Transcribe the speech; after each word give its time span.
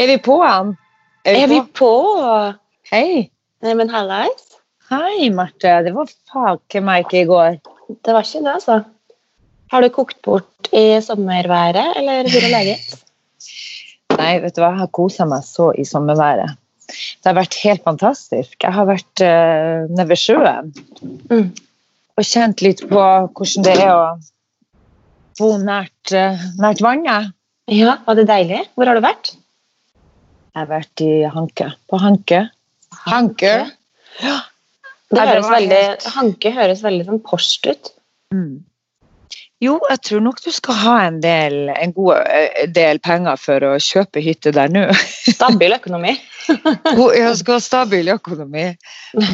Er 0.00 0.08
vi 0.08 0.16
på 0.24 0.38
han? 0.40 0.74
Er 1.28 1.46
vi 1.50 1.58
på? 1.76 1.90
Hei. 2.90 3.26
Nei, 3.60 3.74
men 3.76 3.90
hallais. 3.92 4.46
Hei, 4.90 5.28
Marte. 5.34 5.74
Det 5.84 5.92
var 5.94 6.08
faken 6.32 6.86
meg 6.86 7.04
ikke 7.04 7.20
i 7.20 7.28
går. 7.28 7.58
Det 8.00 8.14
var 8.16 8.24
ikke 8.24 8.40
det, 8.46 8.54
altså. 8.54 8.78
Har 9.70 9.84
du 9.84 9.90
kokt 9.94 10.16
bort 10.24 10.70
i 10.74 10.86
sommerværet, 11.04 11.98
eller 12.00 12.30
hvor 12.30 12.46
det 12.46 12.52
leget? 12.54 12.96
Nei, 14.20 14.32
vet 14.42 14.56
du 14.56 14.62
hva, 14.62 14.72
jeg 14.72 14.82
har 14.82 14.90
kosa 14.96 15.26
meg 15.28 15.44
så 15.46 15.68
i 15.78 15.84
sommerværet. 15.86 16.56
Det 16.90 17.28
har 17.28 17.36
vært 17.38 17.58
helt 17.62 17.84
fantastisk. 17.86 18.56
Jeg 18.64 18.74
har 18.74 18.88
vært 18.88 19.22
uh, 19.22 19.84
nede 19.92 20.08
ved 20.10 20.18
sjøen 20.18 20.72
Mm. 21.30 21.52
og 22.18 22.26
kjent 22.26 22.60
litt 22.64 22.80
på 22.90 22.98
hvordan 22.98 23.64
det 23.64 23.76
er 23.78 23.92
å 23.94 24.08
bo 25.38 25.52
nært, 25.62 26.10
uh, 26.16 26.40
nært 26.60 26.82
vannet. 26.84 27.30
Ja, 27.70 27.94
var 28.08 28.18
det 28.18 28.26
deilig? 28.32 28.64
Hvor 28.74 28.90
har 28.90 28.98
du 28.98 29.04
vært? 29.04 29.30
Jeg 30.50 30.58
har 30.64 30.70
vært 30.70 31.02
i 31.04 31.10
Hanke. 31.30 31.68
På 31.90 32.00
Hanke. 32.02 32.40
Hanke? 33.04 33.52
Ja. 34.20 34.38
Det 35.10 35.26
høres 35.26 35.48
veldig, 35.50 35.82
Hanke 36.14 36.52
høres 36.54 36.82
veldig 36.86 37.06
sånn 37.06 37.22
porst 37.26 37.66
ut. 37.70 37.92
Mm. 38.34 38.60
Jo, 39.60 39.74
jeg 39.90 40.00
tror 40.08 40.22
nok 40.24 40.38
du 40.40 40.48
skal 40.56 40.76
ha 40.80 40.92
en 41.04 41.18
del, 41.20 41.68
en 41.74 41.90
god 41.92 42.22
eh, 42.32 42.62
del 42.72 42.96
penger 43.04 43.36
for 43.36 43.64
å 43.68 43.74
kjøpe 43.76 44.22
hytte 44.24 44.54
der 44.56 44.72
nå. 44.72 44.86
Stabil 45.36 45.76
økonomi. 45.76 46.14
ja, 46.48 47.34
skal 47.36 47.58
ha 47.58 47.60
stabil 47.60 48.08
økonomi. 48.08 48.64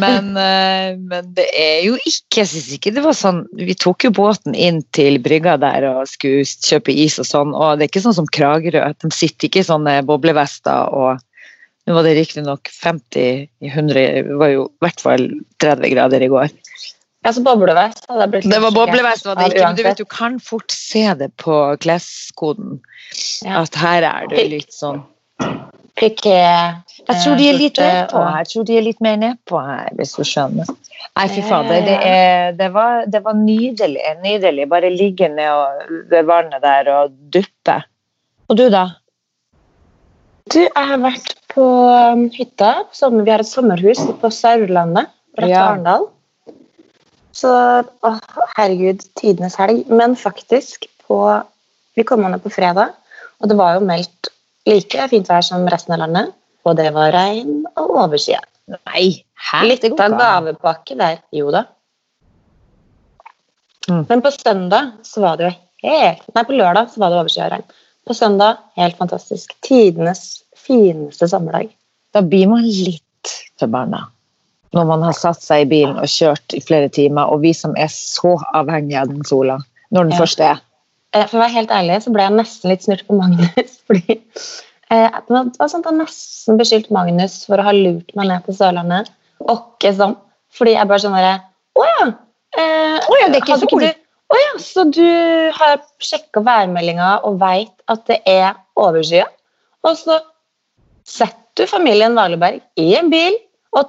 Men, 0.03 0.33
eh, 0.35 0.99
men 0.99 1.31
det 1.37 1.47
er 1.55 1.79
jo 1.87 1.95
ikke 2.03 2.43
Jeg 2.43 2.51
syns 2.51 2.67
ikke 2.75 2.91
det 2.97 3.05
var 3.05 3.15
sånn 3.17 3.39
Vi 3.57 3.77
tok 3.79 4.05
jo 4.05 4.11
båten 4.17 4.57
inn 4.59 4.83
til 4.97 5.21
brygga 5.23 5.55
der 5.63 5.87
og 5.89 6.11
skulle 6.11 6.43
kjøpe 6.45 6.93
is 6.93 7.21
og 7.23 7.29
sånn, 7.31 7.55
og 7.55 7.79
det 7.79 7.87
er 7.87 7.93
ikke 7.93 8.05
sånn 8.09 8.19
som 8.19 8.29
Kragerø. 8.29 8.83
De 8.99 9.13
sitter 9.15 9.49
ikke 9.49 9.63
i 9.63 9.71
sånne 9.71 10.01
boblevester 10.11 10.91
og 10.91 11.23
Nå 11.87 11.95
var 11.95 12.03
det 12.03 12.17
riktignok 12.17 12.67
50 12.75 13.47
i 13.63 13.69
100 13.71 14.01
Det 14.27 14.39
var 14.41 14.51
jo 14.51 14.65
i 14.67 14.83
hvert 14.83 15.03
fall 15.05 15.29
30 15.63 15.93
grader 15.93 16.25
i 16.27 16.29
går. 16.33 16.51
Ja, 17.27 17.33
så 17.35 17.43
boblevest. 17.43 18.05
hadde 18.07 18.23
jeg 18.23 18.33
blitt 18.37 18.49
Det 18.53 18.63
var 18.63 18.75
boblevest, 18.75 19.27
var 19.27 19.39
det 19.41 19.51
ikke, 19.51 19.67
men 19.67 19.79
du 19.79 19.83
vet 19.83 19.99
du 19.99 20.07
kan 20.07 20.39
fort 20.39 20.71
se 20.71 21.03
det 21.19 21.33
på 21.43 21.59
kleskoden. 21.83 22.79
Ja. 23.43 23.65
At 23.65 23.75
her 23.81 24.07
er 24.07 24.29
det 24.31 24.45
litt 24.53 24.75
sånn 24.75 25.03
Piké 25.97 26.37
Jeg 26.37 27.17
tror 27.23 27.39
de 27.39 27.47
er 27.49 27.57
litt 27.57 27.79
nedpå 27.81 28.21
her. 28.21 28.43
Jeg 28.45 28.51
tror 28.53 28.67
de 28.69 28.77
er 28.77 28.85
litt 28.85 29.01
mer 29.05 29.17
nedpå 29.21 29.61
her, 29.65 29.89
hvis 29.97 30.13
du 30.17 30.23
skjønner. 30.29 30.69
Nei, 31.17 31.27
fy 31.33 31.43
fader. 31.47 31.81
Det, 31.87 31.97
er, 32.05 32.53
det, 32.59 32.69
var, 32.75 33.07
det 33.09 33.23
var 33.25 33.37
nydelig. 33.39 34.03
nydelig. 34.21 34.67
Bare 34.69 34.91
ligge 34.93 35.31
ned 35.33 35.87
ved 36.11 36.29
vannet 36.29 36.61
der 36.65 36.91
og 36.93 37.15
duppe. 37.33 37.79
Og 38.51 38.59
du, 38.61 38.67
da? 38.73 38.85
Du, 40.53 40.61
jeg 40.61 40.91
har 40.91 41.01
vært 41.01 41.33
på 41.55 41.65
um, 41.65 42.27
hytta. 42.35 42.75
Vi 42.93 43.31
har 43.31 43.45
et 43.45 43.49
sommerhus 43.49 44.05
på 44.21 44.33
Sørlandet, 44.35 45.09
rett 45.39 45.49
ved 45.49 45.55
Ja. 45.55 45.65
Arendal. 45.71 46.11
Så 47.37 47.51
å, 47.53 48.13
herregud, 48.57 49.05
tidenes 49.19 49.59
helg. 49.61 49.85
Men 49.93 50.17
faktisk, 50.19 50.89
på, 51.05 51.21
vi 51.97 52.05
kom 52.09 52.25
ned 52.25 52.43
på 52.45 52.53
fredag, 52.55 52.95
og 53.41 53.51
det 53.51 53.59
var 53.59 53.77
jo 53.77 53.85
meldt 53.85 54.31
like 54.67 55.09
fint 55.13 55.29
vær 55.31 55.45
som 55.45 55.67
resten 55.71 55.97
av 55.97 56.05
landet. 56.07 56.35
Og 56.67 56.75
det 56.79 56.89
var 56.97 57.13
regn 57.15 57.63
og 57.77 57.93
overskyet. 58.03 58.49
Nei, 58.75 59.23
hæ? 59.51 59.63
Litt 59.69 59.85
av 59.93 60.17
gavepakke 60.19 60.97
der. 60.99 61.21
Jo 61.35 61.53
da. 61.55 61.63
Mm. 63.87 64.03
Men 64.09 64.23
på 64.25 64.33
søndag 64.35 64.97
så 65.07 65.23
var 65.23 65.39
det 65.39 65.47
jo 65.47 65.53
helt 65.87 66.25
Nei, 66.35 66.43
på 66.43 66.57
lørdag 66.59 66.89
så 66.91 66.99
var 66.99 67.13
det 67.13 67.21
overskyet 67.21 67.45
og 67.45 67.53
regn. 67.55 67.77
På 68.07 68.17
søndag 68.17 68.65
helt 68.81 68.99
fantastisk. 68.99 69.55
Tidenes 69.67 70.25
fineste 70.59 71.29
sommerdag. 71.31 71.71
Da 72.15 72.25
blir 72.27 72.51
man 72.51 72.67
litt 72.67 73.35
forbanna. 73.61 74.07
Når 74.77 74.87
man 74.91 75.03
har 75.07 75.17
satt 75.17 75.41
seg 75.43 75.65
i 75.65 75.69
bilen 75.71 75.97
og 75.97 76.09
kjørt 76.11 76.55
i 76.57 76.61
flere 76.65 76.91
timer, 76.93 77.31
og 77.33 77.41
vi 77.47 77.53
som 77.57 77.73
er 77.81 77.89
så 77.93 78.35
avhengige 78.57 79.01
av 79.01 79.09
den 79.13 79.25
sola. 79.25 79.59
Når 79.95 80.09
den 80.09 80.13
Ja. 80.17 80.19
først 80.21 80.41
er. 80.45 80.61
Eh, 81.15 81.27
For 81.27 81.39
å 81.39 81.43
være 81.45 81.55
helt 81.57 81.71
ærlig 81.73 82.03
så 82.05 82.13
ble 82.13 82.23
jeg 82.27 82.33
nesten 82.37 82.71
litt 82.71 82.83
snurt 82.85 83.07
på 83.09 83.17
Magnus. 83.17 83.79
fordi 83.89 84.17
eh, 84.91 85.11
det 85.29 85.59
var 85.59 85.71
sånn 85.73 85.85
at 85.85 85.91
jeg 85.93 85.99
nesten 86.01 86.59
beskyldt 86.61 86.91
Magnus 86.95 87.39
for 87.49 87.63
å 87.63 87.67
ha 87.69 87.73
lurt 87.73 88.13
meg 88.19 88.29
ned 88.29 88.45
til 88.45 88.59
Sørlandet. 88.59 89.09
Og 89.47 89.87
sånn. 89.97 90.17
Fordi 90.57 90.73
jeg 90.77 90.89
bare 90.89 91.03
sånn 91.05 91.17
derre 91.17 91.37
Å 91.77 91.85
ja! 91.87 92.05
Eh, 92.57 92.99
Å 93.05 93.17
ja, 93.21 93.27
det 93.29 93.37
er 93.41 93.43
ikke 93.45 93.59
sol. 93.61 93.81
du- 93.81 94.05
oh 94.33 94.39
ja, 94.43 94.53
så 94.59 94.85
du 94.91 95.03
har 95.53 95.81
sjekka 96.03 96.41
værmeldinga 96.43 97.21
og 97.29 97.39
veit 97.39 97.73
at 97.89 98.07
det 98.09 98.21
er 98.27 98.55
overskya? 98.77 99.27
Og 99.85 99.97
så 100.01 100.21
setter 101.07 101.65
du 101.65 101.67
familien 101.71 102.17
Valeberg 102.17 102.61
i 102.81 102.95
en 102.99 103.11
bil 103.13 103.37
og 103.77 103.89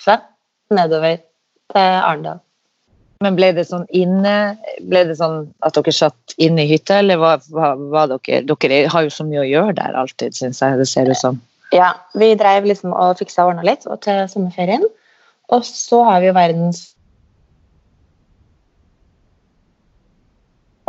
trumfer 0.00 0.22
nedover 0.70 1.16
til 1.72 1.80
Arendal. 1.80 2.40
Men 3.20 3.36
ble 3.36 3.50
det 3.52 3.66
sånn 3.68 3.84
inne 3.92 4.56
Ble 4.80 5.02
det 5.04 5.18
sånn 5.18 5.50
at 5.60 5.74
dere 5.76 5.92
satt 5.92 6.34
inne 6.40 6.64
i 6.64 6.70
hytta, 6.70 7.02
eller 7.02 7.18
var, 7.20 7.42
var, 7.52 7.76
var 7.92 8.08
dere 8.08 8.40
Dere 8.48 8.86
har 8.88 9.04
jo 9.04 9.10
så 9.12 9.26
mye 9.28 9.42
å 9.42 9.48
gjøre 9.48 9.76
der 9.76 9.98
alltid, 9.98 10.32
syns 10.34 10.62
jeg 10.62 10.78
det 10.78 10.88
ser 10.88 11.10
ut 11.10 11.20
som. 11.20 11.40
Ja, 11.74 11.92
vi 12.14 12.32
drev 12.34 12.64
liksom 12.66 12.94
og 12.96 13.18
fiksa 13.20 13.44
og 13.44 13.52
ordna 13.52 13.66
litt 13.68 13.84
og 13.86 14.00
til 14.06 14.24
sommerferien. 14.30 14.86
Og 15.52 15.66
så 15.66 16.00
har 16.06 16.22
vi 16.22 16.30
jo 16.30 16.38
verdens 16.38 16.86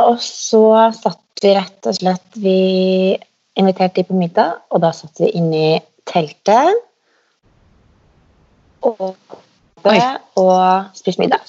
Og 0.02 0.16
så 0.18 0.64
satt 0.96 1.42
vi 1.42 1.52
rett 1.54 1.86
og 1.86 1.94
slett 1.94 2.38
Vi 2.42 3.12
inviterte 3.60 4.00
de 4.00 4.08
på 4.08 4.16
middag, 4.16 4.56
og 4.72 4.80
da 4.82 4.90
satt 4.96 5.20
vi 5.20 5.28
inne 5.36 5.60
i 5.76 5.80
teltet. 6.08 6.80
Og, 8.82 9.14
og 10.36 10.54
spist 10.96 11.20
middag. 11.22 11.44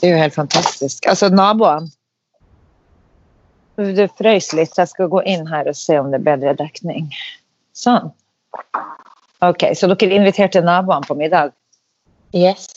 Det 0.00 0.08
er 0.08 0.16
jo 0.16 0.22
helt 0.22 0.34
fantastisk. 0.34 1.06
Altså, 1.06 1.28
naboene 1.30 1.90
Det 3.76 4.08
frøys 4.18 4.52
litt, 4.52 4.74
så 4.74 4.82
jeg 4.82 4.92
skal 4.92 5.08
gå 5.12 5.22
inn 5.28 5.46
her 5.48 5.68
og 5.70 5.76
se 5.78 5.96
om 5.98 6.10
det 6.12 6.20
er 6.20 6.26
bedre 6.26 6.56
dekning. 6.58 7.06
Sånn. 7.76 8.10
Ok, 9.42 9.64
så 9.78 9.88
dere 9.90 10.18
inviterte 10.18 10.60
naboene 10.62 11.08
på 11.08 11.16
middag? 11.18 11.54
Yes. 12.36 12.68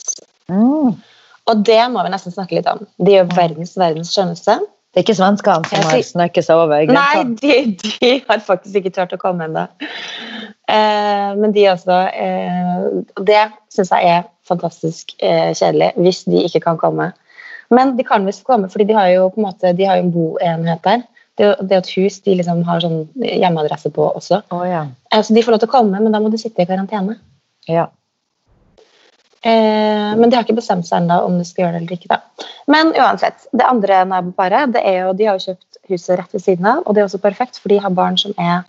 Mm. 0.48 0.96
Og 1.46 1.66
det 1.66 1.82
må 1.92 2.02
vi 2.06 2.14
nesten 2.14 2.34
snakke 2.34 2.56
litt 2.58 2.70
om. 2.70 2.80
De 2.98 3.12
er 3.12 3.24
jo 3.24 3.36
verdens, 3.36 3.76
verdens 3.78 4.10
skjønneste. 4.14 4.58
Det 4.96 5.02
er 5.02 5.04
ikke 5.04 5.18
svenskene 5.18 5.68
som 5.68 5.90
har 5.90 6.02
snøket 6.08 6.46
seg 6.46 6.56
over 6.56 6.88
Nei, 6.88 7.24
de, 7.42 7.56
de 7.82 8.12
har 8.24 8.40
faktisk 8.46 8.80
ikke 8.80 8.94
turt 8.96 9.12
å 9.12 9.20
komme 9.20 9.44
ennå. 9.44 9.66
Eh, 10.66 11.34
men 11.38 11.52
de 11.54 11.68
også 11.70 11.96
eh, 12.10 12.86
Det 13.22 13.42
syns 13.70 13.92
jeg 13.94 14.08
er 14.10 14.24
fantastisk 14.46 15.12
eh, 15.22 15.52
kjedelig, 15.54 15.92
hvis 16.02 16.24
de 16.26 16.42
ikke 16.46 16.64
kan 16.64 16.80
komme. 16.80 17.12
Men 17.70 17.96
de 17.98 18.06
kan 18.06 18.26
visst 18.26 18.44
komme, 18.46 18.70
fordi 18.70 18.88
de 18.88 18.96
har 18.96 19.10
jo 19.10 19.28
på 19.34 19.40
en 19.40 19.46
måte, 19.48 19.74
de 19.74 19.86
har 19.86 19.98
jo 19.98 20.06
en 20.06 20.14
boenhet 20.14 20.82
der. 20.84 21.04
Det, 21.36 21.46
er 21.46 21.62
det 21.62 21.76
er 21.76 21.82
et 21.82 21.94
hus 21.98 22.20
de 22.24 22.36
liksom 22.38 22.62
har 22.64 22.80
sånn 22.80 23.02
hjemmeadresse 23.20 23.90
på 23.92 24.06
også. 24.08 24.40
Oh, 24.54 24.64
ja. 24.64 24.86
Så 25.12 25.34
de 25.34 25.42
får 25.44 25.56
lov 25.56 25.62
til 25.64 25.68
å 25.68 25.74
komme, 25.74 26.00
men 26.00 26.14
da 26.14 26.22
må 26.22 26.30
de 26.32 26.40
sitte 26.40 26.62
i 26.64 26.68
karantene. 26.68 27.18
ja. 27.68 27.90
Eh, 29.46 30.12
men 30.18 30.30
de 30.30 30.34
har 30.34 30.42
ikke 30.42 30.56
bestemt 30.56 30.88
seg 30.88 31.04
ennå 31.04 31.20
om 31.26 31.36
de 31.38 31.44
skal 31.46 31.66
gjøre 31.66 31.76
det 31.76 31.82
eller 31.84 31.98
ikke. 31.98 32.16
da. 32.16 32.46
Men 32.72 32.88
uansett, 32.96 33.44
det 33.54 33.66
andre 33.68 34.00
naboparet 34.08 34.72
det 34.74 34.82
er 34.82 35.04
jo, 35.04 35.12
de 35.14 35.28
har 35.28 35.36
jo 35.38 35.52
kjøpt 35.52 35.78
huset 35.92 36.18
rett 36.18 36.32
ved 36.34 36.42
siden 36.42 36.66
av, 36.66 36.80
og 36.82 36.96
det 36.96 37.02
er 37.02 37.06
også 37.06 37.20
perfekt, 37.22 37.60
for 37.62 37.70
de 37.70 37.78
har 37.84 37.94
barn 37.94 38.18
som 38.18 38.34
er 38.42 38.64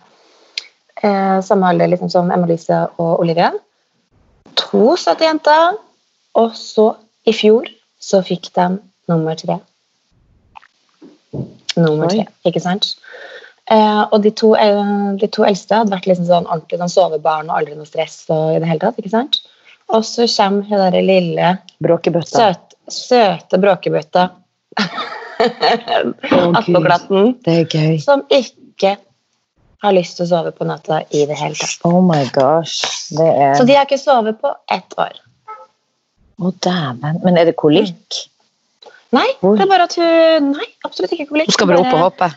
eh, 1.02 1.40
samme 1.44 1.70
alder 1.70 1.90
liksom 1.92 2.10
som 2.12 2.30
Emma-Lise 2.34 2.84
og 2.98 3.20
Olivia. 3.22 3.52
To 4.58 4.96
søte 4.96 5.26
jenter. 5.26 5.78
Og 6.38 6.54
så, 6.54 6.92
i 7.26 7.32
fjor, 7.34 7.66
så 7.98 8.20
fikk 8.22 8.52
de 8.54 8.68
nummer 9.10 9.34
tre. 9.38 9.58
Nummer 11.78 12.06
Oi. 12.06 12.14
tre, 12.14 12.26
ikke 12.46 12.62
sant? 12.62 12.92
Eh, 13.70 14.02
og 14.12 14.22
de 14.24 14.30
to, 14.30 14.54
eh, 14.56 14.92
de 15.20 15.28
to 15.28 15.44
eldste 15.44 15.76
hadde 15.80 15.92
vært 15.92 16.06
liksom 16.08 16.28
sånn 16.28 16.46
ordentlig 16.48 16.78
sånn 16.80 16.92
sovebarn 16.92 17.50
og 17.50 17.58
aldri 17.58 17.76
noe 17.76 17.88
stress. 17.88 18.24
og 18.30 18.56
i 18.56 18.60
det 18.62 18.68
hele 18.70 18.80
tatt, 18.80 19.00
ikke 19.00 19.12
sant? 19.12 19.40
Og 19.88 20.04
så 20.04 20.28
kommer 20.28 20.62
hun 20.68 20.92
der 20.92 21.02
lille, 21.02 21.58
søt, 22.28 22.74
søte 22.92 23.60
bråkebøtta 23.60 24.30
attpå 25.38 26.80
glatten, 26.84 27.34
Det 27.44 27.68
gøy. 27.72 27.98
som 28.02 28.24
ikke 28.30 28.96
har 29.84 29.94
lyst 29.94 30.18
til 30.18 30.26
å 30.26 30.30
sove 30.32 30.52
på 30.56 30.66
natta 30.66 31.02
i 31.14 31.24
det 31.28 31.36
hele 31.38 31.56
tatt. 31.58 31.78
Oh 31.86 32.00
my 32.04 32.24
gosh. 32.34 33.08
Det 33.14 33.28
er 33.28 33.54
Så 33.58 33.66
de 33.68 33.76
har 33.78 33.86
ikke 33.86 34.00
sovet 34.00 34.40
på 34.42 34.50
ett 34.74 34.98
år. 34.98 35.20
Å, 36.38 36.50
dæven. 36.64 37.20
Men 37.24 37.38
er 37.38 37.48
det 37.50 37.56
kolikk? 37.58 38.24
Nei, 39.14 39.26
Hvor? 39.40 39.56
det 39.56 39.64
er 39.64 39.70
bare 39.70 39.86
at 39.88 39.94
hun 39.96 40.50
Nei, 40.52 40.66
absolutt 40.84 41.14
ikke 41.16 41.30
kolikk. 41.30 41.48
Hun 41.48 41.56
skal 41.56 41.70
bare 41.70 41.82
opp 41.82 41.94
og 41.94 42.02
hoppe. 42.08 42.30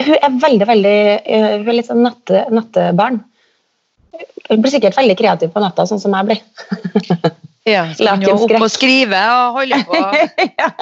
Hun 0.00 0.16
er 0.16 0.38
veldig, 0.42 0.66
veldig 0.66 0.96
eh, 1.20 1.50
Hun 1.60 1.68
er 1.68 1.76
litt 1.76 1.90
sånn 1.90 2.02
natte, 2.04 2.46
nattebarn. 2.50 3.20
Hun 4.48 4.64
blir 4.64 4.72
sikkert 4.72 4.98
veldig 4.98 5.16
kreativ 5.20 5.52
på 5.54 5.62
natta, 5.62 5.86
sånn 5.86 6.02
som 6.02 6.16
jeg 6.16 6.32
blir. 6.32 6.42
Ja, 7.68 7.84
skal 7.94 8.16
hun 8.16 8.26
jo 8.26 8.34
opp 8.48 8.56
og 8.58 8.72
skrive 8.72 9.20
og 9.36 9.60
holde 9.60 9.78
på. 9.86 10.00
ja. 10.60 10.72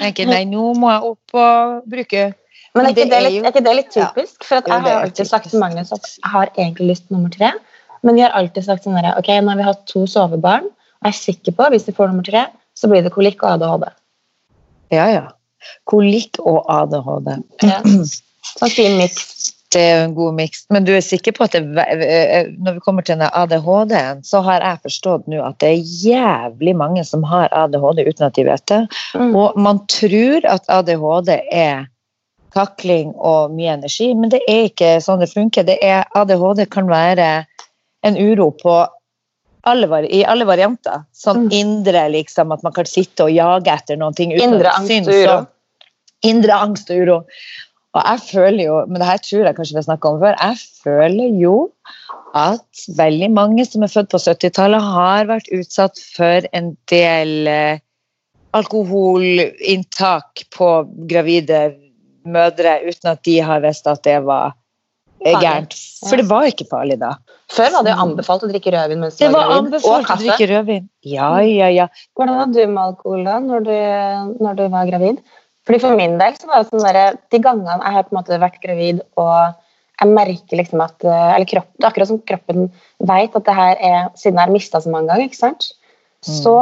Tenker 0.00 0.28
nei, 0.28 0.42
nå 0.50 0.72
må 0.76 0.90
jeg 0.90 1.12
opp 1.14 1.40
og 1.40 1.90
bruke 1.90 2.30
Men 2.74 2.86
er 2.86 2.94
ikke, 2.94 3.08
det 3.10 3.20
litt, 3.24 3.40
er 3.42 3.50
ikke 3.50 3.64
det 3.66 3.74
litt 3.74 3.90
typisk? 3.94 4.44
For 4.46 4.60
at 4.60 4.68
jeg 4.70 4.84
har 4.84 5.04
alltid 5.04 5.26
sagt 5.28 5.50
til 5.50 5.62
Magnus 5.62 5.90
at 5.96 6.06
jeg 6.06 6.30
har 6.30 6.52
egentlig 6.54 6.92
lyst 6.92 7.08
nummer 7.10 7.32
tre. 7.34 7.50
Men 8.06 8.16
vi 8.16 8.24
har 8.24 8.36
alltid 8.36 8.64
sagt 8.66 8.86
sånn 8.86 8.96
ok, 8.96 9.30
nå 9.42 9.52
har 9.52 9.58
vi 9.58 9.66
hatt 9.66 9.82
to 9.90 10.06
sovebarn, 10.08 10.70
og 10.70 11.08
jeg 11.08 11.16
er 11.16 11.18
sikker 11.18 11.56
på 11.58 11.68
hvis 11.74 11.88
vi 11.88 11.96
får 11.96 12.12
nummer 12.12 12.26
tre, 12.26 12.46
så 12.78 12.88
blir 12.88 13.04
det 13.04 13.12
kolikk 13.12 13.42
og 13.44 13.56
ADHD. 13.56 13.90
Ja, 14.94 15.06
ja. 15.10 15.24
Kolikk 15.90 16.40
og 16.40 16.64
ADHD. 16.70 17.34
Ja. 17.66 17.80
Sånn 18.60 18.72
fin 18.72 18.96
miks. 18.96 19.50
Det 19.70 19.82
er 19.86 20.00
en 20.02 20.14
god 20.16 20.34
miks. 20.34 20.64
Men 20.74 20.86
du 20.86 20.90
er 20.96 21.04
sikker 21.04 21.34
på 21.36 21.44
at 21.46 21.54
det, 21.54 21.62
når 22.58 22.78
vi 22.78 22.82
kommer 22.82 23.04
til 23.06 23.20
ADHD-en, 23.22 24.24
så 24.26 24.40
har 24.46 24.64
jeg 24.64 24.82
forstått 24.88 25.28
nå 25.30 25.44
at 25.46 25.60
det 25.62 25.74
er 25.74 25.92
jævlig 26.06 26.74
mange 26.78 27.04
som 27.06 27.22
har 27.28 27.52
ADHD 27.54 28.02
uten 28.08 28.26
at 28.26 28.38
de 28.38 28.46
vet 28.48 28.64
det. 28.72 28.80
Mm. 29.14 29.36
Og 29.38 29.60
man 29.60 29.84
tror 29.92 30.48
at 30.50 30.66
ADHD 30.72 31.36
er 31.36 31.86
kakling 32.54 33.12
og 33.16 33.52
mye 33.54 33.76
energi, 33.78 34.12
men 34.14 34.32
det 34.32 34.40
er 34.48 34.68
ikke 34.70 34.96
sånn 35.04 35.22
det 35.22 35.30
funker. 35.32 35.66
Det 35.68 35.78
er, 35.82 36.04
ADHD 36.18 36.64
kan 36.70 36.88
være 36.90 37.28
en 38.06 38.16
uro 38.16 38.50
på 38.58 38.74
alle, 39.68 40.02
i 40.08 40.24
alle 40.24 40.46
varianter. 40.48 41.04
Sånn 41.12 41.46
Mm. 41.46 41.52
indre, 41.52 42.08
liksom, 42.10 42.52
at 42.52 42.62
man 42.62 42.72
kan 42.72 42.86
sitte 42.88 43.24
og 43.28 43.30
jage 43.34 43.68
etter 43.68 43.96
noen 43.96 44.14
ting. 44.16 44.32
Indre 44.32 44.72
angst 44.72 44.88
syns 44.88 45.08
og 45.08 45.14
uro. 45.14 45.26
så- 45.26 45.46
Indre 46.22 46.52
angst 46.52 46.90
og 46.90 46.96
uro. 46.96 47.24
Og 47.94 48.02
jeg 48.04 48.20
føler 48.20 48.64
jo, 48.64 48.86
men 48.86 49.00
det 49.00 49.08
her 49.08 49.18
tror 49.18 49.44
jeg 49.44 49.56
kanskje 49.56 49.74
vi 49.74 49.82
har 49.82 49.88
snakket 49.88 50.10
om 50.10 50.20
før, 50.20 50.34
jeg 50.38 50.56
føler 50.84 51.40
jo 51.40 51.72
at 52.34 52.84
veldig 52.96 53.30
mange 53.34 53.66
som 53.66 53.82
er 53.82 53.88
født 53.88 54.08
på 54.12 54.18
70-tallet 54.22 54.80
har 54.80 55.24
vært 55.26 55.50
utsatt 55.52 55.98
for 56.16 56.46
en 56.52 56.76
del 56.86 57.48
eh, 57.48 57.78
alkoholinntak 58.54 60.44
på 60.54 60.68
gravide 61.10 61.74
mødre 62.32 62.78
uten 62.86 63.10
at 63.12 63.22
de 63.26 63.36
har 63.44 63.60
visst 63.64 63.86
at 63.90 64.02
det 64.06 64.18
var 64.26 64.54
gærent. 65.20 65.74
For 66.08 66.16
det 66.16 66.28
var 66.30 66.46
ikke 66.48 66.66
farlig 66.70 66.96
da. 67.02 67.14
Før 67.52 67.72
var 67.74 67.84
det 67.84 67.92
jo 67.92 68.02
anbefalt 68.06 68.44
å 68.46 68.48
drikke 68.52 68.72
rødvin 68.72 69.00
mens 69.02 69.16
du 69.18 69.24
Det 69.24 69.32
var 69.34 69.40
var 69.40 69.48
gravid. 69.50 69.66
anbefalt 69.66 70.06
kaffe. 70.06 70.22
å 70.22 70.24
drikke 70.24 70.48
rødvin. 70.52 70.84
Ja, 71.10 71.30
ja, 71.44 71.68
ja. 71.74 71.86
Hvordan 72.16 72.36
var 72.40 72.52
du 72.54 72.60
med 72.66 72.82
alkohol 72.84 73.24
da, 73.26 73.38
når 73.42 73.64
du, 73.66 73.74
når 74.44 74.54
du 74.60 74.68
var 74.72 74.86
gravid? 74.92 75.18
Fordi 75.66 75.80
For 75.82 75.96
min 75.98 76.14
del 76.18 76.38
så 76.40 76.46
var 76.48 76.62
det 76.62 76.70
sånn 76.70 76.86
der, 76.86 77.18
de 77.30 77.38
gangene 77.44 77.76
jeg 77.82 77.92
har 77.96 78.06
på 78.06 78.14
en 78.14 78.18
måte 78.22 78.38
vært 78.40 78.60
gravid 78.62 79.02
og 79.20 79.58
jeg 80.00 80.08
merker 80.16 80.56
liksom 80.56 80.80
at 80.80 81.04
eller 81.04 81.44
kropp, 81.44 81.66
Det 81.76 81.84
er 81.84 81.90
akkurat 81.90 82.08
som 82.08 82.20
kroppen 82.24 82.70
vet 83.04 83.36
at 83.36 83.44
det 83.44 83.54
her 83.58 83.76
er 83.84 84.08
Siden 84.16 84.38
jeg 84.40 84.46
har 84.46 84.54
mista 84.54 84.80
så 84.80 84.88
mange 84.90 85.10
ganger, 85.12 85.26
ikke 85.28 85.36
sant? 85.42 85.72
så 86.24 86.54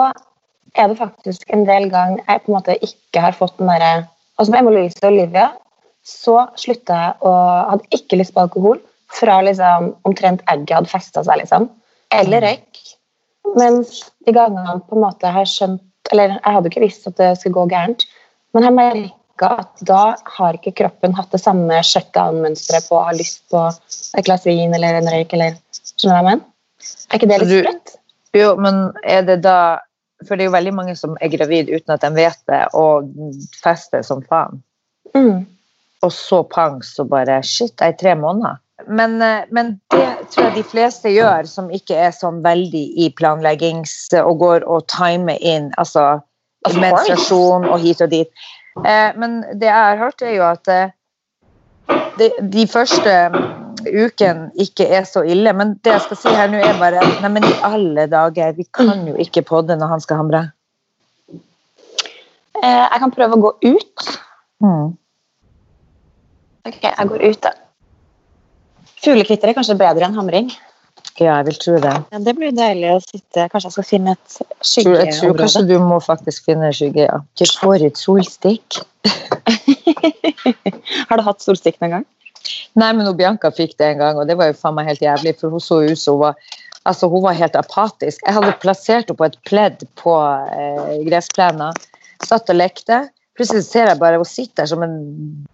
er 0.74 0.88
det 0.90 0.98
faktisk 0.98 1.44
en 1.54 1.64
del 1.66 1.88
ganger 1.90 2.20
jeg 2.26 2.42
på 2.44 2.50
en 2.50 2.56
måte 2.58 2.74
ikke 2.82 3.22
har 3.22 3.32
fått 3.38 3.56
den 3.58 3.70
derre 3.70 4.08
Altså 4.38 4.52
med 4.52 4.60
Emma 4.60 4.74
Louise 4.74 5.00
og 5.02 5.10
Olivia 5.10 5.48
så 6.06 6.36
slutta 6.56 6.98
jeg 7.02 7.26
å 7.26 7.32
Hadde 7.72 7.98
ikke 7.98 8.20
lyst 8.20 8.34
på 8.36 8.44
alkohol 8.44 8.78
fra 9.12 9.40
liksom 9.44 9.92
omtrent 10.08 10.44
egget 10.52 10.76
hadde 10.76 10.90
festa 10.92 11.22
seg, 11.24 11.40
liksom. 11.40 11.68
Eller 12.14 12.44
røyk. 12.44 12.80
Mens 13.56 14.02
de 14.26 14.34
gangene 14.36 14.78
på 14.84 14.96
en 14.96 15.04
måte 15.06 15.30
har 15.32 15.48
skjønt 15.48 16.12
Eller 16.12 16.36
jeg 16.36 16.54
hadde 16.54 16.70
ikke 16.70 16.84
visst 16.84 17.08
at 17.08 17.16
det 17.20 17.34
skulle 17.40 17.56
gå 17.56 17.66
gærent, 17.72 18.04
men 18.56 18.64
jeg 18.64 18.76
merka 18.76 19.50
at 19.60 19.82
da 19.86 20.02
har 20.38 20.56
ikke 20.56 20.72
kroppen 20.78 21.12
hatt 21.18 21.34
det 21.34 21.40
samme 21.42 21.82
shutdown-mønsteret 21.84 22.86
på 22.88 22.96
å 22.96 23.02
ha 23.10 23.12
lyst 23.12 23.42
på 23.52 23.60
et 23.68 24.24
glass 24.24 24.46
vin 24.48 24.72
eller 24.72 25.02
en 25.02 25.10
røyk, 25.12 25.34
eller 25.36 25.58
Skjønner 25.98 26.00
du 26.00 26.14
hva 26.14 26.18
jeg 26.22 26.26
mener? 26.30 26.46
Er 27.10 27.18
ikke 27.18 27.28
det 27.28 27.38
litt 27.42 27.52
sprøtt? 27.52 27.94
Jo, 28.38 28.48
men 28.60 28.80
er 29.04 29.26
det 29.28 29.40
da 29.44 29.58
For 30.26 30.34
det 30.34 30.44
er 30.44 30.50
jo 30.50 30.56
veldig 30.56 30.74
mange 30.74 30.96
som 30.98 31.14
er 31.22 31.30
gravid 31.30 31.70
uten 31.70 31.94
at 31.94 32.02
de 32.02 32.10
vet 32.16 32.40
det, 32.50 32.64
og 32.74 33.10
fester 33.62 34.02
som 34.06 34.24
faen. 34.26 34.62
Mm. 35.14 35.44
Og 36.02 36.12
så 36.14 36.42
pang, 36.46 36.80
så 36.84 37.04
bare 37.08 37.40
Shit, 37.42 37.74
jeg 37.80 37.94
er 37.94 38.00
tre 38.00 38.14
måneder. 38.18 38.58
Men, 38.86 39.22
eh, 39.22 39.46
men 39.50 39.80
det 39.90 40.30
tror 40.30 40.44
jeg 40.48 40.54
de 40.54 40.62
fleste 40.62 41.10
gjør, 41.10 41.48
som 41.50 41.70
ikke 41.74 41.96
er 41.98 42.14
sånn 42.14 42.42
veldig 42.44 42.84
i 43.02 43.10
planleggings... 43.18 43.96
og 44.22 44.38
går 44.38 44.66
og 44.66 44.86
timer 44.90 45.38
inn 45.42 45.72
altså 45.78 46.20
menstruasjon 46.68 47.66
og 47.68 47.82
hit 47.82 48.02
og 48.04 48.12
dit. 48.14 48.30
Eh, 48.84 49.10
men 49.18 49.42
det 49.58 49.66
jeg 49.66 49.74
har 49.74 49.98
hørt, 49.98 50.22
er 50.22 50.36
jo 50.36 50.46
at 50.46 50.70
eh, 50.70 50.94
de, 52.18 52.30
de 52.54 52.66
første 52.70 53.14
uken 53.92 54.48
ikke 54.60 54.86
er 54.98 55.06
så 55.08 55.24
ille. 55.26 55.52
Men 55.56 55.76
det 55.84 55.94
jeg 55.94 56.04
skal 56.06 56.20
si 56.20 56.34
her 56.34 56.52
nå, 56.52 56.60
er 56.62 56.78
bare 56.80 57.02
Nei, 57.22 57.32
men 57.34 57.48
i 57.48 57.54
alle 57.66 58.06
dager, 58.10 58.54
vi 58.58 58.66
kan 58.74 59.06
jo 59.08 59.16
ikke 59.20 59.46
podde 59.48 59.78
når 59.78 59.94
han 59.94 60.04
skal 60.04 60.22
hamre. 60.22 60.44
Eh, 62.58 62.84
jeg 62.84 63.02
kan 63.04 63.14
prøve 63.14 63.38
å 63.38 63.42
gå 63.42 63.52
ut. 63.70 64.08
Mm. 64.64 64.94
Ok, 66.68 66.80
jeg 66.84 67.12
går 67.12 67.28
ut, 67.28 67.42
da. 67.46 67.54
Fuglekvitter 68.98 69.52
er 69.52 69.56
kanskje 69.56 69.78
bedre 69.78 70.08
enn 70.08 70.18
hamring. 70.18 70.50
Ja, 71.18 71.40
jeg 71.40 71.48
vil 71.48 71.56
tro 71.58 71.78
det. 71.82 71.92
Ja, 72.12 72.18
det 72.22 72.34
blir 72.38 72.52
deilig 72.54 72.90
å 72.92 72.98
sitte 73.02 73.48
Kanskje 73.50 73.66
jeg 73.66 73.74
skal 73.74 73.86
finne 73.88 74.12
et 74.14 74.36
skyggeområde. 74.62 75.06
jeg 75.06 75.16
tror 75.18 75.38
kanskje 75.40 75.62
du 75.66 75.74
må 75.82 75.98
faktisk 76.02 76.46
finne 76.46 76.68
skygge, 76.74 77.08
ja. 77.08 77.16
Du 77.38 77.44
får 77.58 77.86
et 77.88 77.98
solstikk. 77.98 78.78
Har 81.08 81.18
du 81.18 81.24
hatt 81.26 81.42
solstikk 81.42 81.80
noen 81.82 81.96
gang? 81.96 82.06
Nei, 82.78 82.92
men 82.94 83.10
Bianca 83.18 83.50
fikk 83.54 83.76
det 83.80 83.92
en 83.92 84.02
gang, 84.02 84.18
og 84.20 84.28
det 84.28 84.38
var 84.38 84.50
jo 84.50 84.58
faen 84.58 84.76
meg 84.76 84.88
helt 84.90 85.04
jævlig, 85.04 85.34
for 85.40 85.54
hun 85.54 85.62
så 85.62 85.82
ut 85.84 86.00
som 86.00 86.18
hun 86.18 86.28
var 86.28 86.56
Altså, 86.88 87.08
hun 87.12 87.20
var 87.20 87.36
helt 87.36 87.56
apatisk. 87.58 88.22
Jeg 88.24 88.32
hadde 88.32 88.54
plassert 88.62 89.10
henne 89.10 89.18
på 89.18 89.26
et 89.26 89.34
pledd 89.44 89.82
på 90.00 90.14
eh, 90.56 90.94
gressplenen. 91.04 91.76
Satt 92.24 92.48
og 92.48 92.56
lekte. 92.56 93.02
Plutselig 93.36 93.66
ser 93.66 93.90
jeg 93.90 94.00
bare 94.00 94.16
hun 94.18 94.26
sitter 94.26 94.62
der 94.62 94.70
som 94.70 94.84
en 94.86 94.96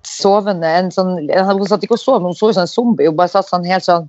sovende 0.07 0.69
en 0.69 0.93
sånn, 0.95 1.17
Hun 1.27 1.67
satt 1.67 1.83
ikke 1.83 1.99
og 1.99 2.01
sov, 2.05 2.21
men 2.23 2.31
hun 2.31 2.39
så 2.39 2.53
ut 2.53 2.59
som 2.59 2.69
en 2.69 2.71
zombie. 2.71 3.09
Hun 3.11 3.19
bare 3.19 3.33
satt 3.33 3.51
sånn 3.51 3.67
helt 3.67 3.89
sånn 3.89 4.07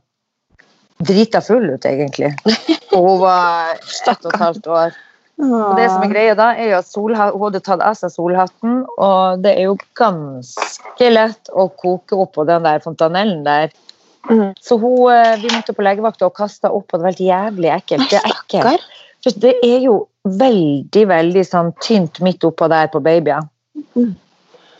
drita 1.04 1.42
full 1.44 1.66
ut, 1.74 1.86
egentlig. 1.86 2.32
Og 2.96 3.10
hun 3.10 3.20
var 3.26 3.74
ett 3.76 4.22
og 4.22 4.32
et 4.32 4.40
halvt 4.40 4.70
år. 4.72 4.96
Og 5.36 5.76
det 5.76 5.90
som 5.92 6.04
er 6.06 6.12
greia 6.12 6.36
da, 6.38 6.52
er 6.56 6.72
jo 6.72 6.78
at 6.80 6.94
hun 6.96 7.16
hadde 7.44 7.60
tatt 7.64 7.82
av 7.84 7.98
seg 8.00 8.14
solhatten, 8.14 8.84
og 8.96 9.42
det 9.44 9.56
er 9.58 9.68
jo 9.68 9.76
ganske 10.00 11.10
lett 11.12 11.52
å 11.52 11.68
koke 11.76 12.16
opp 12.24 12.38
på 12.38 12.46
den 12.48 12.64
der 12.64 12.80
fontanellen 12.84 13.44
der. 13.48 13.74
Mm. 14.30 14.54
Så 14.64 14.78
hun, 14.80 15.12
eh, 15.12 15.36
vi 15.42 15.52
måtte 15.52 15.76
på 15.76 15.84
legevakta 15.86 16.30
og 16.30 16.38
kasta 16.38 16.72
opp, 16.72 16.88
og 16.88 17.00
det 17.00 17.04
var 17.04 17.12
helt 17.12 17.26
jævlig 17.28 17.74
ekkelt. 17.76 18.08
Det 18.10 18.22
er 18.22 18.32
ekkelt. 18.32 18.88
For 19.26 19.42
det 19.42 19.56
er 19.66 19.80
jo 19.84 19.98
veldig, 20.24 21.04
veldig 21.12 21.44
sånn 21.46 21.74
tynt 21.84 22.22
midt 22.26 22.46
oppå 22.48 22.70
der 22.72 22.90
på 22.94 23.02
babyer. 23.04 23.46
Mm. 23.98 24.16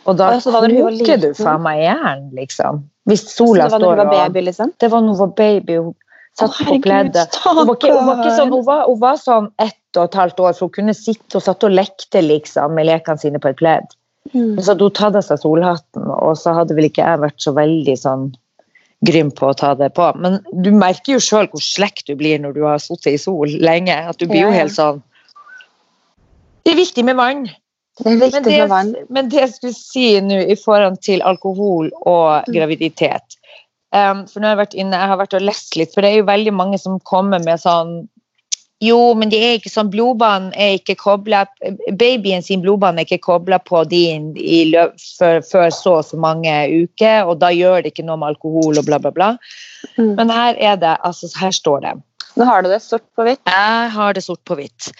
Og 0.06 0.18
da 0.18 0.32
Og 0.38 0.66
hun 0.70 0.98
koker 0.98 1.20
du 1.20 1.30
faen 1.34 1.62
meg 1.62 1.82
i 1.82 1.86
hjel, 1.88 2.26
liksom. 2.40 2.84
Hvis 3.06 3.26
sola 3.34 3.66
det 3.66 3.72
var 3.74 3.80
da 3.80 3.86
står 3.86 3.96
var 3.96 4.06
og 4.06 4.12
baby, 4.14 4.44
liksom? 4.48 4.72
Det 4.80 4.90
var 4.90 5.02
når 5.02 5.14
hun 5.14 5.18
var 5.18 5.32
baby. 5.38 5.78
Hun 5.82 5.94
satt 6.38 6.58
på 6.66 6.78
pleddet. 6.82 7.38
Hun 7.44 7.56
var, 7.56 7.74
ikke, 7.74 7.92
hun, 7.92 8.06
var 8.06 8.22
ikke 8.22 8.36
sånn, 8.36 8.52
hun, 8.54 8.64
var, 8.66 8.84
hun 8.86 9.00
var 9.02 9.20
sånn 9.22 9.50
ett 9.62 9.78
og 10.00 10.08
et 10.10 10.18
halvt 10.20 10.40
år, 10.40 10.56
for 10.56 10.68
hun 10.68 10.74
kunne 10.78 10.94
sitte 10.96 11.38
og 11.38 11.44
satt 11.44 11.64
og 11.66 11.74
lekte 11.74 12.22
liksom, 12.24 12.74
med 12.76 12.88
lekene 12.88 13.18
sine 13.22 13.40
på 13.42 13.52
et 13.52 13.60
pledd. 13.60 13.94
Mm. 14.32 14.56
Så 14.58 14.72
hadde 14.72 14.88
hun 14.88 14.96
tatt 14.98 15.16
av 15.18 15.22
seg 15.26 15.38
solhatten, 15.42 16.08
og 16.10 16.34
så 16.40 16.54
hadde 16.56 16.74
vel 16.74 16.88
ikke 16.88 17.04
jeg 17.04 17.22
vært 17.22 17.42
så 17.44 17.52
veldig 17.56 17.96
sånn 18.00 18.26
grym 19.06 19.30
på 19.30 19.50
å 19.52 19.56
ta 19.56 19.74
det 19.78 19.90
på. 19.94 20.08
Men 20.18 20.40
du 20.64 20.70
merker 20.74 21.16
jo 21.16 21.20
sjøl 21.22 21.50
hvor 21.52 21.62
slekk 21.62 22.02
du 22.08 22.14
blir 22.18 22.40
når 22.42 22.56
du 22.56 22.62
har 22.64 22.80
sittet 22.82 23.12
i 23.12 23.20
sol 23.20 23.52
lenge. 23.62 23.94
At 23.94 24.18
du 24.18 24.26
blir 24.26 24.46
jo 24.46 24.54
helt 24.54 24.74
sånn 24.74 25.02
Det 26.64 26.72
er 26.72 26.80
viktig 26.80 27.04
med 27.06 27.16
vann. 27.20 27.44
Det 28.00 28.10
er 28.10 28.16
viktig 28.18 28.32
Men 28.40 28.44
det, 28.48 28.56
med 28.58 28.68
vann. 28.72 28.94
men 29.08 29.28
det 29.30 29.38
jeg 29.40 29.52
skulle 29.54 29.76
si 29.76 30.06
nå 30.20 30.40
i 30.50 30.56
forhold 30.58 30.98
til 31.04 31.22
alkohol 31.22 31.92
og 32.04 32.42
Mm. 32.48 32.54
graviditet 32.56 33.36
um, 33.94 34.26
For 34.26 34.40
nå 34.40 34.48
har 34.48 34.56
jeg 34.56 34.62
vært 34.64 34.74
inne, 34.74 34.98
jeg 34.98 35.08
har 35.12 35.20
vært 35.20 35.36
og 35.38 35.46
lest 35.46 35.76
litt, 35.76 35.94
for 35.94 36.02
det 36.02 36.10
er 36.10 36.18
jo 36.18 36.26
veldig 36.28 36.52
mange 36.52 36.78
som 36.78 36.98
kommer 37.00 37.38
med 37.44 37.62
sånn 37.62 38.08
jo, 38.84 38.98
men 39.16 39.30
det 39.32 39.38
er 39.40 39.54
ikke 39.56 39.72
sånn, 39.72 39.88
blodbanen 39.88 40.50
er 40.52 40.74
ikke 40.76 40.98
kobla 41.00 41.46
Babyen 41.96 42.44
sin 42.44 42.60
blodbane 42.60 43.00
er 43.00 43.08
ikke 43.08 43.24
kobla 43.24 43.56
på 43.64 43.80
din 43.88 44.34
før 44.36 45.70
så 45.72 45.94
og 45.94 46.04
så 46.04 46.20
mange 46.20 46.52
uker, 46.84 47.24
og 47.24 47.40
da 47.40 47.48
gjør 47.56 47.86
det 47.86 47.94
ikke 47.94 48.04
noe 48.04 48.20
med 48.20 48.34
alkohol 48.34 48.76
og 48.76 48.84
bla, 48.88 49.00
bla, 49.00 49.14
bla. 49.16 49.30
Mm. 49.96 50.12
Men 50.18 50.32
her 50.32 50.60
er 50.60 50.76
det, 50.82 50.96
altså 51.08 51.30
her 51.40 51.56
står 51.56 51.86
det 51.86 51.96
Nå 52.36 52.44
har 52.44 52.60
du 52.60 52.68
det 52.68 52.82
sort 52.84 53.06
på 53.16 53.24
hvitt. 53.24 53.40
jeg 53.48 53.92
har 53.94 54.12
det 54.12 54.26
sort 54.26 54.42
på 54.44 54.58
hvitt. 54.58 54.90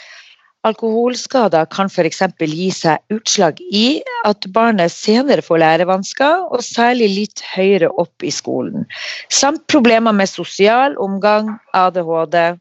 Alkoholskader 0.65 1.69
kan 1.71 1.91
f.eks. 1.93 2.23
gi 2.41 2.71
seg 2.75 3.13
utslag 3.13 3.61
i 3.71 4.01
at 4.27 4.49
barnet 4.57 4.91
senere 4.91 5.45
får 5.45 5.61
lærevansker, 5.63 6.49
og 6.49 6.65
særlig 6.65 7.11
litt 7.13 7.45
høyere 7.53 7.93
opp 8.01 8.25
i 8.25 8.33
skolen. 8.33 8.89
Samt 9.29 9.67
problemer 9.71 10.17
med 10.17 10.33
sosial 10.33 10.97
omgang, 10.97 11.53
ADHD 11.77 12.57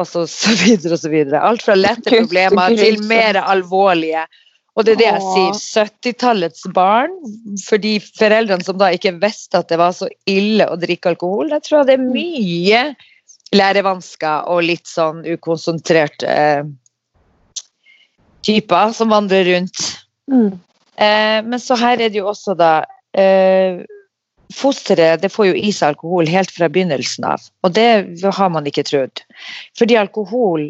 osv. 0.00 1.10
videre. 1.10 1.40
Alt 1.40 1.64
fra 1.66 1.76
lette 1.76 2.08
problemer 2.10 2.76
til 2.78 3.02
mer 3.08 3.40
alvorlige. 3.42 4.24
Og 4.72 4.86
det 4.86 4.94
er 4.94 5.00
det 5.02 5.08
jeg 5.08 5.22
sier. 5.24 5.86
70-tallets 5.86 6.64
barn, 6.72 7.12
for 7.66 7.80
de 7.82 7.98
foreldrene 8.00 8.64
som 8.64 8.78
da 8.80 8.88
ikke 8.94 9.18
visste 9.20 9.60
at 9.60 9.68
det 9.68 9.78
var 9.80 9.92
så 9.96 10.08
ille 10.28 10.68
å 10.68 10.78
drikke 10.80 11.12
alkohol, 11.12 11.52
jeg 11.52 11.66
tror 11.66 11.88
det 11.88 11.98
er 11.98 12.06
mye 12.06 12.84
lærevansker 13.52 14.48
og 14.48 14.64
litt 14.64 14.88
sånn 14.88 15.20
ukonsentrerte 15.28 16.28
eh, 16.32 16.70
typer 18.46 18.94
som 18.96 19.12
vandrer 19.12 19.44
rundt. 19.50 19.82
Mm. 20.32 20.54
Eh, 20.96 21.38
men 21.44 21.60
så 21.60 21.76
her 21.76 22.00
er 22.00 22.08
det 22.08 22.22
jo 22.22 22.30
også 22.32 22.56
da 22.56 22.86
eh, 23.12 23.84
Fosteret 24.52 25.24
får 25.32 25.50
jo 25.50 25.56
i 25.56 25.72
seg 25.74 25.94
alkohol 25.94 26.28
helt 26.30 26.52
fra 26.52 26.68
begynnelsen 26.72 27.26
av, 27.28 27.44
og 27.64 27.74
det 27.76 27.88
har 28.22 28.52
man 28.52 28.68
ikke 28.68 28.84
trodd. 28.88 29.22
Fordi 29.78 29.98
alkohol 30.00 30.68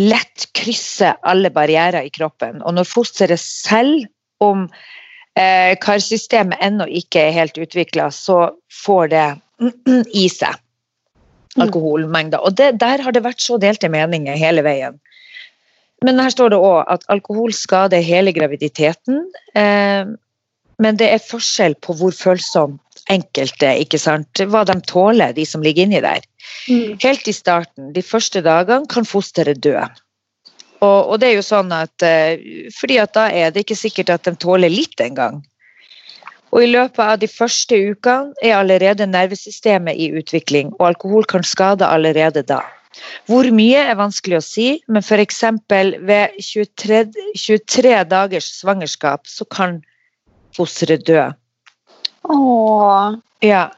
lett 0.00 0.48
krysser 0.56 1.18
alle 1.28 1.50
barrierer 1.52 2.06
i 2.06 2.12
kroppen. 2.12 2.62
Og 2.62 2.76
når 2.78 2.88
fosteret 2.88 3.40
selv, 3.40 4.06
om 4.42 4.66
eh, 5.38 5.76
karsystemet 5.78 6.58
ennå 6.64 6.88
ikke 6.90 7.28
er 7.28 7.36
helt 7.36 7.58
utvikla, 7.62 8.08
så 8.10 8.50
får 8.82 9.12
det 9.12 9.28
i 10.24 10.26
seg 10.32 10.58
alkoholmengder. 11.60 12.40
Og 12.40 12.56
det, 12.56 12.72
der 12.80 13.02
har 13.04 13.14
det 13.14 13.24
vært 13.26 13.42
så 13.44 13.58
delte 13.60 13.90
meninger 13.92 14.38
hele 14.40 14.64
veien. 14.64 14.98
Men 16.02 16.18
her 16.18 16.32
står 16.34 16.50
det 16.50 16.58
òg 16.58 16.80
at 16.90 17.04
alkohol 17.12 17.52
skader 17.54 18.02
hele 18.02 18.32
graviditeten. 18.34 19.20
Eh, 19.54 20.08
men 20.82 20.98
det 20.98 21.12
er 21.12 21.22
forskjell 21.22 21.76
på 21.84 21.94
hvor 21.98 22.14
følsomt 22.16 22.80
enkelte, 23.10 23.72
ikke 23.82 23.98
sant, 23.98 24.42
hva 24.52 24.62
de 24.68 24.76
tåler, 24.86 25.34
de 25.36 25.46
som 25.48 25.62
ligger 25.64 25.86
inni 25.86 26.02
der. 26.04 26.24
Mm. 26.68 26.98
Helt 27.02 27.28
i 27.28 27.34
starten, 27.34 27.92
de 27.94 28.02
første 28.04 28.42
dagene, 28.44 28.88
kan 28.90 29.08
fosteret 29.08 29.62
dø. 29.62 29.78
Og, 30.82 30.98
og, 31.12 31.16
det 31.22 31.30
er 31.30 31.38
jo 31.38 31.46
sånn 31.46 31.70
at 31.74 32.04
uh, 32.06 32.34
fordi 32.74 32.98
at 33.02 33.14
da 33.14 33.28
er 33.30 33.54
det 33.54 33.64
ikke 33.64 33.78
sikkert 33.78 34.10
at 34.14 34.26
de 34.26 34.34
tåler 34.42 34.72
litt 34.72 35.00
engang. 35.02 35.42
Og 36.52 36.66
i 36.66 36.68
løpet 36.68 37.00
av 37.00 37.20
de 37.22 37.28
første 37.30 37.78
ukene 37.94 38.34
er 38.44 38.58
allerede 38.58 39.06
nervesystemet 39.08 39.96
i 39.96 40.10
utvikling, 40.18 40.74
og 40.78 40.90
alkohol 40.90 41.24
kan 41.28 41.46
skade 41.46 41.86
allerede 41.86 42.42
da. 42.44 42.60
Hvor 43.30 43.46
mye 43.54 43.86
er 43.88 43.96
vanskelig 43.96 44.36
å 44.36 44.44
si, 44.44 44.66
men 44.84 45.00
f.eks. 45.00 45.40
ved 45.70 46.34
23, 46.36 47.06
23 47.40 47.94
dagers 48.10 48.50
svangerskap 48.58 49.24
så 49.30 49.48
kan 49.48 49.80
fosteret 50.52 51.06
dø. 51.08 51.30
Åh. 52.32 53.14
Ja. 53.44 53.68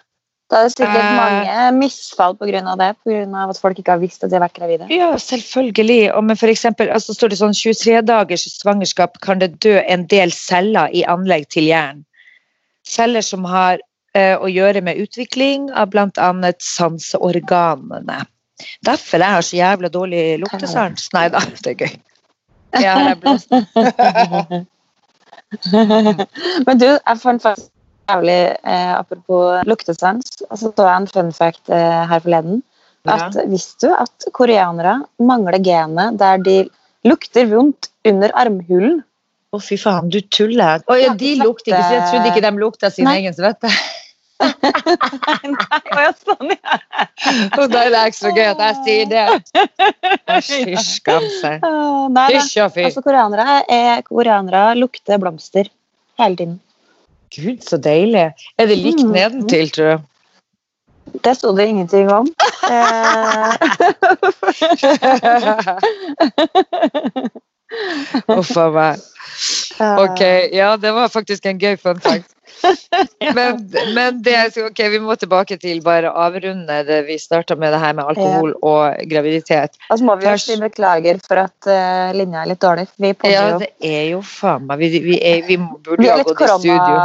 Da 0.52 0.60
er 0.60 0.68
det 0.68 0.74
sikkert 0.74 1.00
uh, 1.00 1.16
mange 1.16 1.70
misfall 1.78 2.36
pga. 2.38 2.60
det, 2.78 2.90
pga. 3.02 3.44
at 3.48 3.60
folk 3.60 3.78
ikke 3.80 3.94
har 3.96 4.02
visst 4.02 4.24
at 4.24 4.30
de 4.30 4.36
har 4.36 4.44
vært 4.44 4.58
gravide. 4.58 4.88
Ja, 4.92 5.16
selvfølgelig. 5.18 6.12
Og 6.14 6.24
men 6.24 6.36
for 6.36 6.52
eksempel, 6.52 6.90
altså 6.92 7.14
står 7.16 7.32
det 7.32 7.40
sånn 7.40 7.56
23 7.56 8.02
dagers 8.06 8.44
svangerskap 8.60 9.18
kan 9.24 9.40
det 9.40 9.56
dø 9.64 9.78
en 9.80 10.06
del 10.06 10.32
celler 10.32 10.92
i 10.92 11.02
anlegg 11.08 11.48
til 11.50 11.64
hjernen. 11.70 12.04
Celler 12.84 13.24
som 13.24 13.44
har 13.48 13.80
uh, 13.80 14.36
å 14.36 14.50
gjøre 14.52 14.84
med 14.84 15.00
utvikling 15.00 15.70
av 15.72 15.90
bl.a. 15.94 16.30
sanseorganene. 16.60 18.20
Derfor 18.86 19.18
jeg 19.18 19.34
har 19.34 19.42
så 19.42 19.56
jævla 19.56 19.88
dårlig 19.90 20.24
luktesans. 20.44 21.08
Nei 21.16 21.28
da, 21.32 21.40
det 21.64 21.74
er 21.74 21.86
gøy. 21.86 21.94
Ja, 22.84 22.94
jeg 23.10 23.16
Men 26.66 26.78
du, 26.80 26.86
jeg 26.86 27.18
fant 27.22 27.42
faktisk 27.42 27.73
jævlig 28.08 28.38
eh, 28.62 28.92
Apropos 28.94 29.64
luktesans, 29.68 30.38
så 30.42 30.58
så 30.60 30.72
jeg 30.76 30.94
en 30.96 31.10
fun 31.10 31.32
fact 31.32 31.72
eh, 31.72 32.04
her 32.10 32.22
forleden. 32.24 32.62
At 33.04 33.36
ja. 33.36 33.44
Visste 33.50 33.90
du 33.90 33.96
at 33.96 34.28
koreanere 34.32 35.02
mangler 35.20 35.60
genet 35.60 36.16
der 36.20 36.40
de 36.40 36.62
lukter 37.04 37.48
vondt 37.50 37.90
under 38.08 38.32
armhulen? 38.32 39.02
Å, 39.54 39.60
fy 39.62 39.76
faen, 39.78 40.08
du 40.10 40.18
tuller. 40.34 40.82
Å 40.90 40.96
ja, 40.98 41.12
de 41.14 41.34
lukter 41.38 41.74
ikke, 41.74 41.84
så 41.84 41.94
jeg 41.94 42.06
trodde 42.10 42.30
ikke 42.32 42.42
de 42.42 42.54
lukta 42.58 42.90
sin 42.90 43.06
Nei. 43.06 43.20
egen 43.20 43.36
svette. 43.36 43.70
Nei, 45.54 46.06
sånn, 46.18 46.50
ja. 46.50 46.80
Og 47.60 47.68
da 47.70 47.84
er 47.84 47.92
det 47.94 48.00
ekstra 48.10 48.32
gøy 48.34 48.48
at 48.48 48.62
jeg 48.64 48.80
sier 48.80 49.12
det. 49.12 49.22
Hysj, 50.48 50.74
skam 50.96 51.28
seg. 51.38 51.62
Hysj 52.34 52.64
og 52.64 52.74
fy. 52.74 52.88
Altså, 52.88 53.04
koreanere, 53.04 53.60
er, 53.70 54.02
koreanere 54.08 54.66
lukter 54.80 55.22
blomster 55.22 55.70
hele 56.20 56.40
tiden. 56.40 56.58
Gud, 57.34 57.62
så 57.66 57.76
deilig. 57.76 58.32
Er 58.58 58.66
det 58.70 58.78
likt 58.78 59.04
mm. 59.04 59.10
nedentil, 59.14 59.70
tror 59.74 59.86
jeg? 59.92 60.00
Det 61.24 61.36
sto 61.36 61.56
det 61.56 61.66
ingenting 61.66 62.12
om. 62.12 62.26
Uff 68.38 68.56
a 68.56 68.70
meg. 68.70 68.98
Ok, 69.80 70.20
ja, 70.54 70.76
det 70.76 70.94
var 70.94 71.08
faktisk 71.08 71.46
en 71.46 71.58
gøy 71.58 71.76
fun 71.76 72.00
fact. 72.00 72.33
Men, 73.34 73.58
men 73.94 74.22
det, 74.22 74.36
ok, 74.60 74.80
vi 74.92 74.98
må 75.02 75.16
tilbake 75.18 75.56
til 75.60 75.80
bare 75.84 76.10
avrunde 76.10 76.76
det 76.86 77.00
vi 77.08 77.16
starta 77.18 77.56
med 77.58 77.72
det 77.74 77.80
her 77.82 77.94
med 77.96 78.10
alkohol 78.12 78.52
ja. 78.52 78.58
og 78.70 79.10
graviditet. 79.10 79.78
Og 79.88 80.00
så 80.00 80.06
må 80.06 80.16
vi 80.20 80.28
jo 80.28 80.34
si 80.40 80.56
beklager 80.60 81.20
for 81.24 81.40
at 81.44 81.68
uh, 81.68 82.12
linja 82.16 82.44
er 82.44 82.50
litt 82.52 82.62
dårlig. 82.62 82.86
Vi 83.00 83.12
ja, 83.32 83.46
det 83.60 83.70
er 83.80 84.10
jo 84.12 84.20
faen 84.24 84.66
meg 84.68 84.82
Vi, 84.82 84.90
vi, 85.04 85.18
er, 85.18 85.44
vi 85.48 85.58
burde 85.58 86.04
jo 86.04 86.12
ha 86.12 86.26
gått 86.26 86.44
i 86.44 86.50
studio. 86.52 86.98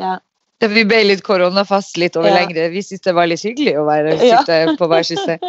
Ja. 0.00 0.14
Da 0.62 0.70
vi 0.72 0.86
ble 0.88 1.02
litt 1.04 1.24
koronafast 1.26 2.00
litt 2.00 2.16
over 2.16 2.32
ja. 2.32 2.40
lengre. 2.40 2.70
Vi 2.72 2.82
syntes 2.84 3.04
det 3.04 3.16
var 3.16 3.28
litt 3.28 3.44
hyggelig 3.44 3.76
å 3.80 3.84
være, 3.88 4.16
sitte 4.22 4.76
på 4.80 4.88
hver 4.90 5.06
sin 5.06 5.20
sted. 5.20 5.44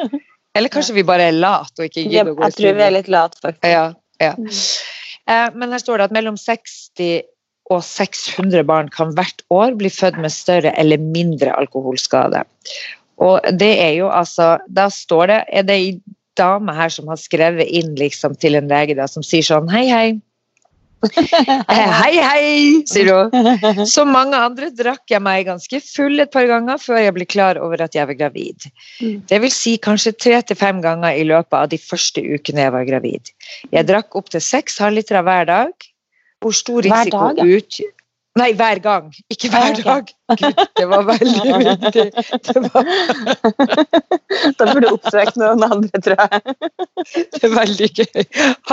Eller 0.57 0.73
kanskje 0.73 0.97
vi 0.97 1.05
bare 1.07 1.29
er 1.31 1.37
late 1.37 1.83
og 1.83 1.87
ikke 1.87 2.03
gidder 2.03 2.33
å 2.33 2.37
gå 2.37 2.43
i 2.43 2.51
studio. 2.51 2.67
Jeg 2.67 2.75
tror 2.75 2.77
vi 2.79 2.85
er 2.87 2.95
litt 2.95 3.09
late, 3.13 3.41
faktisk. 3.43 3.67
Ja, 3.71 3.87
ja. 4.23 4.33
Mm. 4.35 4.53
Eh, 5.27 5.47
men 5.59 5.75
her 5.75 5.83
står 5.83 6.01
det 6.01 6.07
at 6.09 6.15
mellom 6.15 6.37
60 6.39 7.27
og 7.73 7.81
600 7.83 8.63
barn 8.67 8.91
kan 8.93 9.11
hvert 9.17 9.43
år 9.53 9.75
bli 9.79 9.91
født 9.91 10.19
med 10.23 10.33
større 10.33 10.73
eller 10.79 11.01
mindre 11.01 11.55
alkoholskade. 11.57 12.43
Og 13.23 13.41
det 13.59 13.73
er 13.81 13.95
jo 13.97 14.11
altså 14.13 14.59
Da 14.69 14.91
står 14.93 15.23
det 15.31 15.37
Er 15.49 15.63
det 15.65 15.73
ei 15.73 15.87
dame 16.37 16.73
her 16.77 16.91
som 16.93 17.07
har 17.09 17.17
skrevet 17.17 17.65
inn 17.65 17.95
liksom 17.97 18.35
til 18.37 18.59
en 18.59 18.69
lege 18.69 18.93
da, 18.97 19.07
som 19.09 19.25
sier 19.25 19.45
sånn 19.45 19.71
Hei, 19.73 19.87
hei. 19.89 20.07
Eh, 21.07 21.91
hei, 21.93 22.13
hei, 22.17 22.45
sier 22.89 23.09
hun. 23.13 23.83
Som 23.89 24.09
mange 24.13 24.37
andre 24.37 24.69
drakk 24.73 25.03
jeg 25.11 25.21
meg 25.23 25.45
ganske 25.45 25.79
full 25.85 26.17
et 26.23 26.31
par 26.33 26.47
ganger 26.49 26.79
før 26.81 27.01
jeg 27.01 27.13
ble 27.13 27.27
klar 27.29 27.59
over 27.61 27.83
at 27.85 27.95
jeg 27.95 28.09
var 28.09 28.17
gravid. 28.17 28.65
Mm. 29.01 29.19
Det 29.29 29.39
vil 29.43 29.53
si 29.53 29.75
kanskje 29.83 30.15
tre 30.17 30.39
til 30.41 30.57
fem 30.57 30.81
ganger 30.81 31.13
i 31.17 31.25
løpet 31.27 31.57
av 31.59 31.69
de 31.69 31.79
første 31.81 32.23
ukene 32.23 32.65
jeg 32.65 32.73
var 32.73 32.87
gravid. 32.89 33.29
Jeg 33.73 33.89
drakk 33.89 34.17
opptil 34.17 34.43
seks 34.43 34.79
halvlitere 34.83 35.21
hver 35.27 35.49
dag. 35.49 35.89
Hvor 36.41 36.53
stor 36.53 36.83
risiko 36.85 37.17
hver 37.17 37.33
dag, 37.33 37.45
ja. 37.47 37.57
ut 37.57 37.79
Nei, 38.37 38.51
hver 38.53 38.79
gang. 38.79 39.13
Ikke 39.33 39.49
hver 39.49 39.71
okay. 39.71 39.83
dag. 39.83 40.03
Gud, 40.37 40.53
det 40.77 40.85
var 40.89 41.03
veldig 41.07 41.53
viktig. 41.63 42.11
Var... 42.73 42.83
da 44.59 44.67
burde 44.67 44.83
du 44.83 44.89
oppsøkt 44.91 45.37
noen 45.41 45.63
andre, 45.65 46.01
tror 46.05 46.21
jeg. 46.21 46.41
det 47.33 47.47
er 47.47 47.53
veldig 47.53 47.89
gøy 47.99 48.21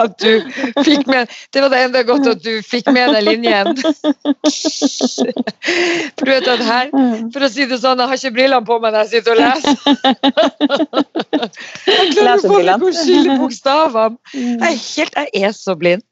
at 0.03 0.17
du 0.25 0.33
fikk 0.83 1.07
med 1.09 1.33
Det 1.55 1.63
var 1.63 1.71
det 1.73 1.81
enda 1.87 2.03
godt 2.09 2.27
at 2.33 2.43
du 2.45 2.59
fikk 2.67 2.91
med 2.93 3.15
deg 3.15 3.23
linjen. 3.29 3.71
For 6.19 6.27
du 6.27 6.33
vet 6.33 6.51
at 6.57 6.65
her, 6.69 6.93
for 7.33 7.47
å 7.47 7.53
si 7.55 7.69
det 7.71 7.81
sånn, 7.81 8.03
jeg 8.03 8.11
har 8.11 8.21
ikke 8.21 8.35
brillene 8.37 8.69
på 8.69 8.81
meg 8.83 8.93
når 8.93 9.01
jeg 9.07 9.11
sitter 9.15 9.31
og 9.33 9.39
leser. 9.45 9.75
Jeg 11.89 12.13
klarer 12.19 12.69
meg 12.75 12.85
å 12.91 12.95
skille 12.99 13.39
bokstavene. 13.41 14.17
Jeg 14.35 14.61
er, 14.61 14.79
helt, 14.91 15.15
jeg 15.31 15.49
er 15.49 15.57
så 15.57 15.79
blind. 15.79 16.05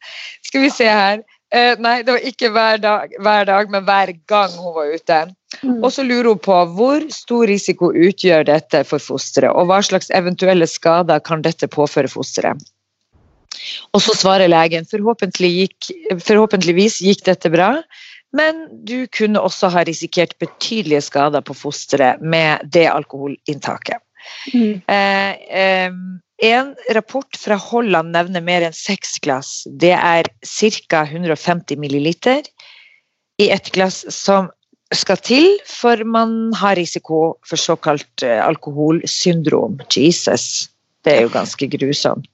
Skal 0.46 0.64
vi 0.64 0.72
se 0.72 0.88
her. 0.88 1.26
Eh, 1.52 1.74
nei, 1.84 1.98
det 2.00 2.14
var 2.14 2.26
ikke 2.26 2.48
hver 2.54 2.78
dag, 2.80 3.16
hver 3.20 3.48
dag, 3.48 3.72
men 3.72 3.84
hver 3.84 4.14
gang 4.30 4.52
hun 4.56 4.76
var 4.76 4.92
ute. 4.94 5.18
Mm. 5.60 5.82
Og 5.84 5.90
så 5.92 6.04
lurer 6.06 6.30
hun 6.32 6.40
på 6.40 6.58
hvor 6.76 7.04
stor 7.12 7.44
risiko 7.50 7.90
utgjør 7.92 8.46
dette 8.48 8.80
for 8.88 9.02
fosteret, 9.04 9.52
og 9.52 9.68
hva 9.68 9.82
slags 9.84 10.08
eventuelle 10.16 10.68
skader 10.70 11.20
kan 11.24 11.44
dette 11.44 11.68
påføre 11.68 12.10
fosteret. 12.10 12.62
Og 13.92 14.00
så 14.02 14.16
svarer 14.16 14.50
legen 14.50 14.88
forhåpentlig 14.88 15.50
gikk, 15.58 15.90
forhåpentligvis 16.24 17.02
gikk 17.04 17.26
dette 17.28 17.52
bra, 17.52 17.74
men 18.32 18.64
du 18.88 19.04
kunne 19.12 19.40
også 19.44 19.68
ha 19.74 19.84
risikert 19.86 20.32
betydelige 20.40 21.04
skader 21.04 21.44
på 21.44 21.56
fosteret 21.56 22.24
med 22.24 22.64
det 22.72 22.88
alkoholinntaket. 22.88 24.00
Mm. 24.52 24.80
Eh, 24.86 25.92
en 26.42 26.74
rapport 26.90 27.36
fra 27.38 27.54
Holland 27.54 28.14
nevner 28.16 28.42
mer 28.42 28.66
enn 28.66 28.74
seks 28.74 29.18
glass. 29.22 29.62
Det 29.66 29.94
er 29.94 30.30
ca. 30.42 31.04
150 31.04 31.78
milliliter 31.78 32.42
i 33.38 33.50
ett 33.50 33.70
glass 33.74 34.02
som 34.10 34.50
skal 34.92 35.20
til, 35.24 35.46
for 35.66 36.02
man 36.04 36.52
har 36.58 36.76
risiko 36.76 37.38
for 37.48 37.60
såkalt 37.60 38.24
eh, 38.26 38.40
alkoholsyndrom. 38.44 39.80
Jesus, 39.88 40.68
det 41.06 41.16
er 41.16 41.26
jo 41.26 41.32
ganske 41.32 41.68
grusomt. 41.72 42.28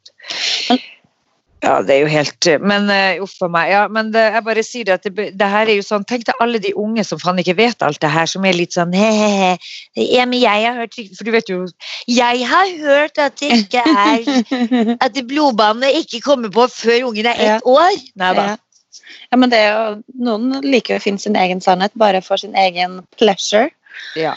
Ja, 1.58 1.80
det 1.82 1.90
er 1.90 2.04
jo 2.04 2.10
helt 2.10 2.46
Men 2.62 2.86
uh, 2.86 3.24
uff 3.24 3.34
a 3.42 3.48
meg. 3.50 3.70
Ja, 3.72 3.80
men 3.90 4.12
det, 4.14 4.22
jeg 4.34 4.44
bare 4.46 4.62
sier 4.66 4.86
det 4.86 4.94
at 4.98 5.08
det, 5.08 5.24
det, 5.34 5.48
her 5.50 5.66
er 5.66 5.78
jo 5.78 5.86
sånn 5.86 6.06
Tenk 6.06 6.28
deg 6.28 6.42
alle 6.44 6.60
de 6.62 6.70
unge 6.78 7.02
som 7.06 7.18
faen 7.18 7.40
ikke 7.42 7.56
vet 7.58 7.82
alt 7.82 7.98
det 8.02 8.10
her, 8.14 8.28
som 8.30 8.46
er 8.46 8.54
litt 8.54 8.76
sånn 8.76 8.94
he-he-he. 8.94 9.56
Ja, 9.98 10.26
men 10.30 10.38
jeg 10.38 10.68
har 10.68 10.78
hørt 10.78 10.94
For 11.18 11.26
du 11.26 11.32
vet 11.34 11.50
jo 11.50 11.64
Jeg 12.06 12.46
har 12.46 12.70
hørt 12.84 13.18
at 13.22 13.40
det 13.42 13.50
ikke 13.64 13.82
er 13.82 14.28
At 15.04 15.18
blodbanene 15.26 15.90
ikke 16.02 16.22
kommer 16.24 16.52
på 16.54 16.68
før 16.70 17.10
ungen 17.10 17.26
er 17.26 17.42
ett 17.48 17.66
år. 17.66 17.98
Nei 18.22 18.30
da. 18.38 18.46
Ja. 18.52 19.10
ja. 19.32 19.40
men 19.40 19.50
det 19.54 19.62
er 19.64 19.72
jo 19.72 20.22
Noen 20.28 20.62
liker 20.62 20.98
å 20.98 21.02
finne 21.02 21.22
sin 21.22 21.38
egen 21.38 21.64
sannhet 21.64 21.96
bare 21.98 22.22
for 22.22 22.38
sin 22.38 22.54
egen 22.58 23.00
pleasure. 23.18 23.72
Ja. 24.18 24.36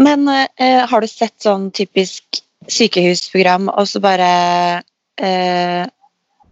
Men 0.00 0.28
uh, 0.28 0.84
har 0.88 1.00
du 1.00 1.08
sett 1.08 1.36
sånn 1.40 1.70
typisk 1.76 2.42
sykehusprogram, 2.70 3.70
og 3.72 3.88
så 3.88 4.00
bare 4.04 4.28
uh, 5.20 5.88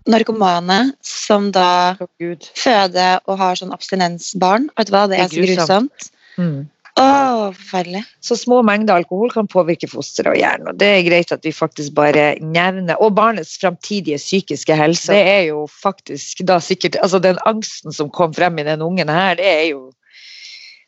narkomane 0.08 0.78
som 1.04 1.50
da 1.54 1.96
oh, 2.00 2.48
føder 2.58 3.20
og 3.28 3.38
har 3.40 3.60
sånn 3.60 3.74
abstinensbarn. 3.74 4.70
Vet 4.78 4.90
du 4.90 4.96
hva, 4.96 5.06
det 5.06 5.18
Det 5.18 5.20
er 5.20 5.28
er 5.28 5.34
så 5.34 5.46
grusomt. 5.46 6.10
Mm. 6.38 6.58
Å, 6.98 7.50
forferdelig. 7.54 8.00
Så 8.24 8.34
små 8.38 8.58
mengder 8.66 8.98
alkohol 8.98 9.30
kan 9.30 9.46
påvirke 9.50 9.86
fosteret 9.90 10.32
og 10.32 10.40
hjernen. 10.40 10.70
og 10.72 10.80
Det 10.80 10.88
er 10.96 11.04
greit 11.06 11.34
at 11.34 11.44
vi 11.46 11.52
faktisk 11.54 11.94
bare 11.94 12.32
nevner 12.42 12.98
Og 12.98 13.14
barnets 13.14 13.54
framtidige 13.60 14.18
psykiske 14.18 14.74
helse. 14.74 15.12
Det 15.12 15.34
er 15.36 15.44
jo 15.52 15.66
faktisk 15.70 16.42
da 16.48 16.58
sikkert 16.64 16.98
Altså 17.02 17.22
den 17.22 17.38
angsten 17.46 17.94
som 17.94 18.10
kom 18.10 18.34
frem 18.34 18.58
i 18.58 18.66
den 18.66 18.82
ungen 18.82 19.08
her, 19.12 19.38
det 19.38 19.46
er 19.46 19.64
jo 19.70 19.88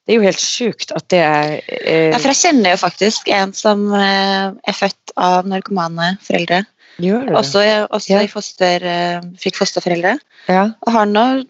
det 0.09 0.15
er 0.17 0.17
jo 0.17 0.25
helt 0.27 0.43
sjukt 0.43 0.93
at 0.97 1.05
det 1.13 1.19
er 1.23 1.51
eh, 1.61 2.09
Ja, 2.11 2.19
for 2.19 2.33
jeg 2.33 2.41
kjenner 2.41 2.73
jo 2.73 2.79
faktisk 2.81 3.29
en 3.31 3.53
som 3.55 3.85
eh, 3.95 4.49
er 4.51 4.75
født 4.75 5.13
av 5.21 5.47
narkomane 5.47 6.17
foreldre. 6.25 6.65
Også, 6.99 7.63
også 7.91 8.21
Ja. 8.21 8.27
foster, 8.27 8.85
eh, 8.85 9.21
fikk 9.39 9.57
fosterforeldre. 9.57 10.19
ja. 10.49 10.71
Og 10.87 10.93
har 10.93 11.07
nå 11.07 11.45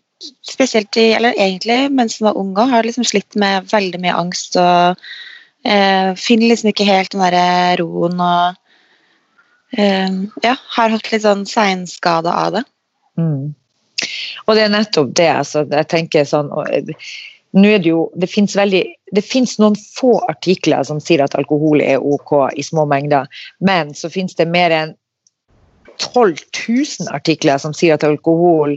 spesielt 0.45 0.95
i, 0.97 1.13
eller 1.17 1.33
egentlig 1.33 1.91
mens 1.91 2.19
han 2.19 2.27
var 2.29 2.37
ung 2.37 2.55
òg, 2.55 2.69
har 2.69 2.83
liksom 2.85 3.05
slitt 3.09 3.35
med 3.37 3.65
veldig 3.71 4.01
mye 4.03 4.13
angst 4.15 4.57
og 4.61 4.97
eh, 5.65 6.15
finner 6.15 6.49
liksom 6.51 6.69
ikke 6.73 6.85
helt 6.85 7.11
den 7.15 7.21
derre 7.25 7.77
roen 7.81 8.21
og 8.21 8.55
eh, 9.79 10.11
Ja, 10.45 10.57
har 10.77 10.91
hatt 10.91 11.11
litt 11.13 11.23
sånn 11.25 11.47
seinskade 11.49 12.29
av 12.29 12.53
det. 12.59 12.65
Mm. 13.17 13.55
Og 14.47 14.55
det 14.57 14.63
er 14.65 14.73
nettopp 14.73 15.15
det. 15.15 15.29
Altså, 15.29 15.65
jeg 15.71 15.89
tenker 15.89 16.25
sånn 16.29 16.53
og, 16.53 16.69
eh, 16.73 16.95
nå 17.57 17.67
er 17.75 17.79
det 17.83 17.91
jo, 17.91 18.11
det 18.15 18.29
finnes 18.31 18.55
veldig, 18.55 18.85
det 19.17 19.25
finnes 19.27 19.57
noen 19.59 19.75
få 19.97 20.21
artikler 20.31 20.85
som 20.87 21.01
sier 21.03 21.25
at 21.25 21.35
alkohol 21.35 21.81
er 21.83 21.99
ok 21.99 22.53
i 22.55 22.63
små 22.63 22.85
mengder, 22.87 23.27
men 23.61 23.91
så 23.95 24.11
finnes 24.13 24.37
det 24.39 24.47
mer 24.47 24.71
enn 24.71 24.95
12 26.01 26.41
000 26.69 27.13
artikler 27.15 27.61
som 27.63 27.75
sier 27.77 27.97
at 27.97 28.07
alkohol 28.07 28.77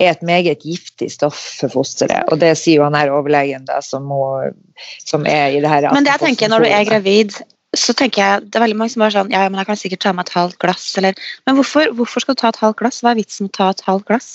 er 0.00 0.14
et 0.14 0.22
meget 0.24 0.62
giftig 0.64 1.10
stoff 1.12 1.38
for 1.60 1.72
fosteret. 1.72 2.28
Og 2.32 2.40
det 2.40 2.54
sier 2.58 2.80
jo 2.80 2.86
han 2.86 2.96
her 2.96 3.12
overlegen 3.12 3.66
da, 3.68 3.80
som, 3.84 4.06
må, 4.08 4.22
som 5.04 5.26
er 5.28 5.56
i 5.56 5.60
det 5.60 5.70
her 5.70 5.90
Men 5.92 6.06
det 6.06 6.14
jeg 6.16 6.24
tenker 6.24 6.52
når 6.52 6.64
du 6.64 6.70
er 6.70 6.86
gravid, 6.88 7.36
så 7.76 7.94
tenker 7.94 8.22
jeg 8.22 8.46
det 8.48 8.58
er 8.58 8.64
veldig 8.64 8.78
mange 8.80 8.94
som 8.94 9.04
bare 9.04 9.14
sånn 9.14 9.34
Ja, 9.34 9.44
men 9.48 9.60
jeg 9.60 9.68
kan 9.68 9.78
sikkert 9.78 10.04
ta 10.06 10.14
meg 10.16 10.26
et 10.26 10.36
halvt 10.38 10.58
glass, 10.62 10.86
eller 10.98 11.18
Men 11.46 11.58
hvorfor, 11.58 11.92
hvorfor 11.98 12.24
skal 12.24 12.38
du 12.38 12.42
ta 12.42 12.54
et 12.54 12.62
halvt 12.62 12.80
glass? 12.80 13.02
Hva 13.04 13.12
er 13.12 13.20
vitsen 13.20 13.46
med 13.46 13.52
å 13.52 13.58
ta 13.58 13.68
et 13.74 13.84
halvt 13.86 14.08
glass? 14.08 14.30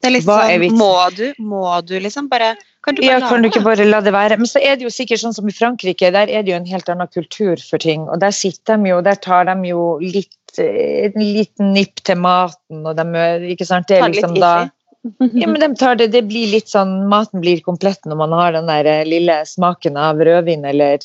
Det 0.00 0.10
er 0.10 0.14
litt 0.18 0.28
vitsen? 0.28 0.76
Må 0.80 0.92
du? 1.16 1.26
Må 1.40 1.64
du 1.86 1.96
liksom 2.00 2.28
bare 2.30 2.54
Kan 2.84 2.96
du 2.96 3.04
Ja, 3.04 3.20
kan 3.20 3.42
du 3.42 3.50
ikke 3.50 3.64
bare 3.64 3.84
la 3.84 4.00
det 4.00 4.12
være? 4.16 4.38
Men 4.40 4.48
så 4.48 4.60
er 4.62 4.76
det 4.76 4.86
jo 4.86 4.92
sikkert 4.92 5.20
sånn 5.20 5.36
som 5.36 5.48
i 5.48 5.52
Frankrike, 5.52 6.12
der 6.14 6.32
er 6.32 6.42
det 6.42 6.54
jo 6.54 6.56
en 6.56 6.68
helt 6.68 6.88
annen 6.88 7.10
kultur 7.12 7.60
for 7.60 7.82
ting. 7.82 8.08
Og 8.08 8.20
der 8.22 8.32
sitter 8.32 8.80
de 8.80 8.94
jo, 8.94 9.00
der 9.04 9.20
tar 9.20 9.44
de 9.50 9.56
jo 9.68 9.98
litt 10.00 10.58
eh, 10.58 11.10
en 11.10 11.20
liten 11.20 11.74
nipp 11.76 12.00
til 12.08 12.16
maten, 12.16 12.84
og 12.86 12.96
de 12.96 13.26
ikke 13.52 13.68
sant, 13.68 13.88
det 13.88 14.00
er 14.00 14.14
liksom 14.14 14.38
da 14.40 14.70
ja, 15.18 15.46
men 15.48 15.60
de 15.60 15.68
tar 15.80 15.96
det, 15.96 16.10
det 16.12 16.26
blir 16.28 16.50
litt 16.52 16.68
sånn, 16.68 17.06
Maten 17.08 17.40
blir 17.40 17.62
komplett 17.64 18.04
når 18.04 18.18
man 18.20 18.34
har 18.36 18.52
den 18.52 18.68
der 18.68 18.88
eh, 18.88 19.06
lille 19.08 19.38
smaken 19.48 19.96
av 19.96 20.20
rødvin 20.20 20.66
eller 20.68 21.00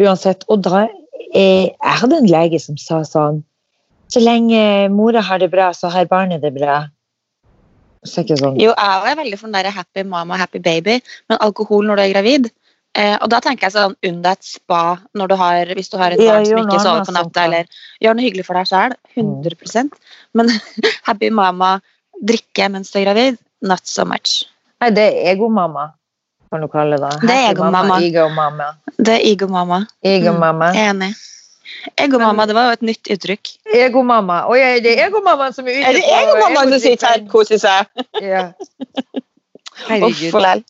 uansett. 0.00 0.46
Og 0.48 0.64
da 0.64 0.86
er, 0.86 0.96
Jeg 1.36 1.96
hadde 2.00 2.16
en 2.16 2.30
lege 2.30 2.58
som 2.58 2.78
sa 2.80 3.02
sånn 3.04 3.42
Så 4.10 4.22
lenge 4.24 4.88
mora 4.90 5.20
har 5.22 5.38
det 5.38 5.50
bra, 5.52 5.68
så 5.76 5.92
har 5.92 6.08
barnet 6.10 6.42
det 6.42 6.54
bra. 6.56 6.86
Så 8.06 8.24
ikke 8.24 8.38
sånn 8.40 8.56
Jo, 8.60 8.72
jeg 8.72 9.12
er 9.12 9.18
veldig 9.18 9.38
for 9.40 9.50
den 9.50 9.58
der 9.58 9.74
happy 9.74 10.04
mama, 10.08 10.38
happy 10.40 10.60
baby, 10.64 10.98
men 11.28 11.40
alkohol 11.44 11.84
når 11.88 12.00
du 12.00 12.04
er 12.06 12.12
gravid 12.14 12.48
eh, 12.96 13.16
Og 13.20 13.28
da 13.32 13.42
tenker 13.44 13.68
jeg 13.68 13.76
sånn, 13.76 13.96
unn 14.08 14.22
deg 14.24 14.38
et 14.38 14.48
spa 14.48 14.82
du 15.12 15.36
har, 15.36 15.74
hvis 15.76 15.92
du 15.92 15.98
har 16.00 16.16
et 16.16 16.22
Ja, 16.22 16.38
barn 16.38 16.48
som 16.48 16.62
ikke 16.64 16.80
sover 16.80 17.04
på 17.04 17.10
som 17.10 17.18
natta, 17.18 17.44
eller 17.44 17.68
gjør 18.00 18.16
noe 18.16 18.24
hyggelig 18.24 18.46
for 18.48 18.56
deg 18.56 18.70
sjøl. 18.70 18.96
100% 19.20 20.00
Men 20.38 20.52
happy 21.08 21.30
mama, 21.30 21.78
drikke 22.20 22.68
mens 22.72 22.92
du 22.92 23.00
er 23.00 23.08
gravid, 23.10 23.40
not 23.60 23.84
so 23.84 24.08
much. 24.08 24.44
Nei, 24.80 24.92
det 24.96 25.10
er 25.10 25.34
egomamma, 25.34 25.90
kan 26.48 26.64
du 26.64 26.70
kalle 26.72 26.96
det. 27.02 27.12
Det 27.20 27.36
er 27.36 27.50
Happy 27.50 27.60
mamma, 27.60 28.00
egomamma. 28.00 28.00
Egomamma. 28.00 28.70
Det 28.96 29.18
er 29.18 29.26
ego-mama. 29.34 29.84
Egomamma. 32.00 32.46
Det 32.46 32.54
var 32.56 32.68
jo 32.68 32.76
et 32.78 32.82
nytt 32.90 33.10
uttrykk. 33.14 33.52
Egomamma. 33.76 34.42
Oi, 34.52 34.58
er 34.60 34.80
det 34.84 34.96
egomammaen 35.06 35.54
som 35.56 35.68
er 35.68 35.78
ute 35.78 35.88
Er 35.88 35.96
det 35.98 36.04
ego-mamma 36.16 36.66
som 36.66 36.82
sitter 36.82 37.06
her 37.12 37.22
og 37.24 37.30
koser 37.32 37.60
seg? 37.62 38.04
Ja. 38.24 38.50
Herregud. 39.88 40.64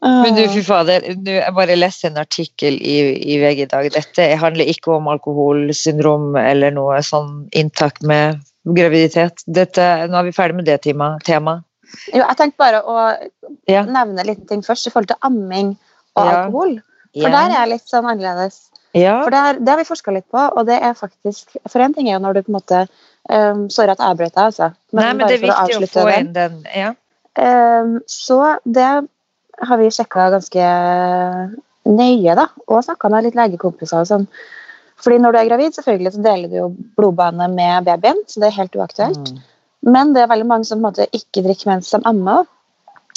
Men 0.00 0.36
du, 0.36 0.44
fy 0.52 0.60
fader, 0.62 1.02
jeg 1.26 1.54
bare 1.56 1.74
leste 1.76 2.06
en 2.08 2.20
artikkel 2.22 2.76
i, 2.78 2.98
i 3.34 3.38
VG 3.42 3.64
i 3.64 3.70
dag. 3.70 3.88
Dette 3.94 4.28
handler 4.38 4.70
ikke 4.70 4.92
om 4.94 5.08
alkoholsyndrom 5.10 6.36
eller 6.38 6.70
noe 6.76 7.00
sånn 7.02 7.48
inntakt 7.58 8.04
med 8.06 8.38
graviditet. 8.78 9.42
Dette, 9.46 9.84
nå 10.08 10.20
er 10.20 10.28
vi 10.28 10.36
ferdig 10.36 10.60
med 10.60 10.68
det 10.70 10.78
temaet. 10.86 11.64
Jo, 12.12 12.20
jeg 12.20 12.36
tenkte 12.36 12.60
bare 12.60 12.82
å 12.84 12.96
Ja. 13.66 13.82
nevne 13.82 14.20
en 14.20 14.26
liten 14.28 14.46
ting 14.46 14.62
først 14.62 14.86
i 14.86 14.90
forhold 14.92 15.08
til 15.08 15.16
amming 15.22 15.74
og 16.16 16.24
Ja. 16.24 16.44
alkohol. 16.44 16.78
For 17.16 17.30
der 17.32 17.48
er 17.50 17.54
jeg 17.64 17.68
litt 17.72 17.88
sånn 17.88 18.06
annerledes. 18.06 18.68
Ja. 18.98 19.18
For 19.24 19.34
det, 19.34 19.42
er, 19.50 19.60
det 19.62 19.72
har 19.72 19.80
vi 19.80 19.88
forska 19.88 20.14
litt 20.14 20.26
på, 20.30 20.40
og 20.40 20.66
det 20.68 20.78
er 20.84 20.96
faktisk 20.98 21.56
For 21.66 21.82
en 21.84 21.94
ting 21.96 22.08
er 22.08 22.16
jo 22.16 22.24
når 22.24 22.38
du 22.38 22.42
på 22.46 22.52
en 22.52 22.58
måte 22.58 22.80
um, 23.30 23.66
Sorry 23.72 23.92
at 23.92 24.02
jeg 24.02 24.12
avbrøt 24.12 24.34
deg, 24.34 24.44
altså. 24.44 24.70
Nei, 24.96 25.08
men 25.12 25.24
det 25.24 25.38
er 25.38 25.38
å 25.38 25.44
viktig 25.46 25.54
å 25.54 25.62
avslutte 25.64 26.04
få 26.04 26.14
inn 26.16 26.32
den. 26.36 26.60
Ja. 26.74 26.92
Um, 27.38 27.98
så 28.10 28.38
det 28.64 28.88
har 29.68 29.80
vi 29.80 29.90
sjekka 29.94 30.28
ganske 30.34 30.70
nøye, 31.88 32.34
da. 32.38 32.48
Og 32.68 32.84
snakka 32.86 33.10
med 33.12 33.28
litt 33.28 33.38
legekompiser 33.38 34.02
og 34.02 34.10
sånn. 34.10 34.26
Fordi 34.98 35.18
når 35.22 35.34
du 35.34 35.38
er 35.40 35.48
gravid, 35.50 35.74
selvfølgelig 35.76 36.14
så 36.14 36.22
deler 36.24 36.50
du 36.50 36.56
jo 36.58 36.68
blodbane 36.98 37.46
med 37.52 37.86
babyen, 37.86 38.22
så 38.26 38.42
det 38.42 38.48
er 38.50 38.58
helt 38.58 38.78
uaktuelt. 38.78 39.32
Mm. 39.32 39.42
Men 39.94 40.14
det 40.14 40.24
er 40.24 40.30
veldig 40.32 40.48
mange 40.50 40.66
som 40.66 40.80
på 40.80 40.82
en 40.82 40.88
måte 40.88 41.06
ikke 41.14 41.44
drikker 41.46 41.70
mens 41.70 41.90
de 41.94 42.00
ammer. 42.08 42.48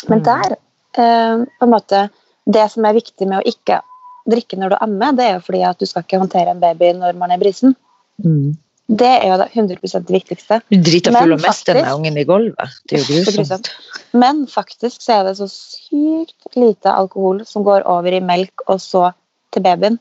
Men 0.10 0.20
Mm. 0.20 0.26
der, 0.26 0.58
eh, 0.98 1.46
på 1.60 1.66
en 1.66 1.74
måte, 1.74 2.10
det 2.46 2.72
som 2.72 2.86
er 2.86 2.94
viktig 2.94 3.28
med 3.28 3.42
å 3.42 3.48
ikke 3.48 3.82
drikke 4.30 4.58
når 4.60 4.70
du 4.70 4.78
ammer, 4.82 5.14
det 5.18 5.26
er 5.26 5.34
jo 5.40 5.46
fordi 5.46 5.64
at 5.68 5.80
du 5.80 5.86
skal 5.86 6.04
ikke 6.04 6.20
håndtere 6.22 6.52
en 6.54 6.60
baby 6.60 6.92
når 6.98 7.16
man 7.18 7.32
er 7.32 7.38
brisen. 7.42 7.76
Mm. 8.24 8.58
Det 8.92 9.08
er 9.08 9.24
jo 9.30 9.38
det 9.40 9.50
100 9.56 9.80
det 10.06 10.12
viktigste. 10.12 10.62
Du 10.70 10.78
driter 10.84 11.16
full 11.16 11.32
og 11.34 11.40
mest 11.42 11.66
den 11.66 11.78
faktisk- 11.78 11.96
ungen 11.96 12.18
i 12.18 12.24
gulvet. 12.28 12.70
Det 12.90 13.00
er 13.00 13.06
jo 13.08 13.24
grusomt. 13.24 13.70
Men 14.14 14.46
faktisk 14.48 15.02
så 15.02 15.20
er 15.22 15.24
det 15.30 15.38
så 15.38 15.48
sykt 15.48 16.56
lite 16.60 16.92
alkohol 16.92 17.46
som 17.46 17.64
går 17.64 17.86
over 17.88 18.12
i 18.12 18.20
melk 18.20 18.52
og 18.68 18.80
så 18.84 19.14
til 19.52 19.64
babyen. 19.64 19.98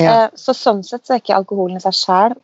Ja. 0.00 0.24
Eh, 0.24 0.28
Så 0.34 0.54
sånn 0.56 0.82
sett 0.84 1.04
så 1.06 1.14
er 1.14 1.20
ikke 1.20 1.36
alkoholen 1.36 1.76
i 1.76 1.80
seg 1.80 1.92
sjæl 1.92 2.34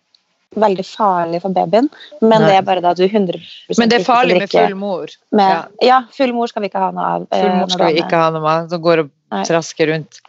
veldig 0.56 0.84
farlig 0.86 1.42
for 1.42 1.50
babyen, 1.52 1.90
men 2.22 2.40
Nei. 2.40 2.46
det 2.48 2.54
er 2.56 2.62
bare 2.62 2.80
da 2.80 2.90
at 2.90 2.96
du 2.96 3.06
100% 3.08 3.78
Men 3.78 3.88
det 3.88 4.00
er 4.00 4.04
farlig 4.04 4.38
med 4.38 4.50
full 4.50 4.74
mor. 4.74 5.06
med, 5.32 5.50
Ja. 5.50 5.66
ja. 5.82 6.02
full 6.12 6.32
mor 6.32 6.46
skal 6.46 6.62
vi 6.62 6.68
ikke 6.70 6.78
ha 6.78 6.90
noe 6.90 7.04
av. 7.04 7.26
eh, 7.32 7.42
Full 7.42 7.56
mor 7.58 7.68
skal 7.68 7.92
vi 7.92 8.00
ikke 8.00 8.16
ha 8.16 8.30
noe 8.30 8.48
av, 8.48 8.68
som 8.70 8.80
går 8.82 8.98
og 9.00 9.10
trasker 9.46 9.88
rundt. 9.92 10.20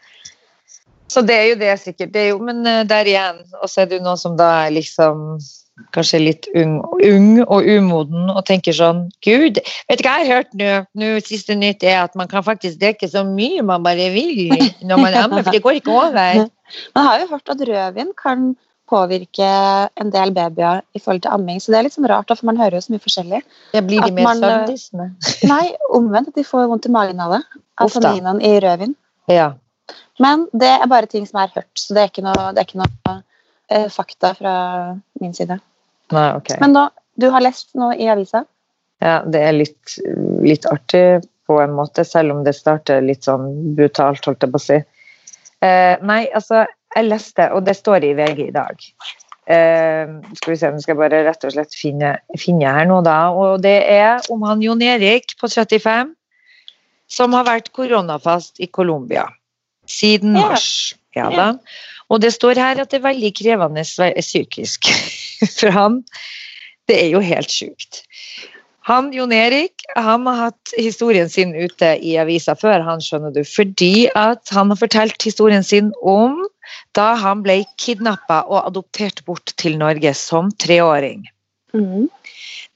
Så 1.09 1.23
det 1.25 1.35
er 1.35 1.47
jo 1.51 1.55
det 1.59 1.71
sikkert. 1.81 2.13
Det 2.13 2.21
er 2.21 2.29
jo, 2.33 2.41
men 2.43 2.61
eh, 2.69 2.83
der 2.87 3.09
igjen, 3.09 3.41
og 3.61 3.69
så 3.69 3.83
er 3.83 3.89
det 3.89 3.99
jo 3.99 4.05
noen 4.05 4.19
som 4.21 4.37
da 4.39 4.49
er 4.65 4.75
liksom 4.75 5.39
kanskje 5.95 6.19
litt 6.19 6.47
ung, 6.59 6.79
ung 7.07 7.27
og 7.45 7.63
umoden 7.63 8.31
og 8.33 8.41
tenker 8.49 8.75
sånn 8.75 9.05
Gud, 9.25 9.61
vet 9.87 10.01
du 10.01 10.05
hva 10.05 10.17
jeg 10.19 10.27
har 10.27 10.41
hørt 10.41 10.55
nå? 10.59 10.71
nå 10.99 11.11
Siste 11.23 11.55
nytt 11.55 11.85
er 11.87 12.01
at 12.03 12.17
man 12.19 12.27
kan 12.31 12.43
faktisk 12.45 12.81
drikke 12.81 13.07
så 13.07 13.23
mye 13.27 13.63
man 13.65 13.85
bare 13.85 14.09
vil 14.13 14.49
når 14.83 14.99
man 14.99 15.19
ammer, 15.23 15.45
for 15.45 15.55
det 15.55 15.63
går 15.63 15.79
ikke 15.79 15.95
over. 15.95 16.47
Man 16.93 17.07
har 17.07 17.23
jo 17.23 17.31
hørt 17.31 17.49
at 17.49 17.61
rødvin 17.65 18.11
kan 18.13 18.51
påvirke 18.89 19.47
en 20.01 20.11
del 20.13 20.33
babyer 20.35 20.83
i 20.93 20.99
forhold 21.01 21.23
til 21.23 21.33
amming, 21.33 21.57
så 21.61 21.71
det 21.71 21.79
er 21.79 21.87
litt 21.87 21.95
sånn 21.95 22.05
rart, 22.09 22.29
for 22.29 22.45
man 22.49 22.59
hører 22.61 22.77
jo 22.77 22.83
så 22.85 22.93
mye 22.93 23.01
forskjellig. 23.01 23.39
Ja, 23.73 23.81
blir 23.85 24.05
de 24.05 24.13
mer 24.13 24.43
eh. 24.45 25.09
Nei, 25.51 25.63
omvendt 25.97 26.29
at 26.29 26.37
de 26.37 26.45
får 26.45 26.69
vondt 26.69 26.85
i 26.89 26.93
magen 26.93 27.21
av 27.25 27.33
det. 27.37 27.41
Av 27.81 27.89
tanninene 27.93 28.45
i 28.45 28.61
rødvin. 28.61 28.93
Ja. 29.33 29.51
Men 30.19 30.47
det 30.51 30.69
er 30.75 30.91
bare 30.91 31.09
ting 31.09 31.25
som 31.27 31.41
er 31.41 31.51
hørt, 31.55 31.71
så 31.79 31.95
det 31.95 32.03
er 32.03 32.11
ikke 32.11 32.25
noe, 32.25 32.51
det 32.55 32.61
er 32.61 32.67
ikke 32.67 32.81
noe 32.81 33.15
uh, 33.15 33.89
fakta 33.93 34.33
fra 34.37 34.53
min 35.21 35.35
side. 35.37 35.59
Nei, 36.15 36.29
ok. 36.35 36.55
Men 36.63 36.75
nå, 36.75 36.87
du 37.19 37.29
har 37.33 37.43
lest 37.45 37.71
noe 37.79 37.95
i 37.95 38.09
avisa? 38.11 38.43
Ja, 38.99 39.21
det 39.23 39.43
er 39.45 39.55
litt, 39.55 39.95
litt 40.43 40.67
artig 40.67 41.21
på 41.47 41.61
en 41.63 41.73
måte, 41.77 42.03
selv 42.05 42.35
om 42.35 42.43
det 42.45 42.53
starter 42.57 43.01
litt 43.05 43.25
sånn 43.25 43.47
brutalt, 43.77 44.25
holdt 44.27 44.43
jeg 44.43 44.53
på 44.53 44.59
å 44.59 44.65
si. 44.65 44.81
Eh, 45.65 45.95
nei, 46.05 46.21
altså, 46.35 46.65
jeg 46.95 47.07
leste, 47.07 47.47
og 47.55 47.63
det 47.67 47.77
står 47.79 48.05
i 48.05 48.11
VG 48.17 48.43
i 48.49 48.53
dag. 48.55 48.83
Eh, 49.49 50.11
skal 50.37 50.53
vi 50.53 50.59
se, 50.59 50.69
nå 50.69 50.83
skal 50.83 50.93
jeg 50.93 50.99
bare 50.99 51.23
rett 51.25 51.47
og 51.47 51.55
slett 51.55 51.73
finne, 51.73 52.13
finne 52.37 52.75
her 52.75 52.85
nå, 52.89 52.99
da. 53.07 53.17
Og 53.33 53.63
det 53.63 53.79
er 53.89 54.29
om 54.33 54.43
han 54.45 54.61
Jon 54.61 54.83
Erik 54.85 55.33
på 55.39 55.49
35 55.49 56.13
som 57.09 57.33
har 57.33 57.47
vært 57.47 57.71
koronafast 57.73 58.61
i 58.61 58.69
Colombia 58.69 59.25
siden 59.89 60.37
Ja. 60.37 60.49
mars. 60.49 60.93
Ja 61.17 61.29
da. 61.33 61.47
Og 62.09 62.21
det 62.21 62.33
står 62.33 62.57
her 62.61 62.81
at 62.81 62.91
det 62.91 62.99
er 62.99 63.09
veldig 63.09 63.33
krevende 63.37 63.83
psykisk 63.85 64.89
for 65.59 65.73
han. 65.73 66.03
Det 66.89 66.97
er 67.03 67.09
jo 67.13 67.21
helt 67.21 67.51
sjukt. 67.53 68.03
Han, 68.89 69.11
Jon 69.13 69.33
Erik 69.35 69.83
han 69.95 70.25
har 70.25 70.49
hatt 70.49 70.71
historien 70.77 71.29
sin 71.29 71.51
ute 71.53 71.91
i 72.01 72.15
avisa 72.17 72.55
før, 72.57 72.81
han 72.85 73.01
skjønner 73.03 73.33
du, 73.35 73.43
fordi 73.45 74.07
at 74.17 74.49
han 74.55 74.71
har 74.73 74.79
fortalt 74.79 75.21
historien 75.21 75.65
sin 75.65 75.91
om 76.01 76.39
da 76.97 77.11
han 77.19 77.43
ble 77.45 77.63
kidnappa 77.81 78.43
og 78.47 78.63
adoptert 78.63 79.21
bort 79.25 79.53
til 79.61 79.77
Norge 79.77 80.13
som 80.17 80.49
treåring. 80.61 81.27
Mm. 81.73 82.07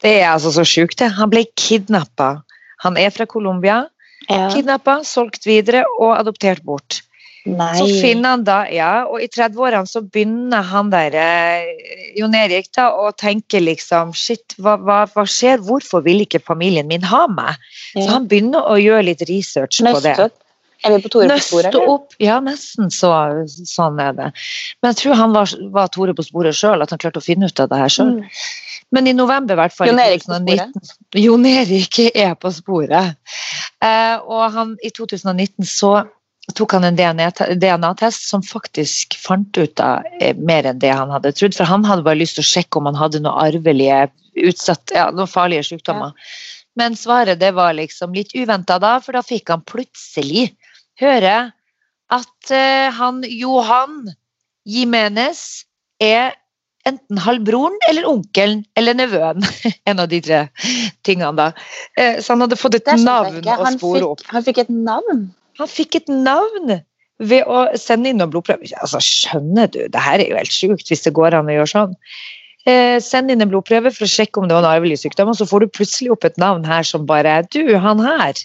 Det 0.03 0.13
er 0.19 0.31
altså 0.33 0.51
så 0.53 0.65
sjukt, 0.67 0.99
det. 0.99 1.13
Han 1.17 1.31
ble 1.33 1.45
kidnappa. 1.57 2.43
Han 2.83 2.97
er 2.99 3.13
fra 3.13 3.25
Colombia. 3.29 3.83
Ja. 4.27 4.49
Kidnappa, 4.53 4.99
solgt 5.07 5.47
videre 5.47 5.85
og 5.99 6.15
adoptert 6.17 6.63
bort. 6.65 7.02
Nei. 7.43 7.73
Så 7.75 7.87
finner 7.99 8.37
han 8.37 8.43
da, 8.47 8.61
ja, 8.71 8.91
og 9.03 9.19
i 9.19 9.27
30-årene 9.27 9.89
så 9.89 9.99
begynner 10.05 10.63
han 10.63 10.91
der, 10.93 11.15
eh, 11.19 12.13
Jon 12.15 12.35
Erik, 12.39 12.69
da, 12.75 12.87
å 12.95 13.11
tenke 13.19 13.59
liksom 13.59 14.13
Shit, 14.15 14.55
hva, 14.63 14.77
hva, 14.79 15.01
hva 15.11 15.25
skjer? 15.27 15.59
Hvorfor 15.65 16.05
vil 16.05 16.23
ikke 16.23 16.39
familien 16.39 16.87
min 16.87 17.03
ha 17.03 17.25
meg? 17.27 17.59
Så 17.97 18.07
han 18.07 18.29
begynner 18.31 18.63
å 18.63 18.77
gjøre 18.79 19.09
litt 19.09 19.25
research 19.27 19.81
på 19.83 19.99
det. 20.05 20.15
Opp. 20.29 20.39
Er 20.83 20.95
vi 20.95 21.03
på 21.03 21.11
Tore 21.11 21.27
på 21.31 21.39
sporet, 21.39 21.69
Nøste 21.71 21.79
eller? 21.79 21.91
opp, 21.93 22.15
ja, 22.19 22.39
nesten 22.43 22.89
så, 22.91 23.11
sånn 23.47 23.99
er 24.03 24.15
det. 24.17 24.31
Men 24.81 24.91
jeg 24.91 24.99
tror 24.99 25.19
han 25.19 25.35
var, 25.35 25.53
var 25.75 25.91
Tore 25.91 26.15
på 26.15 26.25
sporet 26.27 26.57
sjøl, 26.59 26.83
at 26.83 26.91
han 26.91 26.99
klarte 26.99 27.21
å 27.21 27.23
finne 27.23 27.47
ut 27.47 27.63
av 27.63 27.71
det 27.71 27.79
her 27.79 27.93
sjøl. 27.93 28.17
Mm. 28.19 28.41
Men 28.93 29.07
i 29.07 29.13
november, 29.15 29.55
i 29.55 29.61
hvert 29.63 29.75
fall. 29.75 29.89
Jon 29.89 30.01
Erik 30.03 30.25
på 30.25 30.33
2019 30.35 31.23
Jon 31.23 31.47
Erik 31.49 32.01
er 32.09 32.35
på 32.39 32.51
sporet. 32.53 33.15
Eh, 33.83 34.17
og 34.19 34.43
han, 34.53 34.75
i 34.83 34.91
2019 34.93 35.67
så 35.67 35.95
tok 36.57 36.73
han 36.75 36.83
en 36.83 36.95
DNA-te- 36.99 37.53
DNA-test 37.55 38.27
som 38.29 38.43
faktisk 38.43 39.15
fant 39.19 39.57
ut 39.57 39.79
av 39.79 40.03
eh, 40.19 40.35
mer 40.35 40.67
enn 40.67 40.79
det 40.83 40.91
han 40.91 41.09
hadde 41.13 41.31
trodd. 41.37 41.55
For 41.55 41.69
han 41.69 41.85
hadde 41.87 42.03
bare 42.05 42.19
lyst 42.19 42.35
til 42.37 42.43
å 42.43 42.49
sjekke 42.51 42.81
om 42.81 42.89
han 42.91 42.99
hadde 42.99 43.21
noen 43.23 43.39
arvelige 43.47 44.01
utsatt, 44.43 44.91
ja, 44.95 45.07
noen 45.15 45.29
farlige 45.31 45.63
sykdommer. 45.71 46.11
Men 46.75 46.95
svaret 46.97 47.39
det 47.39 47.51
var 47.55 47.73
liksom 47.77 48.15
litt 48.17 48.33
uventa 48.35 48.79
da, 48.81 48.97
for 48.99 49.13
da 49.15 49.21
fikk 49.23 49.51
han 49.53 49.61
plutselig 49.69 50.49
høre 50.99 51.51
at 52.13 52.51
eh, 52.53 52.89
han 52.93 53.21
Johan 53.29 54.09
Jimenez 54.67 55.63
er 56.03 56.33
enten 56.83 57.19
halvbroren 57.23 57.77
eller 57.87 58.07
onkelen 58.09 58.65
eller 58.75 58.97
nevøen. 58.99 59.45
En 59.89 59.99
av 60.03 60.09
de 60.11 60.19
tre 60.23 60.41
tingene, 61.07 61.31
da. 61.39 61.47
Eh, 61.95 62.19
Så 62.19 62.33
han 62.35 62.43
hadde 62.43 62.57
fått 62.59 62.75
et 62.81 62.89
navn 62.99 63.39
å 63.47 63.69
spore 63.77 64.09
opp. 64.11 64.25
han 64.33 64.43
fikk 64.43 64.65
et 64.65 64.69
navn. 64.73 65.29
Han 65.59 65.69
fikk 65.69 65.99
et 66.01 66.09
navn 66.11 66.79
ved 67.23 67.43
å 67.47 67.65
sende 67.79 68.09
inn 68.09 68.21
noen 68.21 68.31
blodprøver. 68.33 68.71
Altså, 68.81 69.01
skjønner 69.03 69.69
du, 69.73 69.83
det 69.91 70.01
her 70.01 70.21
er 70.21 70.31
jo 70.31 70.39
helt 70.39 70.55
sjukt 70.55 70.89
hvis 70.89 71.05
det 71.05 71.13
går 71.15 71.37
an 71.37 71.51
å 71.51 71.57
gjøre 71.57 71.71
sånn. 71.73 71.93
Eh, 72.69 72.95
send 73.03 73.31
inn 73.31 73.43
en 73.43 73.51
blodprøve 73.51 73.91
for 73.91 74.07
å 74.07 74.09
sjekke 74.09 74.39
om 74.39 74.47
det 74.47 74.55
var 74.55 74.63
en 74.63 74.71
arvelig 74.77 75.01
sykdom, 75.01 75.33
og 75.33 75.37
så 75.39 75.47
får 75.49 75.65
du 75.65 75.73
plutselig 75.75 76.13
opp 76.15 76.25
et 76.27 76.39
navn 76.41 76.63
her 76.67 76.87
som 76.87 77.05
bare 77.09 77.39
er 77.41 77.47
Du, 77.51 77.61
han 77.75 77.99
her. 78.03 78.39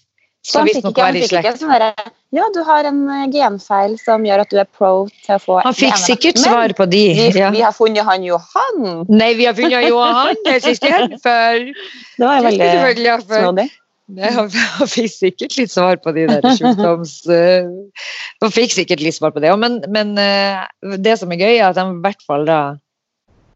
Så 0.47 0.61
han 0.61 0.68
fikk 0.68 0.79
ikke, 0.81 1.03
han 1.03 1.16
fikk 1.18 1.35
ikke 1.38 1.53
sånn 1.59 1.73
derre 1.75 2.11
Ja, 2.35 2.44
du 2.55 2.61
har 2.64 2.87
en 2.88 3.01
eh, 3.11 3.25
genfeil 3.33 3.97
som 4.01 4.25
gjør 4.27 4.44
at 4.44 4.53
du 4.53 4.61
er 4.62 4.68
pro 4.71 5.09
til 5.25 5.35
å 5.35 5.38
få 5.42 5.59
Han 5.64 5.77
fikk 5.77 5.99
sikkert 6.01 6.38
svar 6.40 6.75
på 6.79 6.87
de. 6.90 7.03
Vi, 7.18 7.27
Ja. 7.38 7.51
vi 7.55 7.62
har 7.64 7.75
funnet 7.77 8.07
han 8.07 8.25
Johan! 8.27 9.07
Nei, 9.09 9.33
vi 9.38 9.49
har 9.49 9.57
funnet 9.59 9.88
Johan, 9.88 10.38
det 10.47 10.61
søster. 10.66 11.09
For 11.25 11.66
Det 11.66 12.25
var 12.25 12.38
er 12.38 12.49
veldig 12.49 13.18
snodig. 13.27 13.68
Han 14.16 14.49
fikk 14.88 15.11
sikkert 15.23 15.57
litt 15.59 15.73
svar 15.73 15.99
på 16.01 16.14
de 16.16 16.27
der 16.31 16.44
sjukdoms... 16.57 17.21
Jeg 17.29 18.53
fikk 18.55 18.77
sikkert 18.77 19.03
litt 19.05 19.18
svar 19.18 19.35
på 19.35 19.42
det 19.44 19.53
òg, 19.53 19.59
men, 19.61 19.81
men 19.92 20.14
eh, 20.23 20.62
det 20.97 21.18
som 21.21 21.33
er 21.35 21.42
gøy, 21.42 21.57
er 21.59 21.66
at 21.71 21.81
han 21.81 21.99
i 21.99 22.05
hvert 22.05 22.23
fall 22.25 22.47
da 22.49 22.61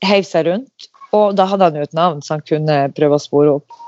heiv 0.05 0.27
seg 0.29 0.51
rundt. 0.51 0.91
Og 1.17 1.37
da 1.37 1.47
hadde 1.49 1.69
han 1.69 1.79
jo 1.79 1.87
et 1.87 1.97
navn 1.97 2.21
så 2.25 2.37
han 2.37 2.45
kunne 2.49 2.85
prøve 2.97 3.17
å 3.17 3.23
spore 3.23 3.57
opp. 3.61 3.81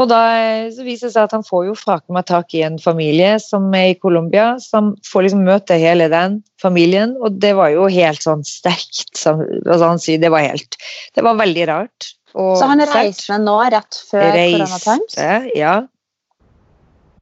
Og 0.00 0.08
da 0.08 0.20
eh, 0.38 0.78
viser 0.84 1.10
det 1.10 1.14
seg 1.16 1.26
at 1.26 1.34
han 1.36 1.44
får 1.44 1.66
jo 1.68 1.74
faken 1.76 2.16
meg 2.16 2.24
tak 2.30 2.54
i 2.56 2.62
en 2.64 2.78
familie 2.80 3.34
som 3.42 3.66
er 3.76 3.90
i 3.92 3.98
Colombia, 4.00 4.54
som 4.62 4.94
får 5.04 5.26
liksom 5.26 5.44
møte 5.44 5.76
hele 5.80 6.08
den 6.12 6.40
familien, 6.62 7.12
og 7.20 7.36
det 7.42 7.52
var 7.58 7.74
jo 7.74 7.90
helt 7.92 8.24
sånn 8.24 8.44
sterkt. 8.48 9.10
Som, 9.18 9.42
altså 9.66 9.90
han 9.90 10.00
sier 10.02 10.22
det 10.22 10.32
var 10.32 10.46
helt 10.46 10.78
Det 11.14 11.24
var 11.26 11.36
veldig 11.40 11.68
rart. 11.68 12.12
Så 12.32 12.66
han 12.68 12.80
reisende 12.80 13.42
nå, 13.44 13.56
rett 13.74 13.98
før 14.08 14.30
Corona 14.32 14.78
Times? 14.80 15.16
reiste, 15.18 15.58
ja. 15.58 15.74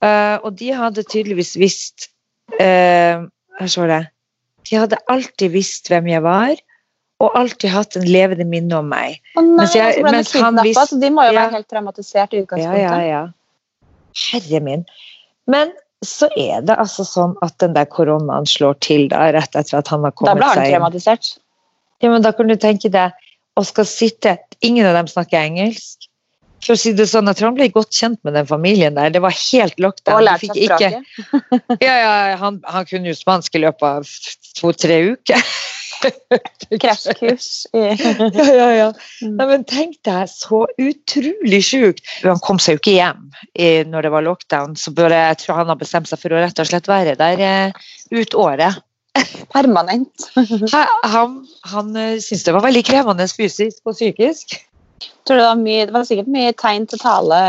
Uh, 0.01 0.39
og 0.47 0.55
de 0.57 0.71
hadde 0.73 1.03
tydeligvis 1.05 1.57
visst 1.61 2.07
uh, 2.57 3.27
Her 3.61 3.69
står 3.69 3.91
det. 3.91 4.01
De 4.71 4.79
hadde 4.81 4.97
alltid 5.13 5.53
visst 5.53 5.91
hvem 5.93 6.07
jeg 6.09 6.23
var, 6.25 6.55
og 7.21 7.35
alltid 7.37 7.69
hatt 7.75 7.99
en 8.01 8.07
levende 8.09 8.47
minne 8.49 8.79
om 8.79 8.89
meg. 8.89 9.19
Å 9.37 9.43
nei, 9.45 9.59
Mens 9.59 9.75
jeg- 9.77 9.99
så 9.99 10.03
ble 10.07 10.13
mens 10.15 10.33
han 10.33 10.57
visste- 10.65 10.87
så 10.95 11.01
de 11.03 11.11
må 11.13 11.27
jo 11.29 11.35
ja. 11.35 11.43
være 11.43 11.59
helt 11.59 11.69
traumatisert 11.69 12.33
i 12.33 12.41
utgangspunktet. 12.45 12.81
ja, 12.81 13.01
ja. 13.05 13.23
Herre 14.31 14.61
min. 14.65 14.87
Men 15.47 15.73
så 16.05 16.31
er 16.37 16.63
det 16.65 16.79
altså 16.81 17.05
sånn 17.05 17.35
at 17.45 17.59
den 17.61 17.75
der 17.77 17.85
koronaen 17.85 18.47
slår 18.49 18.79
til 18.81 19.09
da, 19.13 19.27
rett 19.37 19.53
etter 19.57 19.79
at 19.83 19.89
han 19.93 20.07
har 20.07 20.13
kommet 20.17 20.33
seg 20.33 20.41
Da 20.41 20.55
ble 20.55 20.63
han 20.63 20.73
traumatisert. 20.73 21.35
Ja, 22.01 22.09
men 22.09 22.23
da 22.25 22.33
kan 22.33 22.49
du 22.49 22.57
tenke 22.57 22.89
deg 22.91 23.13
å 23.59 23.67
skal 23.67 23.89
sitte 23.89 24.39
Ingen 24.61 24.85
av 24.85 24.93
dem 24.99 25.09
snakker 25.09 25.41
engelsk. 25.41 26.11
For 26.61 26.77
å 26.77 26.81
si 26.81 26.93
det 26.93 27.07
sånn, 27.09 27.31
Jeg 27.31 27.39
tror 27.39 27.49
han 27.49 27.57
ble 27.57 27.71
godt 27.73 27.97
kjent 27.97 28.21
med 28.27 28.35
den 28.37 28.49
familien 28.49 28.99
der. 28.99 29.09
Det 29.15 29.23
var 29.25 29.33
helt 29.33 29.81
lockdown. 29.81 30.21
Og 30.21 30.29
Du 30.29 30.47
seg 30.47 30.59
språket. 30.67 31.81
Ja, 31.87 31.95
ja, 31.97 32.37
han, 32.41 32.61
han 32.69 32.89
kunne 32.91 33.09
jo 33.09 33.17
spansk 33.17 33.57
i 33.57 33.63
løpet 33.65 33.87
av 33.89 34.11
to-tre 34.61 35.01
uker. 35.15 35.47
Krasjkurs. 36.83 37.49
Ja, 37.73 37.95
ja, 37.97 38.69
ja. 38.77 38.89
Mm. 39.25 39.35
Nei, 39.37 39.47
men 39.51 39.65
tenk 39.69 39.99
deg, 40.07 40.29
så 40.33 40.63
utrolig 40.81 41.63
sjukt. 41.67 42.05
Han 42.25 42.41
kom 42.45 42.61
seg 42.63 42.77
jo 42.77 42.83
ikke 42.83 42.97
hjem 42.97 43.27
i, 43.55 43.71
når 43.89 44.07
det 44.07 44.13
var 44.15 44.27
lockdown, 44.29 44.77
så 44.81 44.93
jeg 44.93 45.41
tror 45.43 45.63
han 45.63 45.73
har 45.73 45.81
bestemt 45.81 46.13
seg 46.13 46.21
for 46.23 46.37
å 46.37 46.45
rett 46.45 46.63
og 46.63 46.71
slett 46.71 46.89
være 46.91 47.17
der 47.21 47.45
eh, 47.45 47.91
ut 48.13 48.37
året. 48.37 48.81
Permanent. 49.55 50.27
Han, 51.15 51.47
han, 51.63 51.97
eh, 51.97 52.19
syntes 52.23 52.45
det 52.47 52.55
var 52.55 52.67
veldig 52.67 52.85
krevende 52.87 53.27
fysisk 53.29 53.81
og 53.85 53.97
psykisk. 53.97 54.59
Tror 55.27 55.37
du 55.37 55.41
det, 55.41 55.49
var 55.49 55.59
mye, 55.61 55.87
det 55.89 55.95
var 55.95 56.07
sikkert 56.09 56.31
mye 56.31 56.53
tegn 56.59 56.87
til 56.91 57.01
tale. 57.03 57.41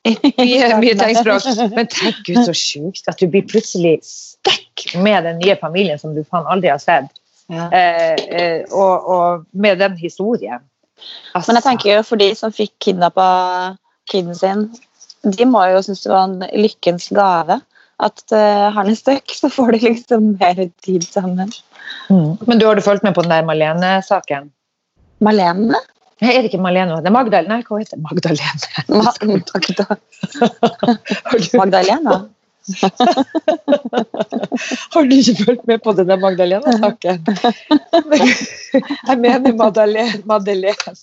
Mye, 0.10 0.68
mye 0.80 0.96
tegnspråk. 0.96 1.44
Men 1.74 1.88
tenk 1.92 2.28
ut 2.30 2.38
så 2.46 2.54
sjukt 2.56 3.10
at 3.10 3.20
du 3.20 3.26
blir 3.28 3.44
plutselig 3.44 3.98
stekk 4.06 4.94
med 4.96 5.26
den 5.28 5.36
nye 5.42 5.58
familien 5.60 6.00
som 6.00 6.14
du 6.16 6.22
faen 6.24 6.48
aldri 6.48 6.70
har 6.72 6.80
sett. 6.80 7.20
Ja. 7.52 7.66
Eh, 7.68 8.14
eh, 8.30 8.62
og, 8.72 9.10
og 9.12 9.44
med 9.52 9.82
den 9.82 9.98
historien. 10.00 10.62
Altså, 11.34 11.50
Men 11.50 11.58
jeg 11.58 11.66
tenker 11.66 11.92
jo 11.92 12.06
for 12.06 12.20
de 12.20 12.30
som 12.38 12.54
fikk 12.54 12.72
kidnappa 12.86 13.26
kiden 14.10 14.34
sin, 14.38 14.68
de 15.24 15.46
må 15.48 15.66
jo 15.74 15.82
synes 15.84 16.04
det 16.04 16.12
var 16.12 16.28
en 16.28 16.40
lykkens 16.56 17.10
gave. 17.14 17.60
At 18.00 18.22
uh, 18.32 18.70
han 18.72 18.88
er 18.88 18.96
stuck, 18.96 19.28
så 19.36 19.50
får 19.52 19.76
de 19.76 19.80
liksom 19.90 20.34
mer 20.40 20.60
tid 20.84 21.04
sammen. 21.04 21.52
Mm. 22.08 22.38
Men 22.46 22.60
du 22.60 22.66
har 22.66 22.78
du 22.78 22.84
fulgt 22.84 23.04
med 23.04 23.14
på 23.14 23.24
den 23.26 23.32
der 23.34 23.46
Malene-saken? 23.46 24.48
Malene? 25.20 25.80
Nei, 26.20 26.32
er 26.32 26.42
det 26.42 26.50
ikke 26.50 26.62
Malene? 26.64 26.98
Det 27.00 27.08
er 27.08 27.16
Magdalene. 27.16 27.60
Nei, 27.60 27.64
hva 27.68 27.80
heter 27.80 27.96
det? 27.96 28.04
Magdalene? 28.08 28.68
Ma 28.88 29.12
Magda 29.30 29.86
Magdalena? 31.62 32.16
har 34.92 35.04
du 35.08 35.14
ikke 35.16 35.44
fulgt 35.44 35.66
med 35.66 35.78
på 35.84 35.92
denne 35.96 36.16
Magdalena-saken? 36.20 37.22
Jeg 39.08 39.18
mener 39.18 39.52
Madeleine. 39.56 40.20
Madeleine. 40.28 40.94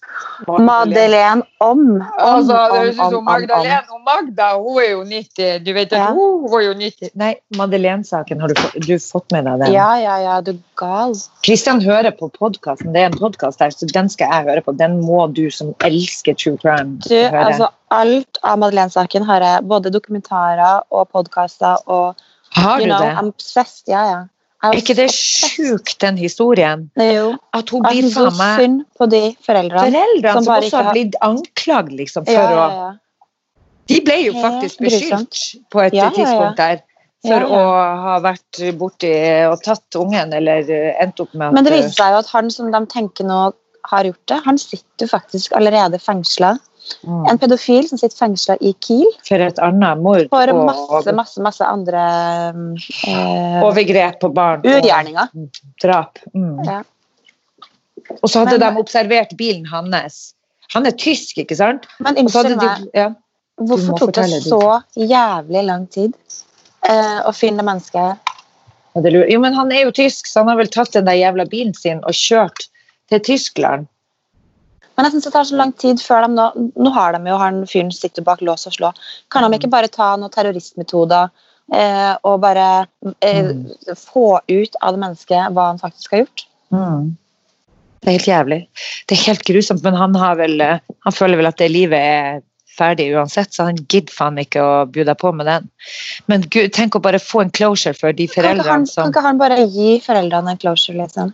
Madeleine 0.47 1.41
om. 1.59 1.79
om, 1.79 2.03
Altså, 2.19 2.53
det 2.53 2.77
høres 2.77 2.95
ut 2.95 3.11
som 3.15 3.23
Magdalene 3.27 3.81
og 3.95 4.01
Magda, 4.05 4.51
hun 4.61 4.81
er 4.83 4.89
jo 4.91 5.01
90. 5.03 5.59
Du 5.65 5.73
vet 5.73 5.93
at 5.93 5.99
Ja. 5.99 6.11
hun 6.13 6.47
var 6.51 6.61
jo 6.67 6.73
90. 6.77 7.09
Nei, 7.15 7.33
Madeleine-saken, 7.57 8.39
har 8.41 8.47
du, 8.53 8.61
du 8.87 8.95
fått 9.01 9.31
med 9.35 9.45
deg 9.49 9.59
den? 9.65 9.73
Ja, 9.75 9.89
ja, 10.01 10.15
ja, 10.23 10.41
du 10.41 10.53
er 10.77 10.85
gal. 10.85 11.15
Kristian 11.45 11.81
hører 11.81 12.11
på 12.11 12.29
podkasten, 12.35 12.93
det 12.93 13.01
er 13.01 13.09
en 13.11 13.17
podkast 13.19 13.59
der, 13.59 13.73
så 13.73 13.89
den 13.89 14.09
skal 14.09 14.31
jeg 14.31 14.47
høre 14.51 14.61
på. 14.61 14.75
Den 14.77 14.99
må 15.01 15.25
du 15.33 15.49
som 15.51 15.73
elsker 15.85 16.37
true 16.37 16.57
crime 16.61 16.99
Du, 17.07 17.15
høre. 17.15 17.45
altså, 17.49 17.69
alt 17.91 18.39
av 18.43 18.59
Madeleine-saken 18.59 19.25
har 19.27 19.41
jeg, 19.41 19.67
både 19.67 19.91
dokumentarer 19.93 20.81
og 20.91 21.09
podkaster 21.09 21.77
og 21.87 22.15
har 22.55 22.79
du 22.79 22.85
know, 22.85 22.99
det? 23.03 23.13
I'm 23.17 23.33
obsessed. 23.33 23.87
Ja, 23.87 24.03
ja. 24.07 24.19
Er 24.63 24.73
ikke 24.79 24.95
det 24.97 25.11
sjukt, 25.13 25.99
den 26.01 26.17
historien? 26.17 26.87
Jo 26.97 27.35
At 27.53 27.69
hun 27.69 27.83
blir 27.85 28.07
faen 28.09 28.37
meg 28.39 28.61
synd 28.61 28.79
på 28.97 29.05
de 29.11 29.21
foreldrene. 29.45 29.83
Foreldrene 29.91 30.33
som 30.33 30.47
som, 30.47 30.53
også 30.55 30.81
har 30.81 30.95
blitt 30.95 31.17
anklagd 31.21 31.91
liksom, 31.93 32.25
for 32.25 32.33
Ja, 32.33 32.47
ja, 32.55 32.63
å. 32.65 32.95
De 33.87 33.99
ble 34.03 34.17
jo 34.25 34.33
faktisk 34.41 34.81
beskyldt 34.83 35.43
på 35.71 35.83
et 35.85 35.93
Ja, 35.93 36.07
ja, 36.07 36.09
ja. 36.09 36.15
tidspunkt 36.17 36.57
der 36.57 36.81
for 37.25 37.43
Ja, 37.43 37.47
å 37.49 37.61
ha 38.03 38.15
vært 38.23 38.59
borti 38.77 39.09
og 39.49 39.61
tatt 39.65 39.95
ungen, 39.99 40.33
eller 40.37 40.67
eh, 40.69 40.93
endt 41.03 41.19
opp 41.23 41.33
med 41.33 41.47
at 41.49 41.53
Men 41.57 41.63
det 41.67 41.73
viser 41.73 41.95
seg 41.97 42.13
jo 42.13 42.19
at 42.21 42.29
han 42.35 42.51
som 42.53 42.71
de 42.71 42.81
tenker 42.91 43.25
nå 43.27 43.39
har 43.87 44.03
gjort 44.03 44.25
det, 44.27 44.37
han 44.45 44.57
sitter 44.59 45.05
jo 45.05 45.07
faktisk 45.07 45.53
allerede 45.55 45.99
fengsla. 46.03 46.57
mm, 47.07 47.25
En 47.31 47.37
pedofil 47.39 47.87
som 47.87 47.97
sitter 47.97 48.17
fengsla 48.17 48.57
i 48.61 48.73
Kiel 48.83 49.07
For 49.27 49.39
et 49.39 49.59
annet 49.63 50.01
mord 50.03 50.27
for 50.29 50.53
masse, 50.67 51.13
masse, 51.15 51.41
masse 51.41 51.63
andre 51.65 52.03
eh, 53.07 53.63
overgrep 53.63 54.19
på 54.21 54.31
barn. 54.33 54.59
og 54.59 54.65
urgjerninger. 54.77 55.31
Drap. 55.81 56.19
Mm. 56.35 56.65
Ja. 56.65 56.81
Og 58.21 58.29
så 58.29 58.43
hadde 58.45 58.59
Men- 58.59 58.75
de 58.75 58.79
observert 58.79 59.35
bilen 59.37 59.65
hans. 59.65 60.33
Han 60.73 60.85
er 60.85 60.91
tysk, 60.91 61.37
ikke 61.37 61.55
sant? 61.55 61.87
Men 61.99 62.17
unnskyld 62.17 62.57
meg, 62.59 62.89
ja. 62.93 63.09
Hvorfor 63.57 63.97
tok 63.97 64.11
det 64.13 64.43
så 64.43 64.81
jævlig 64.95 65.63
lang 65.65 65.87
tid 65.89 66.13
eh, 66.89 67.19
å 67.27 67.33
finne 67.35 67.65
mennesker. 67.65 68.15
Jo, 68.97 69.41
men 69.43 69.53
han 69.53 69.71
er 69.71 69.85
jo 69.85 69.93
tysk, 69.93 70.25
så 70.25 70.41
han 70.41 70.49
har 70.51 70.57
vel 70.61 70.71
tatt 70.73 70.95
den 70.95 71.05
der 71.05 71.19
jævla 71.19 71.45
bilen 71.49 71.75
sin 71.77 72.01
og 72.07 72.17
kjørt 72.17 72.65
til 73.11 73.21
Tyskland. 73.23 73.85
Men 74.97 75.05
jeg 75.05 75.13
synes 75.13 75.27
det 75.27 75.33
tar 75.35 75.45
så 75.45 75.57
lang 75.59 75.73
tid 75.77 76.01
før 76.01 76.25
de 76.25 76.33
nå 76.33 76.47
Nå 76.73 76.93
har 76.95 77.13
de 77.13 77.29
jo 77.29 77.37
han 77.37 77.61
fyren 77.69 77.91
sitter 77.93 78.25
bak 78.25 78.41
lås 78.41 78.65
og 78.65 78.73
slå. 78.73 78.89
Kan 79.29 79.45
de 79.45 79.59
ikke 79.59 79.69
bare 79.69 79.91
ta 79.93 80.15
noen 80.17 80.33
terroristmetoder 80.33 81.29
eh, 81.73 82.13
og 82.25 82.41
bare 82.41 82.87
eh, 83.21 83.53
få 83.93 84.39
ut 84.41 84.81
av 84.81 84.97
det 84.97 85.03
mennesket 85.03 85.53
hva 85.53 85.69
han 85.69 85.81
faktisk 85.81 86.15
har 86.15 86.25
gjort? 86.25 86.47
Mm. 86.73 87.13
Det 88.01 88.09
er 88.09 88.17
helt 88.17 88.31
jævlig. 88.31 88.59
Det 89.05 89.17
er 89.17 89.25
helt 89.27 89.45
grusomt, 89.45 89.85
men 89.85 89.97
han, 90.01 90.17
har 90.17 90.41
vel, 90.41 90.57
eh, 90.65 90.81
han 91.05 91.15
føler 91.15 91.43
vel 91.43 91.51
at 91.51 91.61
det 91.61 91.69
livet 91.73 92.01
er 92.01 92.41
ferdig 92.77 93.09
uansett, 93.15 93.53
så 93.53 93.67
han 93.69 93.79
gidder 93.87 94.13
faen 94.13 94.39
ikke 94.41 94.63
å 94.63 94.85
bjuda 94.93 95.15
på 95.19 95.31
med 95.35 95.49
den. 95.49 95.67
Men 96.31 96.45
gud, 96.53 96.71
tenk 96.75 96.97
å 96.97 97.03
bare 97.03 97.21
få 97.21 97.43
en 97.43 97.53
closure 97.53 97.97
for 97.97 98.15
de 98.15 98.29
Kan 98.31 98.61
ikke, 98.61 98.69
han, 98.69 98.87
som 98.89 99.07
kan 99.07 99.13
ikke 99.13 99.25
han 99.27 99.41
bare 99.41 99.59
gi 99.65 99.97
foreldrene 100.03 100.55
en 100.55 100.61
closure, 100.61 100.97
liksom? 100.99 101.33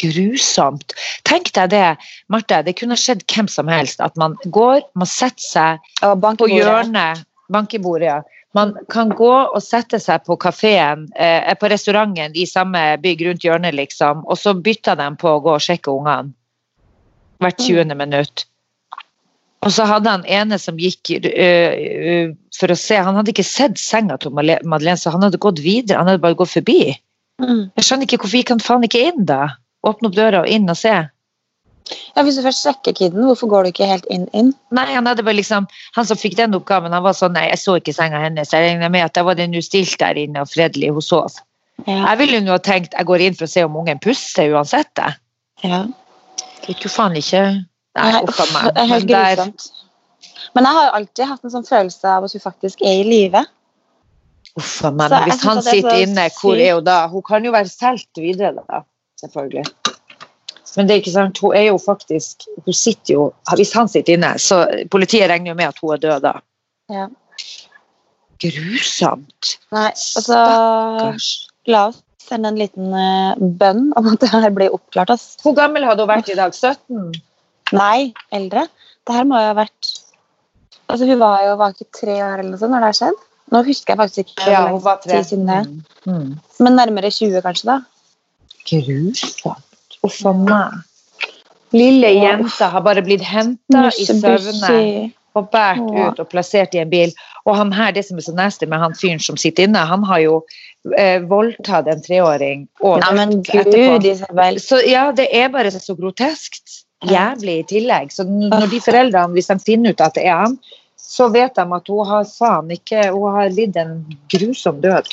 Grusomt. 0.00 0.94
Tenk 1.28 1.52
deg 1.56 1.72
det, 1.74 1.86
Marte. 2.32 2.62
Det 2.64 2.76
kunne 2.78 2.96
skjedd 2.96 3.26
hvem 3.28 3.48
som 3.52 3.68
helst. 3.68 4.00
At 4.00 4.16
man 4.20 4.36
går, 4.48 4.80
man 4.96 5.08
setter 5.08 5.44
seg 5.44 5.90
på 6.00 6.48
hjørnet, 6.48 7.24
bank 7.52 7.74
i 7.76 7.82
bordet, 7.82 8.08
ja. 8.08 8.20
Man 8.56 8.72
kan 8.90 9.12
gå 9.14 9.30
og 9.30 9.60
sette 9.62 10.00
seg 10.02 10.24
på 10.26 10.34
kafeen, 10.42 11.04
eh, 11.14 11.52
på 11.54 11.68
restauranten 11.70 12.34
i 12.34 12.48
samme 12.50 12.80
bygg 12.98 13.22
rundt 13.28 13.44
hjørnet, 13.46 13.76
liksom, 13.78 14.24
og 14.26 14.38
så 14.40 14.56
bytter 14.58 14.98
de 14.98 15.06
på 15.20 15.36
å 15.36 15.42
gå 15.44 15.52
og 15.54 15.62
sjekke 15.62 15.92
ungene 15.94 16.34
hvert 17.40 17.60
20. 17.62 17.94
minutt. 17.96 18.44
Og 19.60 19.72
så 19.76 19.84
hadde 19.84 20.08
han 20.08 20.24
ene 20.24 20.56
som 20.60 20.78
gikk 20.80 21.12
uh, 21.20 21.28
uh, 21.28 22.32
for 22.56 22.72
å 22.72 22.78
se 22.78 22.96
Han 22.96 23.18
hadde 23.18 23.34
ikke 23.34 23.44
sett 23.44 23.80
senga 23.80 24.16
til 24.20 24.32
Madeleine, 24.32 24.96
så 24.96 25.12
han 25.12 25.24
hadde 25.26 25.40
gått 25.42 25.60
videre. 25.64 26.00
Han 26.00 26.08
hadde 26.08 26.22
bare 26.22 26.38
gått 26.38 26.54
forbi. 26.54 26.94
Mm. 27.40 27.70
Jeg 27.76 27.86
skjønner 27.86 28.08
ikke 28.08 28.22
hvorfor 28.22 28.40
gikk 28.40 28.52
han 28.54 28.62
faen 28.64 28.86
ikke 28.88 29.06
inn, 29.10 29.24
da? 29.28 29.54
Åpne 29.86 30.10
opp 30.10 30.16
døra 30.16 30.44
og 30.44 30.52
inn 30.52 30.68
og 30.68 30.78
se. 30.80 30.94
Ja, 32.14 32.22
Hvis 32.22 32.36
du 32.38 32.44
først 32.44 32.64
sjekker 32.64 32.94
kiden, 32.94 33.24
hvorfor 33.26 33.48
går 33.50 33.64
du 33.64 33.70
ikke 33.72 33.88
helt 33.88 34.06
inn? 34.12 34.26
inn? 34.36 34.52
Nei, 34.76 34.86
han 34.92 35.08
hadde 35.08 35.24
bare 35.26 35.38
liksom 35.40 35.66
Han 35.96 36.06
som 36.06 36.18
fikk 36.20 36.36
den 36.38 36.54
oppgaven, 36.54 36.92
han 36.94 37.02
var 37.02 37.16
sånn 37.18 37.34
Nei, 37.34 37.48
jeg 37.50 37.62
så 37.62 37.76
ikke 37.80 37.94
senga 37.96 38.20
hennes. 38.22 38.52
Jeg 38.54 38.66
regner 38.66 38.92
med 38.92 39.08
at 39.08 39.16
da 39.16 39.24
var 39.26 39.38
den 39.38 39.56
ustilt 39.58 39.88
stilt 39.88 40.04
der 40.04 40.20
inne 40.20 40.44
og 40.44 40.52
fredelig, 40.52 40.92
hun 40.94 41.04
sov. 41.04 41.40
Ja. 41.86 42.12
Jeg 42.12 42.20
ville 42.20 42.42
jo 42.44 42.54
ha 42.54 42.60
tenkt 42.62 42.94
jeg 42.94 43.08
går 43.08 43.24
inn 43.24 43.36
for 43.38 43.48
å 43.48 43.50
se 43.50 43.64
om 43.64 43.78
ungen 43.80 44.00
puster 44.04 44.52
uansett, 44.52 44.92
det. 45.00 45.14
ja. 45.64 45.86
Det 46.60 46.74
gikk 46.74 46.84
jo 46.84 46.92
faen 46.92 47.16
ikke 47.16 47.42
Nei, 47.98 48.10
Nei, 48.14 48.20
uff 48.22 48.40
a 48.40 48.46
meg. 48.54 48.68
det 48.74 48.82
er 48.82 48.90
helt 48.92 49.08
grusomt. 49.10 49.70
Men 50.54 50.66
jeg 50.66 50.76
har 50.76 50.84
jo 50.86 50.92
alltid 50.98 51.24
hatt 51.30 51.46
en 51.46 51.54
sånn 51.54 51.66
følelse 51.66 52.10
av 52.10 52.26
at 52.26 52.34
hun 52.36 52.42
faktisk 52.42 52.84
er 52.86 53.00
i 53.00 53.06
live. 53.06 53.42
Uff 54.58 54.76
a 54.86 54.92
meg. 54.94 55.14
Hvis 55.26 55.44
han 55.46 55.62
er 55.62 55.66
sitter 55.66 56.02
inne, 56.04 56.26
hvor 56.38 56.58
er 56.58 56.76
hun 56.78 56.86
da? 56.86 57.00
Hun 57.10 57.24
kan 57.26 57.46
jo 57.46 57.54
være 57.54 57.70
solgt 57.72 58.20
videre, 58.22 58.62
da. 58.68 58.82
Selvfølgelig. 59.20 59.66
Men 60.76 60.86
det 60.86 60.94
er 60.94 61.00
ikke 61.02 61.14
sant, 61.16 61.40
hun 61.42 61.54
er 61.58 61.64
jo 61.66 61.78
faktisk 61.82 62.44
Hun 62.62 62.74
sitter 62.78 63.10
jo 63.16 63.22
Hvis 63.58 63.72
han 63.74 63.88
sitter 63.90 64.14
inne, 64.14 64.28
så 64.38 64.60
politiet 64.92 65.26
regner 65.26 65.50
jo 65.50 65.56
med 65.58 65.66
at 65.72 65.80
hun 65.82 65.96
er 65.96 66.02
død 66.04 66.22
da. 66.22 66.32
Ja. 66.94 67.08
Grusomt. 68.40 69.56
Nei, 69.74 69.88
altså 69.90 70.22
Stakkars. 70.22 71.26
La 71.68 71.88
oss 71.90 71.98
sende 72.30 72.52
en 72.52 72.60
liten 72.60 72.94
eh, 72.94 73.40
bønn 73.60 73.90
om 73.98 74.08
at 74.12 74.22
det 74.22 74.30
her 74.30 74.52
blir 74.54 74.74
oppklart. 74.74 75.10
Ass. 75.10 75.34
Hvor 75.42 75.56
gammel 75.58 75.84
hadde 75.86 76.04
hun 76.04 76.10
vært 76.12 76.30
i 76.30 76.38
dag? 76.38 76.54
17? 76.54 77.18
Nei, 77.76 78.12
eldre. 78.34 78.66
Det 79.06 79.16
her 79.16 79.26
må 79.28 79.40
jo 79.40 79.50
ha 79.52 79.56
vært 79.58 79.96
Altså, 80.90 81.06
Hun 81.06 81.20
var 81.20 81.44
jo 81.46 81.52
var 81.54 81.74
ikke 81.74 81.86
tre 81.94 82.16
år 82.18 82.40
eller 82.40 82.50
noe 82.50 82.58
sånt 82.58 82.74
når 82.74 82.82
det 82.82 82.88
har 82.88 82.98
skjedd. 82.98 83.18
Nå 83.54 83.60
husker 83.66 83.92
jeg 83.92 83.98
faktisk 84.00 84.18
ikke 84.24 84.42
hvor 84.42 84.52
Ja, 84.52 84.60
lang 84.64 84.72
hun 84.74 84.82
var 84.82 84.96
tre. 85.04 85.12
tid 85.12 85.28
siden 85.28 85.46
det 85.46 85.56
er. 85.60 85.68
Mm. 85.70 86.14
Mm. 86.16 86.32
Men 86.66 86.78
nærmere 86.78 87.10
20, 87.14 87.42
kanskje. 87.44 87.66
da. 87.70 87.78
Grusomt. 88.66 89.96
Uff 90.02 90.20
a 90.26 90.32
meg. 90.32 90.80
Lille 91.70 92.10
jenta 92.16 92.70
har 92.72 92.82
bare 92.82 93.02
blitt 93.06 93.22
henta 93.22 93.86
i 93.94 94.06
søvne 94.08 95.12
og 95.38 95.46
båret 95.52 95.78
ut 95.94 96.18
og 96.18 96.26
plassert 96.32 96.74
i 96.74 96.80
en 96.82 96.90
bil. 96.90 97.12
Og 97.46 97.54
han 97.56 97.70
her, 97.72 97.92
det 97.94 98.02
som 98.08 98.18
er 98.18 98.26
så 98.26 98.34
nasty 98.34 98.66
med 98.66 98.82
han 98.82 98.96
fyren 98.98 99.22
som 99.22 99.38
sitter 99.38 99.68
inne, 99.68 99.84
han 99.86 100.02
har 100.08 100.18
jo 100.24 100.40
eh, 100.98 101.22
voldtatt 101.30 101.86
en 101.90 102.02
treåring 102.02 102.66
og 102.82 102.98
Nei, 103.04 103.12
men 103.14 103.36
gud, 103.46 104.04
Isabel. 104.04 104.58
Så 104.60 104.82
ja, 104.88 105.10
det 105.14 105.28
er 105.30 105.52
bare 105.54 105.70
så 105.70 105.94
groteskt. 105.94 106.79
Jævlig 107.08 107.56
i 107.60 107.66
tillegg. 107.74 108.12
Så 108.12 108.26
når 108.28 108.68
de 108.70 108.80
foreldrene, 108.84 109.32
hvis 109.36 109.48
de 109.48 109.56
finner 109.64 109.94
ut 109.94 110.02
at 110.04 110.16
det 110.18 110.26
er 110.28 110.42
han, 110.44 110.56
så 111.00 111.30
vet 111.32 111.56
de 111.56 111.64
at 111.64 111.88
hun 111.90 112.06
har 112.06 112.26
faen 112.28 112.70
ikke 112.74 113.08
Hun 113.14 113.34
har 113.34 113.48
lidd 113.54 113.76
en 113.80 113.94
grusom 114.30 114.82
død. 114.84 115.08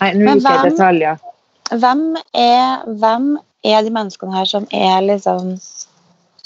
Nei, 0.00 0.12
nå 0.16 0.30
er 0.30 0.38
gikk 0.38 0.48
jeg 0.48 0.60
i 0.60 0.70
detaljer. 0.70 1.24
Hvem 1.70 2.04
er, 2.34 2.86
hvem 3.02 3.26
er 3.66 3.82
de 3.84 3.94
menneskene 3.94 4.34
her 4.34 4.48
som 4.48 4.66
er 4.74 5.02
liksom 5.06 5.56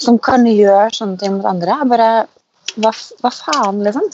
Som 0.01 0.17
kan 0.19 0.43
gjøre 0.49 0.89
sånne 0.91 1.21
ting 1.21 1.37
mot 1.37 1.47
andre? 1.47 1.77
Bare, 1.87 2.09
hva, 2.75 2.91
hva 3.21 3.31
faen, 3.31 3.79
liksom? 3.85 4.09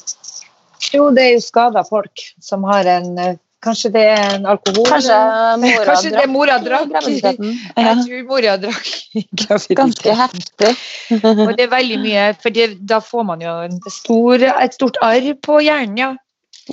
Jo, 0.92 1.08
det 1.16 1.24
er 1.24 1.34
jo 1.38 1.46
skada 1.46 1.82
folk 1.88 2.22
som 2.44 2.68
har 2.68 2.86
en 2.92 3.18
eh, 3.18 3.40
Kanskje 3.62 3.92
det 3.94 4.04
er 4.10 4.36
en 4.40 4.48
alkohol? 4.50 4.88
Kanskje 4.90 5.18
mora 5.62 5.84
Kanskje 5.92 6.10
det 6.10 6.16
drakk 6.18 6.32
mora 6.34 6.58
drakk. 6.64 6.96
Jeg 6.98 7.98
tror 8.02 8.24
mora 8.30 8.56
drakk 8.58 8.90
graviditeten. 9.14 9.78
ganske 9.78 10.16
heftig. 10.18 10.72
Og 11.46 11.54
det 11.58 11.68
er 11.68 11.72
veldig 11.76 12.00
mye, 12.02 12.26
for 12.42 12.56
det, 12.56 12.72
da 12.90 12.98
får 13.06 13.28
man 13.30 13.46
jo 13.46 13.54
en 13.68 13.78
stor, 13.86 14.48
et 14.50 14.78
stort 14.78 14.98
arr 15.06 15.30
på 15.46 15.62
hjernen, 15.62 16.02
ja. 16.02 16.12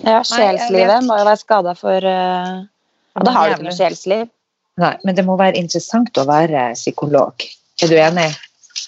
Ja, 0.04 0.22
Sjelslivet 0.24 1.04
må 1.06 1.16
jo 1.16 1.26
være 1.26 1.40
skada 1.40 1.72
for 1.76 2.04
uh, 2.04 2.58
ja, 2.60 3.22
Da 3.24 3.32
har 3.34 3.48
du 3.48 3.56
ikke 3.56 3.68
noe 3.68 3.76
sjelsliv. 3.76 4.26
Nei, 4.78 4.92
men 5.04 5.16
det 5.16 5.24
må 5.26 5.36
være 5.40 5.58
interessant 5.58 6.20
å 6.20 6.26
være 6.28 6.70
psykolog. 6.78 7.44
Er 7.82 7.90
du 7.90 7.96
enig? 7.98 8.28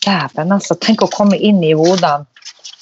Dæven, 0.04 0.52
altså. 0.54 0.76
Tenk 0.78 1.02
å 1.02 1.10
komme 1.10 1.36
inn 1.36 1.60
i 1.66 1.72
hodene 1.76 2.24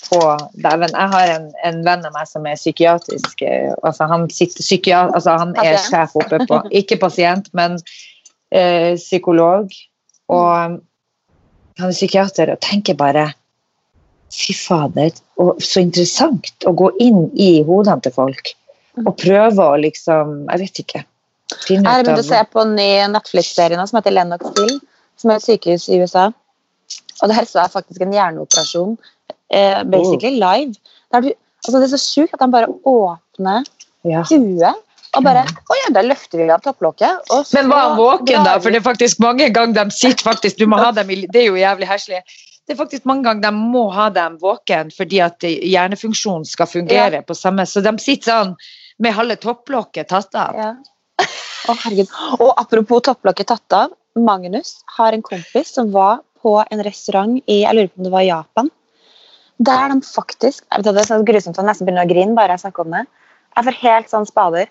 på 0.08 0.20
Dæven, 0.62 0.94
jeg 0.94 1.08
har 1.14 1.32
en, 1.34 1.48
en 1.68 1.80
venn 1.86 2.04
av 2.06 2.14
meg 2.14 2.28
som 2.30 2.46
er 2.48 2.58
psykiatrisk 2.58 3.42
eh, 3.46 3.72
altså 3.86 4.08
Han, 4.10 4.28
sitter, 4.32 4.64
psykiat, 4.64 5.12
altså 5.16 5.36
han 5.40 5.54
er 5.56 5.74
okay. 5.74 5.84
sjef 5.88 6.16
oppe 6.18 6.40
på 6.48 6.60
Ikke 6.80 6.98
pasient, 7.00 7.50
men 7.56 7.78
eh, 8.52 8.96
psykolog. 8.96 9.74
Og 10.28 10.48
um, 10.48 10.78
han 11.78 11.92
er 11.92 11.96
psykiater 11.96 12.54
og 12.54 12.62
tenker 12.64 12.98
bare 12.98 13.30
Fy 14.28 14.52
fader, 14.52 15.14
så 15.64 15.80
interessant 15.80 16.66
å 16.68 16.74
gå 16.76 16.90
inn 17.00 17.30
i 17.40 17.62
hodene 17.64 18.04
til 18.04 18.12
folk. 18.12 18.50
Og 19.06 19.14
prøve 19.16 19.64
å 19.64 19.78
liksom 19.80 20.42
Jeg 20.50 20.64
vet 20.64 20.82
ikke. 20.84 21.04
Finne 21.64 21.94
Jeg 21.94 22.02
ut 22.02 22.10
begynt 22.10 22.24
å 22.26 22.28
se 22.28 22.42
på 22.52 22.60
en 22.60 22.74
ny 22.76 22.90
Netflix-serie 23.14 23.86
som 23.88 24.00
heter 24.00 24.12
Lennox 24.12 24.52
Hill, 24.58 24.74
som 25.16 25.32
er 25.32 25.40
et 25.40 25.46
sykehus 25.46 25.88
i 25.88 26.00
USA. 26.02 26.26
Og 27.22 27.30
det 27.30 27.38
her 27.38 27.48
så 27.48 27.62
er 27.62 27.72
faktisk 27.72 28.04
en 28.04 28.12
hjerneoperasjon, 28.14 28.98
eh, 29.52 29.84
basically 29.84 30.38
live. 30.40 30.74
Der 31.12 31.24
du, 31.24 31.32
altså 31.64 31.78
det 31.78 31.88
er 31.88 31.94
så 31.96 32.02
sjukt 32.02 32.36
at 32.36 32.44
de 32.44 32.50
bare 32.52 32.68
åpner 32.88 33.64
ja. 34.06 34.24
huet 34.30 34.84
og 35.16 35.24
bare 35.24 35.44
Å 35.44 35.76
ja, 35.78 35.92
da 35.94 36.02
løfter 36.04 36.42
vi 36.42 36.50
av 36.52 36.60
topplokket. 36.64 37.30
og 37.32 37.46
så 37.46 37.56
Men 37.58 37.70
var 37.72 37.86
han 37.86 37.96
våken, 37.96 38.44
da? 38.44 38.58
For 38.60 38.74
det 38.74 38.82
er 38.82 38.84
faktisk 38.84 39.22
mange 39.24 39.48
ganger 39.54 39.78
de 39.80 39.94
sitter 39.96 40.26
faktisk 40.26 40.60
Du 40.60 40.66
må 40.68 40.80
ha 40.80 40.90
dem 40.92 41.10
i 41.14 41.22
Det 41.24 41.42
er 41.42 41.48
jo 41.48 41.56
jævlig 41.56 41.88
heslig. 41.88 42.20
Det 42.68 42.76
er 42.76 42.80
faktisk 42.82 43.08
mange 43.08 43.24
ganger 43.24 43.46
de 43.46 43.52
må 43.72 43.86
ha 43.96 44.10
dem 44.12 44.36
våken 44.42 44.92
fordi 44.94 45.22
at 45.24 45.48
hjernefunksjonen 45.48 46.44
skal 46.48 46.68
fungere 46.68 47.22
på 47.24 47.36
samme 47.36 47.64
Så 47.66 47.80
de 47.84 47.94
sitter 48.02 48.34
sånn 48.34 48.54
med 48.98 49.14
halve 49.14 49.38
topplokket 49.38 50.10
tatt 50.10 50.34
av. 50.34 50.56
Ja. 50.58 50.70
Å, 51.68 51.74
herregud. 51.84 52.10
Og 52.42 52.50
apropos 52.58 53.04
topplokket 53.06 53.46
tatt 53.52 53.76
av. 53.76 53.92
Magnus 54.18 54.80
har 54.96 55.14
en 55.14 55.22
kompis 55.22 55.70
som 55.76 55.92
var 55.94 56.24
på 56.42 56.56
en 56.64 56.82
restaurant 56.82 57.36
i 57.46 57.60
jeg 57.62 57.76
lurer 57.76 57.92
på 57.92 58.02
om 58.02 58.08
det 58.08 58.14
var 58.14 58.26
Japan. 58.26 58.70
Der 59.58 59.88
de 59.90 60.00
faktisk 60.06 60.64
jeg 60.70 60.84
vet 60.84 60.94
Det 60.94 61.02
er 61.02 61.08
så 61.08 61.18
grusomt 61.26 61.56
at 61.58 61.64
jeg 61.64 61.68
nesten 61.70 61.88
begynner 61.88 62.06
å 62.06 62.10
grine 62.12 62.36
bare 62.38 62.54
jeg 62.54 62.64
snakker 62.66 62.86
om 62.86 62.94
det. 62.94 63.04
Jeg 63.56 63.66
får 63.66 63.78
helt 63.82 64.12
sånn 64.12 64.28
spader. 64.28 64.70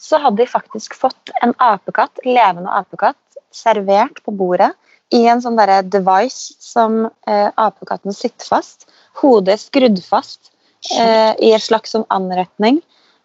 Så 0.00 0.20
hadde 0.20 0.42
de 0.42 0.48
faktisk 0.48 0.94
fått 0.96 1.32
en 1.44 1.54
apekatt, 1.60 2.20
levende 2.24 2.72
apekatt 2.72 3.16
servert 3.52 4.20
på 4.24 4.32
bordet 4.36 4.70
i 5.12 5.24
en 5.28 5.40
sånn 5.42 5.56
derre 5.58 5.80
device 5.82 6.54
som 6.62 7.02
eh, 7.26 7.48
apekatten 7.58 8.14
sitter 8.14 8.46
fast. 8.46 8.86
Hodet 9.20 9.58
skrudd 9.60 9.98
fast 10.04 10.52
eh, 10.94 11.32
i 11.42 11.50
en 11.52 11.60
slags 11.62 11.96
sånn 11.96 12.06
anretning 12.14 12.78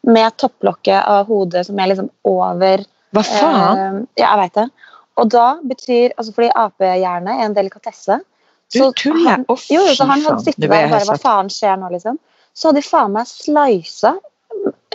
med 0.05 0.35
topplokket 0.41 1.05
av 1.05 1.27
hodet 1.29 1.65
som 1.67 1.79
er 1.79 1.91
liksom 1.93 2.09
over 2.27 2.83
Hva 3.15 3.23
faen? 3.25 3.79
eh, 3.79 4.23
Ja, 4.23 4.31
jeg 4.33 4.41
vet 4.45 4.59
det. 4.59 4.67
Og 5.15 5.29
da 5.31 5.45
betyr 5.63 6.15
altså 6.17 6.33
Fordi 6.35 6.49
apehjerne 6.59 7.37
er 7.39 7.45
en 7.45 7.55
delikatesse. 7.55 8.19
Du 8.73 8.79
tuller? 8.97 9.43
Å, 9.47 9.55
så 9.57 9.65
fy 9.67 9.77
han 9.77 10.23
faen. 10.25 10.45
Nå 10.57 10.69
ble 10.69 10.79
jeg 10.79 10.87
og 10.89 10.95
bare 10.95 11.05
Hva 11.09 11.17
faen 11.21 11.51
skjer 11.53 11.77
nå, 11.81 11.91
liksom? 11.93 12.17
Så 12.55 12.69
hadde 12.69 12.81
de 12.81 12.87
faen 12.87 13.11
meg 13.13 13.27
slisa 13.29 14.15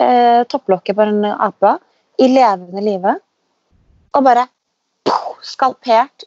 eh, 0.01 0.41
topplokket 0.51 0.97
på 0.97 1.07
den 1.07 1.25
apa 1.31 1.77
i 2.21 2.27
levende 2.31 2.83
live. 2.83 3.15
Og 4.17 4.25
bare 4.25 4.47
pow, 5.07 5.37
skalpert 5.45 6.25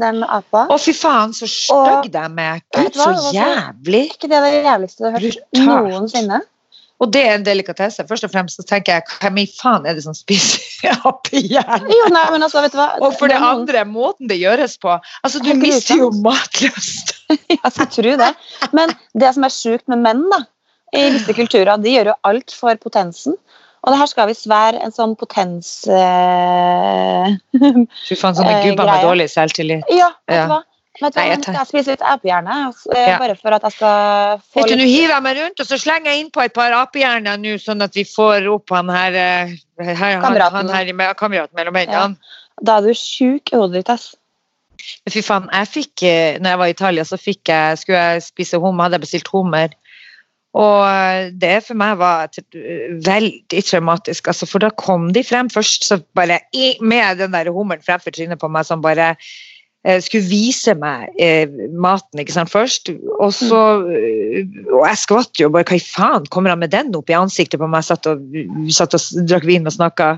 den 0.00 0.22
apa. 0.24 0.66
Å, 0.70 0.78
fy 0.80 0.94
faen, 0.96 1.34
så 1.36 1.48
stygg 1.50 2.10
de 2.14 2.24
er. 2.44 2.62
Gud, 2.76 2.94
så 2.94 3.10
så- 3.16 3.34
jævlig. 3.34 4.04
ikke 4.14 4.30
det 4.30 4.40
det 4.44 4.52
jævligste 4.64 4.98
du 5.02 5.08
har 5.08 5.18
hørt 5.18 5.22
Brutalt. 5.52 5.90
noensinne? 5.92 6.40
Og 6.98 7.12
det 7.14 7.22
er 7.22 7.36
en 7.36 7.46
delikatesse. 7.46 8.02
Først 8.08 8.26
og 8.26 8.32
fremst 8.32 8.58
så 8.58 8.64
tenker 8.66 8.98
jeg 8.98 9.18
hvem 9.22 9.40
i 9.44 9.46
faen 9.52 9.86
er 9.86 9.94
det 9.94 10.02
som 10.06 10.16
spiser 10.16 10.98
appehjern? 11.08 11.86
Jo, 11.86 12.08
nei, 12.14 12.24
altså, 12.40 12.62
vet 12.64 12.74
du 12.74 12.80
hva? 12.80 12.90
Og 13.06 13.14
for 13.20 13.30
det 13.30 13.38
andre, 13.38 13.84
måten 13.86 14.30
det 14.30 14.40
gjøres 14.40 14.78
på. 14.82 14.96
Altså, 15.22 15.42
du 15.44 15.52
mister 15.60 16.00
jo 16.00 16.10
matlyst. 16.24 17.14
Jeg 17.54 17.90
tror 17.94 18.14
det. 18.22 18.32
Men 18.74 18.94
det 19.18 19.34
som 19.36 19.46
er 19.46 19.54
sjukt 19.54 19.86
med 19.90 20.02
menn, 20.02 20.24
da, 20.32 20.42
i 20.96 21.08
visse 21.14 21.34
kulturer, 21.36 21.76
de 21.78 21.92
gjør 21.92 22.12
jo 22.14 22.18
alt 22.30 22.54
for 22.56 22.80
potensen. 22.82 23.36
Og 23.86 23.92
det 23.94 23.98
her 24.00 24.08
skal 24.10 24.26
visst 24.28 24.48
være 24.50 24.80
en 24.82 24.92
sånn 24.92 25.14
potens... 25.18 25.70
Eh... 25.86 27.36
Fy 27.54 28.18
faen, 28.18 28.34
sånne 28.34 28.56
Eh, 28.58 28.64
gubber 28.66 28.90
med 28.90 29.06
dårlig 29.06 29.28
selvtillit. 29.30 29.86
Ja, 29.94 30.10
vet 30.26 30.42
du 30.42 30.54
hva? 30.56 30.64
Vet 30.98 31.14
du 31.14 31.20
Nei, 31.20 31.28
jeg 31.30 31.42
tar... 31.44 31.54
jeg 31.60 31.68
spiser 31.70 31.94
litt 31.94 32.02
apehjerne, 32.02 32.54
eh, 32.94 33.08
Ja. 33.12 33.18
bare 33.22 33.36
for 33.38 33.54
at 33.54 33.62
jeg 33.68 33.72
skal 33.76 34.40
få 34.42 34.62
Vet 34.64 34.72
du, 34.72 34.76
Nå 34.80 34.86
hiver 34.88 35.14
jeg 35.14 35.22
meg 35.22 35.36
rundt, 35.38 35.60
og 35.62 35.66
så 35.68 35.78
slenger 35.78 36.10
jeg 36.10 36.24
innpå 36.24 36.42
et 36.44 36.54
par 36.56 36.74
apehjerner 36.74 37.38
nå, 37.38 37.54
sånn 37.62 37.84
at 37.86 37.94
vi 37.94 38.04
får 38.08 38.48
opp 38.50 38.74
han 38.74 38.90
her, 38.90 39.14
eh, 39.14 39.54
her 39.84 40.20
Kameraten. 40.24 40.68
han 40.72 40.98
her 40.98 41.14
kameraten 41.14 41.54
mellom 41.54 41.76
Ja. 41.76 41.84
hendene. 41.86 42.16
Da 42.62 42.78
er 42.78 42.88
du 42.88 42.94
sjuk 42.98 43.52
i 43.52 43.56
hodet 43.56 43.84
ditt, 43.84 43.90
ass. 43.94 44.16
Men 45.06 45.12
fy 45.12 45.22
faen, 45.22 45.48
jeg 45.52 45.68
fikk, 45.68 46.02
eh, 46.02 46.38
når 46.38 46.50
jeg 46.50 46.58
var 46.58 46.66
i 46.66 46.74
Italia, 46.74 47.04
så 47.04 47.18
fikk 47.18 47.44
jeg, 47.46 47.78
skulle 47.78 47.98
jeg 47.98 48.22
spise 48.22 48.58
hummer, 48.58 48.84
hadde 48.84 48.98
jeg 48.98 49.06
bestilt 49.06 49.28
hummer. 49.30 49.68
Og 50.58 50.82
eh, 50.88 51.30
det 51.30 51.64
for 51.66 51.74
meg 51.78 51.98
var 52.00 52.26
veldig 52.28 53.62
traumatisk, 53.68 54.26
altså, 54.32 54.48
for 54.48 54.58
da 54.64 54.70
kom 54.70 55.12
de 55.12 55.22
frem 55.22 55.50
først 55.52 55.84
så 55.84 56.00
bare 56.18 56.40
med 56.80 57.18
den 57.18 57.30
der 57.36 57.52
hummeren 57.52 57.84
fremfor 57.84 58.10
trynet 58.10 58.40
på 58.40 58.50
meg 58.50 58.66
som 58.66 58.82
bare 58.82 59.12
skulle 60.02 60.26
vise 60.26 60.74
meg 60.74 61.12
eh, 61.22 61.46
maten 61.70 62.18
ikke 62.20 62.34
sant, 62.34 62.50
først. 62.50 62.90
Og 63.22 63.30
så 63.32 63.60
eh, 63.86 64.42
Og 64.74 64.82
jeg 64.84 65.00
skvatt 65.04 65.40
jo 65.40 65.50
bare, 65.54 65.66
hva 65.68 65.78
i 65.78 65.84
faen, 65.84 66.26
kommer 66.34 66.52
han 66.52 66.60
med 66.62 66.72
den 66.74 66.90
opp 66.98 67.10
i 67.10 67.16
ansiktet 67.16 67.60
på 67.62 67.68
meg? 67.70 67.86
Satt 67.86 68.08
og, 68.10 68.24
satt 68.74 68.96
og 68.98 69.28
drakk 69.28 69.46
vin 69.48 69.68
og 69.70 69.76
snakka 69.76 70.10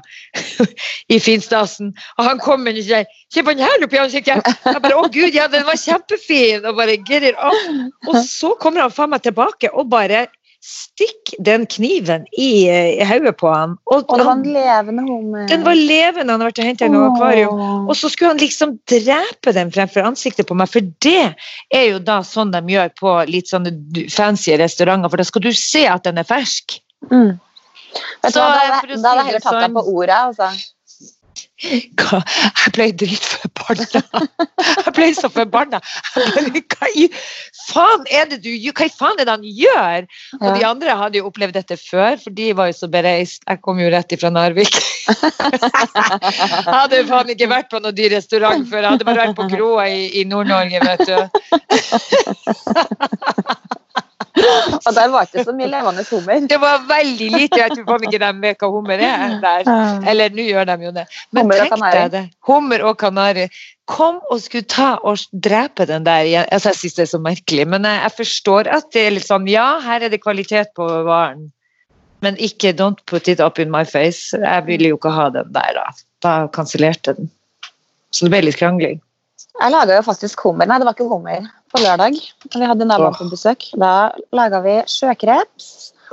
i 1.15 1.21
finstasen. 1.23 1.93
Og 2.19 2.27
han 2.27 2.43
kom 2.43 2.65
med 2.65 2.81
sier 2.81 3.05
'se 3.31 3.45
på 3.45 3.53
den 3.55 3.67
her 3.67 3.85
opp 3.85 3.95
i 3.95 4.03
ansiktet'. 4.03 4.43
Jeg 4.65 4.83
bare 4.83 4.97
'å 4.97 5.13
gud, 5.13 5.35
ja, 5.37 5.47
den 5.53 5.67
var 5.69 5.79
kjempefin', 5.79 6.65
og 6.65 6.77
bare 6.81 6.97
get 6.97 7.23
it 7.23 7.37
off. 7.39 7.63
Og 8.09 8.25
så 8.25 8.55
kommer 8.61 8.87
han 8.87 8.95
faen 8.95 9.13
meg 9.13 9.23
tilbake 9.23 9.71
og 9.75 9.91
bare 9.93 10.27
stikker 10.61 11.41
den 11.43 11.65
kniven 11.67 12.27
i, 12.37 12.69
eh, 12.69 13.01
i 13.01 13.05
hodet 13.09 13.33
på 13.41 13.49
han. 13.53 13.77
Og, 13.89 14.05
Og 14.11 14.19
det 14.19 14.27
var 14.27 14.37
en 14.37 14.43
levende 14.45 15.03
hummer. 15.07 15.47
den 15.49 15.65
var 15.65 15.75
levende, 15.75 16.33
han 16.33 16.41
hadde 16.41 16.51
vært 16.51 16.61
og 16.61 16.79
den 16.79 16.95
i 16.95 17.05
akvarium. 17.07 17.63
Og 17.89 17.97
så 17.97 18.11
skulle 18.13 18.33
han 18.35 18.43
liksom 18.43 18.79
drepe 18.91 19.55
den 19.57 19.73
fremfor 19.73 20.05
ansiktet 20.05 20.47
på 20.47 20.57
meg, 20.57 20.69
for 20.69 20.81
det 21.01 21.35
er 21.73 21.87
jo 21.91 21.99
da 21.99 22.21
sånn 22.21 22.53
de 22.53 22.61
gjør 22.75 22.93
på 23.01 23.15
litt 23.31 23.49
sånne 23.49 23.73
fancy 24.13 24.53
restauranter, 24.61 25.09
for 25.09 25.17
da 25.17 25.25
skal 25.25 25.43
du 25.49 25.53
se 25.53 25.87
at 25.87 26.05
den 26.05 26.19
er 26.19 26.29
fersk. 26.29 26.81
Mm. 27.11 27.39
Så, 28.23 28.35
da 28.37 28.45
hadde 28.53 28.77
hadde 29.09 29.17
jeg 29.17 29.27
heller 29.27 29.41
tatt 29.41 29.57
deg 29.57 29.71
sånn- 29.71 29.75
på 29.75 29.87
ordet. 29.97 30.19
Altså. 30.19 30.51
Hva? 31.61 32.21
Jeg 32.65 32.73
ble 32.77 32.87
dritforbanna. 33.03 34.01
Jeg 34.87 34.93
ble 34.97 35.09
så 35.17 35.29
forbanna. 35.33 35.81
Hva 36.17 36.89
i 36.97 37.07
faen 37.69 38.07
er 38.11 38.31
det 38.31 38.41
du 38.45 38.51
gjør? 38.51 38.75
Hva 38.79 38.87
i 38.89 38.95
faen 38.95 39.21
er 39.21 39.29
det 39.29 39.35
han 39.35 39.45
gjør? 39.45 40.09
Og 40.41 40.49
de 40.57 40.65
andre 40.67 40.97
hadde 41.03 41.21
jo 41.21 41.29
opplevd 41.29 41.59
dette 41.59 41.77
før, 41.81 42.17
for 42.23 42.31
de 42.37 42.47
var 42.57 42.71
jo 42.71 42.79
så 42.81 42.89
bereist. 42.93 43.45
Jeg 43.45 43.61
kom 43.67 43.81
jo 43.83 43.91
rett 43.93 44.17
ifra 44.17 44.31
Narvik. 44.33 44.75
Jeg 45.11 45.17
hadde 46.81 47.05
faen 47.11 47.35
ikke 47.35 47.51
vært 47.53 47.71
på 47.73 47.83
noen 47.83 47.97
dyr 47.97 48.11
restaurant 48.17 48.65
før. 48.71 48.83
Jeg 48.85 48.91
hadde 48.97 49.09
bare 49.09 49.27
vært 49.27 49.39
på 49.39 49.49
kroa 49.53 49.85
i, 49.93 50.09
i 50.21 50.27
Nord-Norge, 50.29 50.79
vet 50.87 51.01
du. 51.11 51.17
Og 54.87 54.95
der 54.97 55.11
var 55.13 55.27
ikke 55.27 55.45
så 55.47 55.55
mye 55.57 55.69
levende 55.71 56.05
hummer. 56.09 56.47
Det 56.51 56.59
var 56.63 56.85
veldig 56.89 57.29
lite. 57.35 57.59
Jeg 57.61 57.75
tror 57.75 57.87
faen 57.89 58.07
ikke 58.09 58.21
de 58.23 58.31
vet 58.45 58.63
hva 58.63 58.71
hummer 58.73 59.05
er 59.05 59.37
der. 59.43 59.71
Eller 60.11 60.35
nå 60.35 60.47
gjør 60.47 60.69
de 60.71 60.77
jo 60.87 60.93
det. 60.97 61.07
Men 61.35 61.45
Hummer 61.45 61.63
tenk 61.67 61.85
deg 61.87 62.13
det. 62.15 62.25
Hummer 62.49 62.85
og 62.89 62.97
kanari. 63.01 63.47
Kom 63.91 64.21
og 64.31 64.43
skulle 64.43 64.69
ta 64.71 64.93
og 65.03 65.23
drepe 65.33 65.87
den 65.91 66.07
der 66.07 66.29
igjen. 66.29 66.47
Altså, 66.55 66.71
jeg 66.71 66.83
syns 66.83 66.99
det 66.99 67.07
er 67.07 67.13
så 67.15 67.23
merkelig, 67.23 67.67
men 67.73 67.89
jeg, 67.89 68.03
jeg 68.07 68.17
forstår 68.21 68.71
at 68.71 68.91
det 68.95 69.07
er 69.07 69.17
litt 69.17 69.27
sånn 69.27 69.49
Ja, 69.51 69.67
her 69.83 70.07
er 70.07 70.13
det 70.13 70.23
kvalitet 70.23 70.71
på 70.79 70.87
varen, 71.09 71.49
men 72.23 72.39
ikke 72.39 72.75
don't 72.77 73.01
put 73.11 73.29
it 73.33 73.43
up 73.43 73.59
in 73.59 73.73
my 73.73 73.83
face. 73.89 74.37
Jeg 74.37 74.67
ville 74.69 74.93
jo 74.93 75.01
ikke 75.01 75.15
ha 75.17 75.29
den 75.35 75.51
der, 75.57 75.75
da. 75.81 75.87
Da 76.23 76.35
kansellerte 76.55 77.17
den. 77.19 77.31
Så 78.15 78.27
det 78.27 78.35
ble 78.35 78.45
litt 78.47 78.61
krangling. 78.61 79.01
Jeg 79.61 79.73
laga 79.75 79.97
jo 79.99 80.05
faktisk 80.07 80.45
hummer. 80.47 80.69
Nei, 80.69 80.79
det 80.81 80.87
var 80.89 80.97
ikke 80.97 81.09
hummer. 81.11 81.49
På 81.71 81.81
lørdag 81.83 82.17
vi 82.17 82.67
hadde 82.67 82.87
naboen 82.89 83.17
på 83.17 83.29
besøk. 83.31 83.67
Da 83.79 84.11
laga 84.35 84.63
vi 84.65 84.79
sjøkreps 84.89 85.67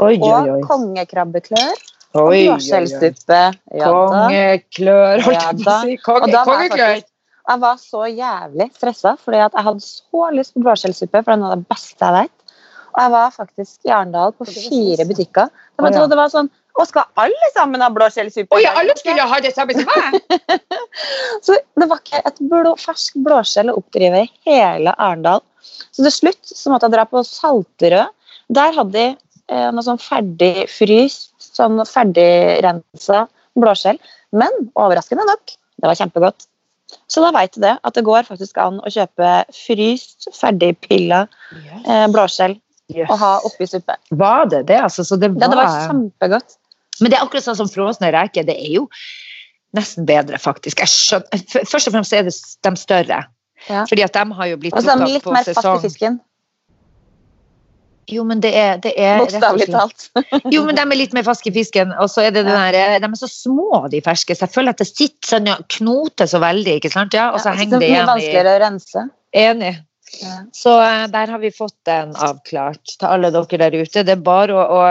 Oi, 0.03 0.17
og 0.19 0.65
kongekrabbeklør 0.67 1.77
og 2.17 2.19
Oi, 2.21 2.25
oi, 2.25 2.41
oi. 2.41 2.41
blåskjellsuppe. 2.49 3.39
Ja, 3.77 3.87
da. 3.87 3.93
Kongeklør, 3.93 5.23
holdt 5.25 5.37
jeg 5.37 5.61
på 5.61 5.71
å 5.71 5.77
si. 5.85 5.95
Og 5.97 6.03
Konge, 6.07 6.43
kongeklør. 6.49 6.99
Jeg 7.47 7.61
var 7.63 7.79
så 7.79 8.03
jævlig 8.11 8.67
stressa, 8.75 9.13
fordi 9.23 9.39
jeg 9.39 9.65
hadde 9.69 9.85
så 9.85 10.29
lyst 10.35 10.55
på 10.55 10.63
blåskjellsuppe. 10.65 11.23
For 11.23 11.33
den 11.33 11.47
av 11.47 11.55
det 11.55 11.69
beste 11.71 12.03
jeg 12.03 12.17
vet. 12.17 12.53
Og 12.91 13.03
jeg 13.03 13.13
var 13.13 13.35
faktisk 13.35 13.87
i 13.87 13.93
Arendal 13.93 14.33
på 14.35 14.47
fire 14.49 15.05
butikker. 15.07 15.51
Det 15.77 15.85
var, 15.85 15.95
det 16.11 16.17
var 16.19 16.33
sånn 16.33 16.49
Å, 16.77 16.85
skal 16.85 17.07
alle 17.17 17.49
sammen 17.55 17.81
ha 17.81 17.89
blåskjellsuppe? 17.93 18.53
Oi, 18.53 18.65
alle 18.69 18.93
skulle 18.99 19.25
ha 19.25 19.39
det 19.41 19.53
samme 19.55 19.73
som 19.73 19.87
meg! 19.89 20.17
Så 21.45 21.55
det 21.57 21.87
var 21.89 22.01
ikke 22.03 22.21
et 22.29 22.41
blå, 22.51 22.73
fersk 22.81 23.17
blåskjell 23.25 23.71
å 23.73 23.77
oppdrive 23.79 24.25
i 24.25 24.29
hele 24.49 24.93
Arendal. 24.93 25.41
Så 25.91 26.05
til 26.05 26.13
slutt 26.13 26.51
så 26.51 26.71
måtte 26.71 26.87
jeg 26.87 26.95
dra 26.95 27.07
på 27.09 27.23
Salterød. 27.25 28.13
Der 28.53 28.75
hadde 28.77 28.93
de 28.93 29.07
eh, 29.09 29.69
noe 29.73 29.85
sånn 29.85 30.01
ferdig 30.01 30.67
fryst, 30.71 31.33
sånn 31.41 31.81
ferdigrensa 31.87 33.25
blåskjell. 33.57 33.97
Men 34.37 34.69
overraskende 34.77 35.25
nok, 35.27 35.57
det 35.81 35.89
var 35.89 35.97
kjempegodt. 35.99 36.47
Så 37.11 37.23
da 37.23 37.33
veit 37.35 37.55
du 37.55 37.63
det, 37.63 37.73
at 37.83 37.97
det 37.97 38.05
går 38.07 38.27
faktisk 38.27 38.59
an 38.63 38.79
å 38.85 38.91
kjøpe 38.91 39.31
fryst, 39.55 40.29
ferdigpilla 40.35 41.25
eh, 41.57 42.05
blåskjell 42.13 42.55
og 43.07 43.17
ha 43.19 43.33
oppi 43.47 43.67
suppe. 43.67 43.97
Var 44.15 44.47
det 44.53 44.61
det? 44.69 44.79
Altså, 44.85 45.03
så 45.03 45.17
det 45.19 45.33
Ja, 45.33 45.49
det 45.49 45.59
var 45.59 45.73
kjempegodt. 45.89 46.57
Men 47.01 47.13
det 47.13 47.19
er 47.19 47.25
akkurat 47.25 47.45
sånn 47.45 47.59
som 47.59 47.71
frosne 47.71 48.11
reker. 48.15 48.45
Det 48.47 48.55
er 48.57 48.77
jo 48.77 48.87
nesten 49.77 50.07
bedre, 50.07 50.39
faktisk. 50.41 50.81
Jeg 50.83 50.93
skjønner, 50.93 51.65
først 51.67 51.89
og 51.89 51.97
fremst 51.97 52.15
er 52.15 52.27
det 52.27 52.33
de 52.35 52.73
større. 52.79 53.25
Ja. 53.67 53.83
Fordi 53.89 54.05
at 54.05 54.15
de 54.15 54.39
har 54.39 54.49
jo 54.53 54.57
blitt 54.61 54.75
Og 54.77 54.85
så 54.85 54.93
er 54.93 55.03
de 55.03 55.11
litt 55.17 55.25
mer 55.27 55.45
fast 55.47 55.67
i 55.67 55.89
fisken. 55.89 56.19
Jo, 58.07 58.23
men 58.23 58.39
det 58.39 58.53
er, 58.55 58.77
det 58.79 58.93
er 58.95 59.17
Bokstavelig 59.19 59.67
talt. 59.67 60.05
Jo, 60.53 60.61
men 60.63 60.77
de 60.77 60.83
er 60.85 60.95
litt 60.95 61.15
mer 61.17 61.25
fast 61.27 61.43
i 61.49 61.51
fisken. 61.51 61.91
Og 61.99 62.07
så 62.11 62.23
er 62.23 62.31
det 62.31 62.45
den 62.47 62.53
der, 62.55 63.01
de 63.03 63.09
er 63.09 63.19
så 63.19 63.27
små, 63.27 63.81
de 63.91 63.99
ferske. 64.05 64.35
Så 64.37 64.47
jeg 64.47 64.53
føler 64.53 64.71
at 64.71 64.79
det 64.79 64.87
sitter 64.87 65.33
sånn, 65.33 65.49
knoter 65.75 66.29
så 66.31 66.39
veldig, 66.39 66.77
ikke 66.79 66.93
sant? 66.93 67.17
Ja, 67.17 67.33
og 67.33 67.43
så 67.43 67.51
Ja, 67.51 67.59
henger 67.59 67.83
det 67.83 67.89
igjen 67.89 68.07
i 68.07 68.11
vanskeligere 68.13 68.55
å 68.55 68.61
rense. 68.63 69.05
Enig. 69.35 69.73
Ja. 70.21 70.35
Så 70.55 70.73
eh, 70.81 71.05
der 71.11 71.31
har 71.33 71.39
vi 71.39 71.51
fått 71.51 71.75
den 71.87 72.13
avklart 72.15 72.95
til 72.95 73.07
alle 73.07 73.31
dere 73.33 73.59
der 73.65 73.75
ute. 73.75 74.03
Det 74.07 74.15
er 74.15 74.23
bare 74.23 74.55
å, 74.55 74.63
å 74.63 74.83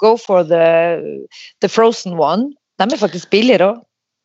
go 0.00 0.14
for 0.20 0.46
the, 0.46 1.30
the 1.60 1.70
frozen 1.70 2.18
one. 2.18 2.52
De 2.80 2.86
er 2.86 3.00
faktisk 3.00 3.30
billigere 3.34 3.72
òg. 3.72 3.82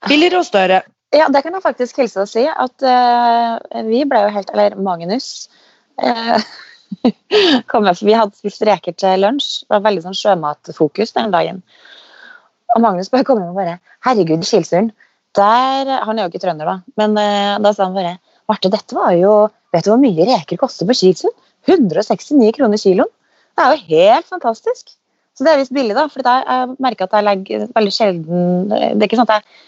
Billigere 0.09 0.43
og 0.43 0.47
større. 0.47 0.83
Ja, 1.15 1.27
det 1.31 1.41
kan 1.45 1.55
jeg 1.55 1.63
faktisk 1.63 1.99
hilse 2.01 2.25
og 2.25 2.29
si. 2.29 2.43
At 2.45 2.85
uh, 2.85 3.83
vi 3.87 4.03
ble 4.09 4.25
jo 4.25 4.33
helt 4.35 4.51
Eller 4.55 4.79
Magnus 4.79 5.47
Uh, 5.95 6.41
kom 7.71 7.85
med, 7.85 7.95
for 7.95 8.03
Vi 8.03 8.15
hadde 8.17 8.35
spist 8.35 8.63
reker 8.67 8.91
til 8.99 9.21
lunsj. 9.23 9.61
Det 9.63 9.77
var 9.77 9.85
veldig 9.85 10.01
sånn 10.03 10.17
sjømatfokus 10.19 11.15
den 11.15 11.31
dagen. 11.31 11.61
Og 12.75 12.83
Magnus 12.83 13.07
bare 13.13 13.23
kom 13.23 13.39
inn 13.39 13.53
og 13.53 13.55
bare 13.55 13.77
Herregud, 14.03 14.43
Kilsund. 14.43 14.91
Der 15.39 15.91
Han 16.03 16.19
er 16.19 16.25
jo 16.25 16.33
ikke 16.33 16.43
trønder, 16.43 16.67
da. 16.67 16.75
Men 16.99 17.15
uh, 17.15 17.55
da 17.63 17.71
sa 17.71 17.87
han 17.87 17.95
bare 17.95 18.17
Marte, 18.51 18.69
dette 18.73 18.97
var 18.97 19.15
jo 19.15 19.31
Vet 19.75 19.85
du 19.87 19.91
hvor 19.91 20.01
mye 20.01 20.27
reker 20.31 20.59
koster 20.61 20.87
på 20.87 20.97
Kilsund? 20.97 21.35
169 21.67 22.51
kroner 22.55 22.79
kiloen. 22.81 23.11
Det 23.55 23.63
er 23.63 23.73
jo 23.73 23.95
helt 23.95 24.27
fantastisk. 24.29 24.95
Så 25.35 25.43
det 25.43 25.51
er 25.51 25.59
visst 25.59 25.73
billig, 25.75 25.95
da. 25.97 26.07
For 26.11 26.23
jeg 26.23 26.75
merker 26.83 27.07
at 27.07 27.15
jeg 27.17 27.27
legger 27.27 27.65
veldig 27.75 27.93
sjelden 27.93 28.69
Det 28.71 29.01
er 29.01 29.07
ikke 29.09 29.19
sånn 29.19 29.27
at 29.27 29.39
jeg 29.39 29.63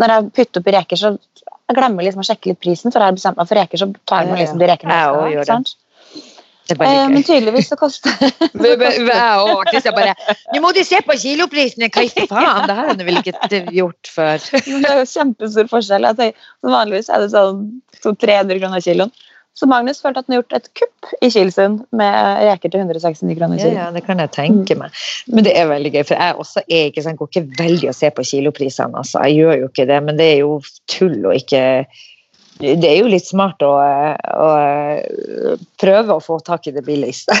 når 0.00 0.12
jeg 0.12 0.28
putter 0.38 0.62
oppi 0.62 0.74
reker, 0.74 1.00
så 1.00 1.14
jeg 1.14 1.78
glemmer 1.78 2.06
liksom 2.06 2.22
å 2.22 2.26
sjekke 2.26 2.52
litt 2.52 2.60
prisen. 2.62 2.92
For 2.92 3.00
jeg 3.00 3.12
har 3.12 3.16
bestemt 3.16 3.40
meg 3.40 3.48
for 3.50 3.60
reker, 3.60 3.80
så 3.80 3.88
tar 4.08 4.22
jeg 4.22 4.32
meg 4.32 4.42
liksom 4.42 4.60
de 4.60 4.68
rekene. 4.70 5.00
Jeg 5.00 5.40
også 5.40 5.50
sant? 5.50 5.74
Det 6.64 6.78
Eh, 6.80 7.08
men 7.12 7.20
tydeligvis 7.20 7.66
så 7.68 7.76
koster 7.76 8.14
og 9.44 9.66
Kristian 9.68 9.92
bare 9.92 10.14
Nå 10.54 10.62
må 10.64 10.70
du 10.72 10.78
se 10.80 10.96
på 11.04 11.12
kiloprisene! 11.20 11.90
Hva 11.92 12.04
i 12.06 12.24
faen? 12.30 12.64
Det 12.64 12.76
her 12.78 12.88
har 12.88 12.96
du 12.96 13.04
vel 13.04 13.20
ikke 13.20 13.60
gjort 13.76 14.08
før? 14.08 14.46
Det 14.70 14.88
er 14.88 15.02
jo 15.02 15.10
kjempestor 15.10 15.68
forskjell. 15.68 16.08
Vanligvis 16.64 17.12
er 17.12 17.20
det 17.20 17.34
sånn 17.34 17.66
200-300 18.00 18.62
kroner 18.62 18.86
kiloen. 18.86 19.12
Så 19.54 19.68
Magnus 19.70 20.00
følte 20.02 20.18
at 20.18 20.26
han 20.26 20.34
har 20.34 20.40
gjort 20.42 20.54
et 20.56 20.64
kupp 20.74 21.10
i 21.22 21.28
Kilsund 21.30 21.84
med 21.94 22.40
reker 22.48 22.72
til 22.72 22.80
169 22.82 23.36
kroner 23.38 23.60
Ja, 23.60 23.62
kiloen. 23.62 23.76
ja, 23.78 23.84
det 23.94 24.02
kan 24.06 24.18
jeg 24.18 24.32
tenke 24.34 24.74
meg. 24.80 24.96
Men 25.30 25.46
det 25.46 25.52
er 25.56 25.68
veldig 25.70 25.92
gøy, 25.94 26.02
for 26.08 26.18
jeg 26.18 26.40
også 26.42 26.62
er 26.66 26.88
ikke 26.88 27.04
sånn, 27.04 27.18
går 27.20 27.30
ikke 27.30 27.44
veldig 27.60 27.90
å 27.92 27.94
se 27.94 28.10
på 28.16 28.24
kiloprisene. 28.26 28.98
Altså. 28.98 29.20
Jeg 29.28 29.38
gjør 29.44 29.60
jo 29.60 29.68
ikke 29.70 29.86
det, 29.92 30.00
men 30.08 30.18
det 30.18 30.26
er 30.32 30.40
jo 30.42 30.56
tull 30.90 31.20
å 31.30 31.36
ikke 31.38 31.62
Det 32.58 32.86
er 32.86 32.98
jo 33.00 33.08
litt 33.10 33.26
smart 33.26 33.62
å, 33.66 33.70
å 33.74 34.50
prøve 35.82 36.14
å 36.14 36.22
få 36.22 36.40
tak 36.46 36.66
i 36.70 36.74
det 36.74 36.84
billigste. 36.86 37.34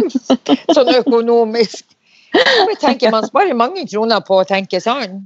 sånn 0.76 0.92
økonomisk. 0.98 1.84
Jeg 2.34 2.76
tenker 2.82 3.10
Man 3.14 3.26
sparer 3.26 3.54
mange 3.58 3.86
kroner 3.90 4.22
på 4.26 4.42
å 4.42 4.46
tenke 4.46 4.80
sånn. 4.82 5.24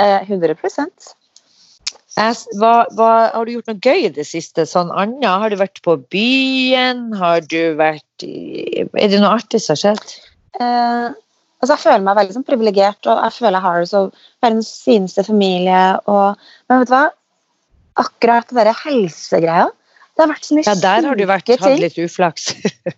Eh, 0.00 0.22
100 0.28 0.54
Jeg, 0.62 1.14
hva, 2.60 2.74
hva, 2.96 3.10
har 3.34 3.46
du 3.46 3.54
gjort 3.54 3.70
noe 3.70 3.80
gøy 3.80 4.06
i 4.08 4.12
det 4.16 4.26
siste? 4.28 4.66
Sånn 4.68 4.90
Anja, 4.92 5.36
har 5.42 5.52
du 5.52 5.56
vært 5.60 5.80
på 5.86 5.96
byen? 6.12 7.08
Har 7.20 7.40
du 7.48 7.74
vært 7.78 8.26
i 8.26 8.84
Er 8.84 9.08
det 9.12 9.20
noe 9.22 9.34
artig 9.38 9.62
som 9.64 9.74
har 9.76 9.82
skjedd? 9.84 10.14
eh, 10.60 11.08
altså 11.62 11.72
Jeg 11.76 11.82
føler 11.84 12.04
meg 12.04 12.18
veldig 12.20 12.36
sånn 12.36 12.46
privilegert, 12.48 13.00
og 13.06 13.22
jeg 13.24 13.36
føler 13.38 13.58
jeg 13.58 13.66
har 13.68 13.88
så 13.88 14.04
verdens 14.44 14.70
fineste 14.84 15.24
familie. 15.24 15.82
Og, 16.10 16.48
men 16.68 16.82
vet 16.82 16.90
du 16.90 16.96
hva? 16.96 17.04
Akkurat 18.00 18.48
det 18.48 18.56
derre 18.60 18.74
helsegreia 18.84 19.66
Det 20.14 20.22
har 20.22 20.30
vært 20.30 20.46
så 20.46 20.56
mye 20.56 20.66
Ja, 20.68 20.76
der 20.82 21.08
har 21.10 21.18
du 21.18 21.24
vært, 21.28 21.50
hatt 21.60 21.82
litt 21.82 21.98
uflaks. 21.98 22.50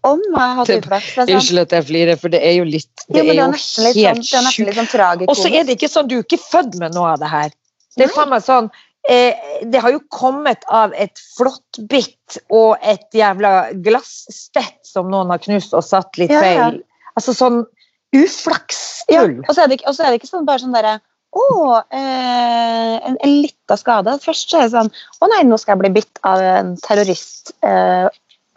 Om 0.02 0.20
jeg 0.26 0.36
har 0.38 0.54
hatt 0.60 0.72
uflaks. 0.76 1.10
Det 1.14 1.24
sånn, 1.24 1.34
Unnskyld 1.38 1.64
at 1.64 1.74
jeg 1.78 1.88
flirer, 1.88 2.20
for 2.20 2.34
det 2.34 2.42
er 2.44 2.58
jo 2.58 2.68
litt 2.68 3.06
jo, 3.08 3.14
Det 3.16 3.22
er 3.24 3.34
jo 3.38 3.48
sånn, 3.56 3.86
helt 3.86 3.96
det 3.96 4.06
er 4.06 4.18
nesten 4.20 4.48
sjukt. 4.52 4.76
litt 4.76 4.94
sånn. 4.96 5.26
Og 5.28 5.36
så 5.38 5.52
er 5.52 5.66
det 5.68 5.78
ikke 5.78 5.90
sånn, 5.92 6.10
du 6.10 6.18
er 6.18 6.24
ikke 6.26 6.40
født 6.42 6.78
med 6.82 6.96
noe 6.96 7.14
av 7.14 7.22
det 7.22 7.30
her. 7.32 7.54
Det 7.96 8.06
er 8.08 8.14
faen 8.14 8.30
meg 8.32 8.44
sånn 8.44 8.70
Det 9.08 9.80
har 9.82 9.90
jo 9.90 10.00
kommet 10.14 10.62
av 10.70 10.92
et 10.94 11.18
flåttbitt 11.36 12.38
og 12.54 12.76
et 12.86 13.08
jævla 13.18 13.72
glasstett 13.82 14.78
som 14.86 15.10
noen 15.10 15.32
har 15.34 15.42
knust 15.42 15.74
og 15.74 15.82
satt 15.82 16.18
litt 16.20 16.30
Ja, 16.30 16.42
ja. 16.46 16.68
feil. 16.70 16.82
Altså 17.18 17.34
sånn 17.36 17.62
Ja, 18.12 18.20
uflakstull. 18.22 19.38
og 19.48 19.54
så 19.56 19.64
ikke, 19.66 19.88
og 19.88 19.96
så 19.96 20.04
er 20.04 20.12
det 20.12 20.20
ikke 20.20 20.30
sånn, 20.30 20.46
bare 20.46 20.62
sånn 20.62 20.74
derre 20.76 21.00
å, 21.32 21.80
eh, 21.96 22.96
en, 23.08 23.16
en 23.16 23.34
lita 23.42 23.76
skade. 23.80 24.18
Først 24.20 24.50
så 24.52 24.58
er 24.60 24.66
det 24.68 24.74
sånn 24.74 24.90
Å 24.92 25.28
nei, 25.32 25.42
nå 25.48 25.56
skal 25.58 25.74
jeg 25.74 25.80
bli 25.86 25.92
bitt 25.96 26.20
av 26.28 26.42
en 26.44 26.74
terrorist. 26.84 27.54
Eh, 27.64 28.08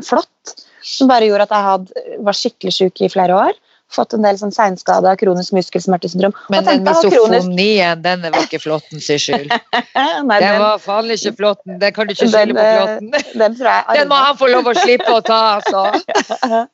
flott. 0.03 0.55
Som 0.85 1.07
bare 1.09 1.25
gjorde 1.25 1.47
at 1.47 1.53
jeg 1.55 1.65
hadde, 1.69 2.03
var 2.27 2.35
skikkelig 2.37 2.73
syk 2.75 3.01
i 3.01 3.09
flere 3.09 3.37
år. 3.47 3.55
Fått 3.93 4.15
en 4.17 4.25
del 4.25 4.37
sånn 4.39 4.51
seinskade 4.51 5.07
av 5.11 5.17
kronisk 5.21 5.53
muskelsmertesyndrom. 5.53 6.33
Men 6.49 6.65
den 6.65 6.81
misofonien, 6.87 8.01
den 8.01 8.23
var 8.25 8.39
ikke 8.41 8.59
flåtten 8.63 9.03
sin 9.03 9.21
skyld. 9.21 9.53
Nei, 9.95 10.39
Den 10.41 10.41
den, 10.41 10.57
var 10.63 10.81
faen 10.81 11.11
ikke 11.13 11.35
flåtten. 11.37 11.77
Den 11.83 11.93
kan 11.95 12.09
du 12.09 12.15
ikke 12.15 12.27
skylde 12.31 12.57
på 12.57 12.65
eh, 12.65 12.79
flåtten. 12.79 13.11
den 13.43 13.59
Den 13.99 14.09
må 14.09 14.19
han 14.23 14.39
få 14.41 14.49
lov 14.51 14.71
å 14.71 14.75
slippe 14.79 15.13
å 15.13 15.21
ta, 15.25 15.39
altså. 15.59 15.85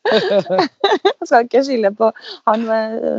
Jeg 0.08 1.28
skal 1.28 1.46
ikke 1.50 1.66
skylde 1.68 1.94
på 2.00 2.14
han 2.50 2.66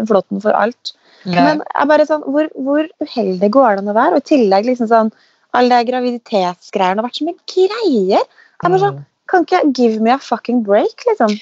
flåtten 0.08 0.42
for 0.44 0.56
alt. 0.56 0.96
Nei. 1.28 1.38
Men 1.38 1.62
jeg 1.62 1.90
bare 1.92 2.08
sånn, 2.08 2.24
hvor, 2.26 2.48
hvor 2.58 2.88
uheldig 3.04 3.52
går 3.54 3.76
det 3.76 3.84
an 3.84 3.92
å 3.92 3.98
være? 4.00 4.16
Og 4.16 4.24
i 4.24 4.30
tillegg 4.32 4.72
liksom 4.72 4.88
sånn, 4.90 5.12
alle 5.54 5.78
de 5.78 5.92
graviditetsgreiene 5.92 6.98
har 6.98 7.06
vært 7.06 7.20
så 7.20 7.28
mye 7.28 7.38
greier. 7.52 8.24
Jeg 8.24 8.70
bare 8.70 8.84
sånn, 8.88 9.00
Mm. 9.02 9.08
Kan 9.30 9.46
ikke 9.46 9.72
give 9.78 10.00
me 10.02 10.10
a 10.12 10.18
fucking 10.18 10.62
break, 10.66 11.04
liksom? 11.08 11.38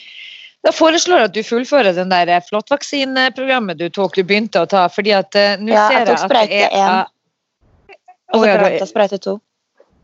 Da 0.67 0.73
foreslår 0.77 1.23
jeg 1.23 1.29
at 1.31 1.37
du 1.37 1.41
fullfører 1.47 1.95
den 1.97 2.11
der 2.13 2.29
eh, 2.29 2.43
flåttvaksineprogrammet 2.45 3.79
du 3.81 3.87
tok, 3.89 4.19
du 4.19 4.27
begynte 4.29 4.61
å 4.61 4.69
ta, 4.69 4.87
fordi 4.93 5.15
at 5.17 5.37
uh, 5.39 5.55
nå 5.61 5.73
Ja, 5.73 5.87
ser 5.89 6.11
jeg 6.11 6.19
at 6.21 6.35
det 6.35 6.59
er 6.59 6.75
én. 6.77 7.97
Og 8.35 8.45
så 8.45 8.51
ja, 8.51 8.57
jeg 8.69 8.81
du- 8.83 8.91
sprøyte 8.91 9.19
to. 9.25 9.39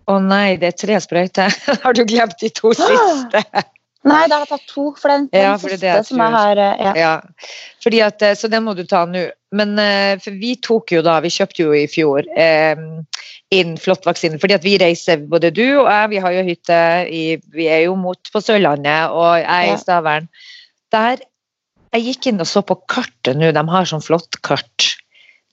Å 0.06 0.16
nei, 0.22 0.56
det 0.62 0.68
er 0.70 0.76
tre 0.78 0.96
sprøyter. 1.02 1.54
Har 1.84 1.96
du 1.98 2.04
glemt 2.06 2.38
de 2.40 2.48
to 2.54 2.70
siste? 2.78 3.42
Nei, 4.06 4.20
da 4.30 4.36
har 4.38 4.44
jeg 4.44 4.50
tatt 4.52 4.66
to, 4.70 4.84
for 4.94 5.10
den, 5.10 5.24
den 5.32 5.42
Ja, 5.42 5.54
det 5.58 5.80
siste 5.80 5.94
som 6.06 6.20
jeg 6.22 6.34
har 6.36 6.60
eh, 6.62 6.82
ja. 6.86 6.92
Ja, 6.94 7.14
fordi 7.82 8.00
at, 8.06 8.22
så 8.38 8.46
den 8.48 8.62
må 8.62 8.76
du 8.78 8.84
ta 8.86 9.02
nå. 9.10 9.24
Men 9.56 9.72
for 10.22 10.36
vi 10.38 10.52
tok 10.62 10.92
jo 10.94 11.00
da, 11.02 11.16
vi 11.24 11.30
kjøpte 11.34 11.64
jo 11.64 11.74
i 11.74 11.86
fjor 11.90 12.26
eh, 12.38 12.78
inn 13.54 13.76
flott 13.78 14.06
vaksine. 14.06 14.40
fordi 14.42 14.56
at 14.56 14.64
vi 14.66 14.76
reiser, 14.80 15.20
både 15.30 15.52
du 15.54 15.64
og 15.78 15.86
jeg, 15.86 16.10
vi 16.10 16.20
har 16.24 16.34
jo 16.34 16.44
hytte, 16.48 16.78
i, 17.08 17.24
vi 17.54 17.68
er 17.70 17.84
jo 17.86 17.94
mot 18.00 18.30
på 18.32 18.42
Sørlandet, 18.42 19.10
og 19.14 19.36
jeg 19.38 19.46
er 19.46 19.74
i 19.74 19.78
Stavern. 19.80 20.28
Der, 20.94 21.22
jeg 21.94 22.06
gikk 22.08 22.26
inn 22.32 22.42
og 22.42 22.48
så 22.50 22.62
på 22.66 22.78
kartet 22.90 23.38
nå, 23.38 23.52
de 23.54 23.62
har 23.70 23.86
sånn 23.88 24.02
flott 24.04 24.40
kart. 24.46 24.88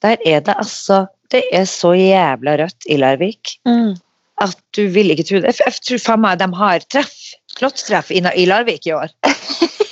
Der 0.04 0.18
er 0.26 0.42
det 0.44 0.56
altså, 0.58 1.06
det 1.32 1.46
er 1.54 1.66
så 1.70 1.94
jævla 1.96 2.58
rødt 2.64 2.90
i 2.90 2.98
Larvik, 2.98 3.58
Mm. 3.70 3.94
at 4.42 4.58
du 4.76 4.88
vil 4.92 5.14
ikke 5.14 5.24
tro 5.30 5.40
det. 5.40 5.54
Jeg 5.62 5.80
tror 5.86 6.02
faen 6.02 6.22
meg 6.26 6.40
de 6.42 6.50
har 6.58 6.80
treff, 6.92 7.14
flottstreff 7.58 8.10
i, 8.12 8.20
i 8.36 8.46
Larvik 8.50 8.88
i 8.90 8.96
år. 8.98 9.14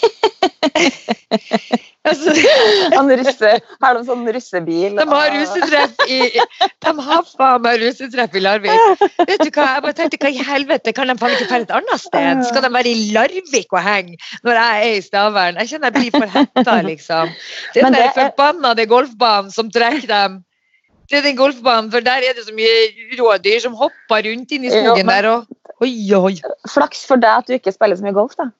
altså, 2.09 2.33
Han 2.95 3.09
russe, 3.19 3.51
har 3.83 3.97
de 3.97 4.01
sånn 4.07 4.27
russebil? 4.35 4.97
De 4.99 5.05
har 5.09 5.31
russetreff 5.35 6.03
i 6.07 6.19
De 6.85 6.93
har 7.07 7.23
faen 7.29 7.63
meg 7.65 7.79
russetreff 7.81 8.35
i 8.37 8.43
Larvik. 8.43 9.01
Vet 9.25 9.41
du 9.45 9.49
hva, 9.49 9.67
jeg 9.75 9.85
bare 9.87 9.97
tenkte, 9.97 10.19
hva 10.21 10.31
i 10.33 10.45
helvete, 10.51 10.93
kan 10.97 11.11
de 11.11 11.17
faen 11.21 11.35
ikke 11.37 11.49
dra 11.49 11.61
et 11.65 11.73
annet 11.79 12.03
sted? 12.03 12.43
Skal 12.49 12.65
de 12.67 12.71
være 12.75 12.93
i 12.93 13.09
Larvik 13.15 13.73
og 13.73 13.81
henge 13.85 14.19
når 14.45 14.61
jeg 14.61 14.85
er 14.85 14.99
i 14.99 15.01
Stavern? 15.07 15.59
Jeg 15.63 15.73
kjenner 15.73 15.91
jeg 15.91 15.97
blir 15.99 16.15
for 16.19 16.37
hetta, 16.37 16.77
liksom. 16.87 17.33
Det 17.73 17.83
er 17.85 17.97
den 17.97 18.15
forbannede 18.17 18.87
golfbanen 18.91 19.53
som 19.53 19.73
trekker 19.73 20.07
dem. 20.11 20.39
Det 21.11 21.19
er 21.19 21.25
den 21.27 21.35
golfbanen, 21.35 21.89
for 21.91 21.99
der 22.05 22.23
er 22.23 22.37
det 22.37 22.45
så 22.47 22.53
mye 22.55 23.17
rådyr 23.19 23.59
som 23.65 23.73
hopper 23.75 24.23
rundt 24.29 24.53
inn 24.55 24.63
i 24.63 24.71
Jo, 24.71 24.85
skogen 24.93 25.05
men- 25.09 25.17
der 25.17 25.31
og 25.33 25.57
Oi, 25.81 25.89
oi. 26.13 26.35
Flaks 26.69 26.99
for 27.09 27.17
deg 27.17 27.39
at 27.41 27.47
du 27.49 27.55
ikke 27.55 27.71
spiller 27.73 27.97
så 27.97 28.05
mye 28.05 28.13
golf, 28.13 28.35
da. 28.37 28.51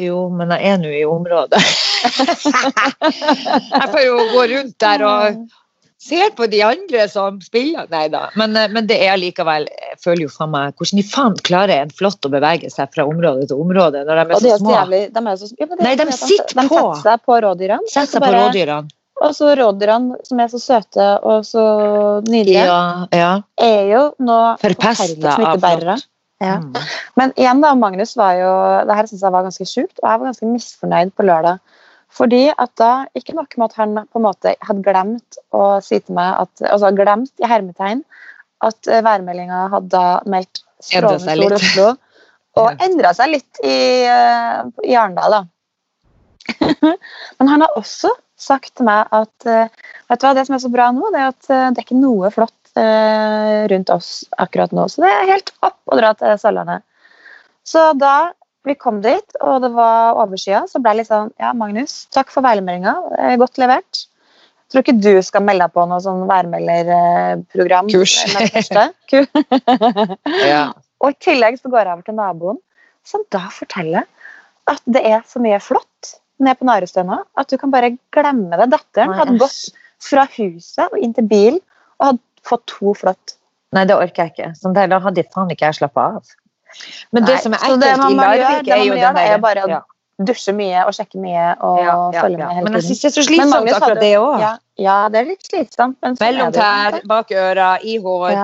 Jo, 0.00 0.28
men 0.34 0.50
jeg 0.50 0.72
er 0.72 0.78
nå 0.82 0.90
i 0.90 1.04
området. 1.06 1.60
jeg 3.74 3.90
får 3.92 4.00
jo 4.04 4.16
gå 4.32 4.42
rundt 4.54 4.74
der 4.82 5.04
og 5.06 5.44
ser 6.04 6.32
på 6.36 6.46
de 6.52 6.60
andre 6.66 7.06
som 7.08 7.38
spiller. 7.44 7.86
Nei 7.92 8.08
da. 8.12 8.26
Men, 8.36 8.56
eh, 8.58 8.68
men 8.74 8.88
det 8.90 8.98
er 9.06 9.16
likevel 9.20 9.68
Jeg 9.70 10.00
føler 10.02 10.26
jo 10.26 10.32
faen 10.32 10.52
meg 10.52 10.74
Hvordan 10.76 11.00
i 11.00 11.06
faen 11.06 11.38
klarer 11.46 11.84
en 11.84 11.94
flått 11.94 12.26
å 12.26 12.32
bevege 12.32 12.68
seg 12.72 12.90
fra 12.94 13.06
område 13.08 13.46
til 13.48 13.62
område 13.62 14.02
når 14.04 14.20
de 14.20 14.24
er 14.24 14.28
de 14.34 14.40
så 14.42 14.50
er 14.50 14.58
så 14.58 14.60
små? 14.64 14.74
jævlig 14.74 15.02
de 15.14 15.24
er 15.32 15.38
så, 15.40 15.48
ja, 15.62 15.70
men 15.70 15.82
Nei, 15.86 15.94
de 15.96 16.04
de 16.10 16.18
sitter 16.18 16.60
de 16.60 16.66
på. 16.68 16.82
setter 16.82 17.06
seg 17.06 17.24
på 17.30 17.40
rådyrene. 17.46 17.88
så 17.94 18.04
seg 18.10 18.26
på 18.26 18.34
rådyrene. 18.36 18.94
Og 19.24 19.30
så 19.32 19.52
rådyrene, 19.56 20.16
som 20.26 20.40
er 20.42 20.48
så 20.50 20.58
søte 20.58 21.04
og 21.22 21.44
så 21.46 21.62
nydelige, 22.26 22.64
Ja, 22.66 23.06
ja. 23.14 23.28
er 23.62 23.84
jo 23.92 24.00
nå 24.26 24.38
Forpesta 24.60 25.36
av 25.38 25.62
flått. 25.62 26.02
Ja. 26.44 26.58
Mm. 26.60 26.74
Men 27.18 27.32
igjen 27.40 27.62
da, 27.64 27.72
Magnus 27.78 28.14
var 28.20 28.34
jo 28.36 28.50
Det 28.88 28.98
her 28.98 29.08
syns 29.08 29.22
jeg 29.24 29.34
var 29.34 29.46
ganske 29.46 29.66
sjukt, 29.68 29.96
og 30.02 30.08
jeg 30.08 30.20
var 30.20 30.28
ganske 30.28 30.50
misfornøyd 30.50 31.14
på 31.16 31.26
lørdag. 31.26 31.62
Fordi 32.14 32.44
at 32.52 32.70
da, 32.78 32.90
ikke 33.18 33.34
nok 33.34 33.56
med 33.58 33.72
at 33.72 33.78
han 33.80 33.96
på 34.04 34.20
en 34.20 34.26
måte 34.26 34.54
hadde 34.62 34.84
glemt 34.86 35.38
å 35.54 35.80
si 35.82 35.98
til 35.98 36.14
meg 36.18 36.44
at 36.44 36.66
Altså 36.70 36.92
glemt 36.94 37.42
i 37.42 37.50
hermetegn 37.50 38.04
at 38.64 38.90
eh, 38.90 39.02
værmeldinga 39.04 39.66
hadde 39.72 39.90
da 39.92 40.04
meldt 40.30 40.62
strålende 40.82 41.34
sol 41.34 41.44
i. 41.44 41.54
Oslo. 41.58 41.88
Og 42.62 42.84
endra 42.86 43.10
seg 43.16 43.32
litt 43.32 43.58
i, 43.66 43.78
eh, 44.06 44.60
i 44.86 44.94
Arendal, 44.94 45.40
da. 45.40 45.40
Men 47.40 47.50
han 47.50 47.64
har 47.64 47.74
også 47.78 48.12
sagt 48.38 48.76
til 48.78 48.86
meg 48.86 49.10
at 49.14 49.48
eh, 49.48 49.72
vet 50.10 50.20
du 50.20 50.26
hva, 50.28 50.34
det 50.36 50.46
som 50.46 50.56
er 50.56 50.62
så 50.62 50.70
bra 50.70 50.90
nå, 50.94 51.10
det 51.14 51.22
er 51.22 51.32
at 51.32 51.48
det 51.48 51.80
er 51.80 51.86
ikke 51.86 51.98
noe 51.98 52.30
flott 52.34 52.54
rundt 52.76 53.90
oss 53.94 54.24
akkurat 54.42 54.72
nå. 54.74 54.86
Så 54.90 55.04
det 55.04 55.10
er 55.12 55.28
helt 55.30 55.52
topp 55.60 55.76
å 55.94 55.98
dra 56.00 56.10
til 56.18 56.34
Sørlandet. 56.40 56.82
Så 57.64 57.92
da 57.98 58.32
vi 58.64 58.74
kom 58.80 59.02
dit, 59.04 59.36
og 59.44 59.60
det 59.62 59.70
var 59.76 60.16
overskya, 60.24 60.64
så 60.68 60.80
ble 60.80 60.94
det 60.94 61.02
litt 61.02 61.10
sånn 61.10 61.30
Ja, 61.40 61.52
Magnus, 61.56 62.06
takk 62.14 62.30
for 62.32 62.44
værmeldinga. 62.44 62.94
eh, 63.20 63.36
Godt 63.40 63.60
levert. 63.60 64.06
Jeg 64.64 64.72
tror 64.72 64.82
ikke 64.82 64.96
du 65.04 65.22
skal 65.22 65.44
melde 65.44 65.66
deg 65.66 65.74
på 65.76 65.84
noe 65.86 66.00
sånn 66.00 66.24
værmelderprogram. 66.30 67.90
Kurs. 67.92 68.14
Kurs. 69.10 69.28
Ja. 70.48 70.64
Og 71.04 71.12
i 71.12 71.18
tillegg 71.20 71.60
så 71.60 71.68
går 71.68 71.84
jeg 71.84 71.92
over 71.92 72.06
til 72.08 72.16
naboen, 72.18 72.58
som 73.04 73.22
da 73.34 73.44
forteller 73.52 74.06
at 74.72 74.80
det 74.88 75.02
er 75.04 75.20
så 75.28 75.42
mye 75.44 75.60
flott 75.60 76.14
nede 76.40 76.56
på 76.56 76.64
Narestø 76.66 77.04
nå, 77.04 77.20
at 77.38 77.52
du 77.52 77.58
kan 77.60 77.70
bare 77.70 77.92
glemme 78.16 78.56
det. 78.56 78.70
Datteren 78.72 79.12
hadde 79.18 79.36
gått 79.38 79.74
fra 80.02 80.24
huset 80.38 80.88
og 80.88 80.96
inn 81.04 81.12
til 81.16 81.28
bilen 81.28 81.60
og 82.00 82.06
hadde 82.08 82.24
fått 82.46 82.66
to 82.70 82.94
flott. 82.98 83.36
Nei, 83.74 83.84
det 83.90 83.96
orker 83.98 84.26
jeg 84.26 84.34
ikke. 84.34 84.52
Sånn 84.60 84.76
da 84.76 85.00
hadde 85.02 85.24
faen 85.34 85.50
ikke 85.50 85.70
jeg 85.70 85.80
slappa 85.80 86.06
av. 86.18 86.36
Men 87.14 87.26
det 87.26 87.36
Nei, 87.36 87.42
som 87.42 87.54
er 87.54 87.64
ekkelt 87.64 88.06
i 88.10 88.16
Larvik, 88.18 88.70
er 88.74 88.84
jo 88.84 88.94
den 88.98 89.18
er 89.22 89.36
bare 89.42 89.66
ja, 89.70 89.80
Dusje 90.26 90.52
mye 90.54 90.84
og 90.86 90.94
sjekke 90.94 91.18
mye 91.18 91.46
og 91.58 91.78
ja, 91.82 91.94
ja, 92.14 92.20
følge 92.22 92.38
med 92.38 92.50
hele 92.54 92.66
Men 92.66 92.76
jeg 92.78 92.84
tiden. 92.84 92.96
syns 92.96 93.00
det 93.00 93.08
er 93.08 93.14
så 93.14 93.24
slitsomt, 93.26 93.70
akkurat 93.74 94.02
det 94.02 94.10
òg. 94.18 94.34
Ja, 94.42 94.52
ja, 94.78 94.98
det 95.10 95.20
er 95.20 95.30
litt 95.32 95.48
slitsomt. 95.48 95.96
Men 96.06 96.18
Mellom 96.20 96.52
det 96.54 96.60
jo, 96.60 96.62
tær, 96.62 96.68
på 96.68 96.84
en 96.84 96.94
måte. 96.94 97.08
bak 97.10 97.32
øra, 97.44 97.70
i 97.82 97.96
hår. 98.04 98.36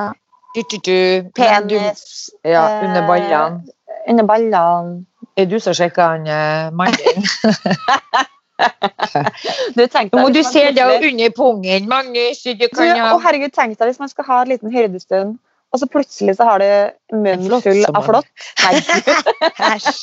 Du, 0.57 0.61
du, 0.73 0.77
du. 0.89 1.31
Penis. 1.39 2.03
Ja, 2.43 2.65
eh, 2.67 2.89
under 2.89 3.07
ballene. 3.07 3.63
Under 4.11 4.27
ballene. 4.27 5.05
Er 5.39 5.47
du 5.47 5.61
som 5.63 5.77
sjekker 5.79 6.17
han 6.17 6.27
eh, 6.27 6.73
mannen 6.75 6.99
din? 7.07 7.31
Du 9.77 9.85
tenkte 9.87 10.17
deg 10.17 10.35
du 10.35 10.43
ser 10.47 10.73
det 10.77 10.87
under 10.87 11.31
pungen, 11.37 11.89
Magnus. 11.91 12.43
Du 12.45 12.55
Du, 12.55 12.67
kan 12.75 13.15
å 13.15 13.21
herregud, 13.23 13.53
tenk 13.57 13.79
deg 13.79 13.93
hvis 13.93 14.03
man 14.03 14.11
skal 14.13 14.29
ha 14.29 14.43
en 14.45 14.53
liten 14.53 14.73
hyrdestund, 14.73 15.39
og 15.71 15.79
så 15.79 15.87
plutselig 15.87 16.35
så 16.39 16.47
har 16.49 16.63
du 16.63 17.17
munnen 17.17 17.63
full 17.63 17.85
av 17.91 18.03
flått. 18.07 18.31
Æsj! 19.71 20.03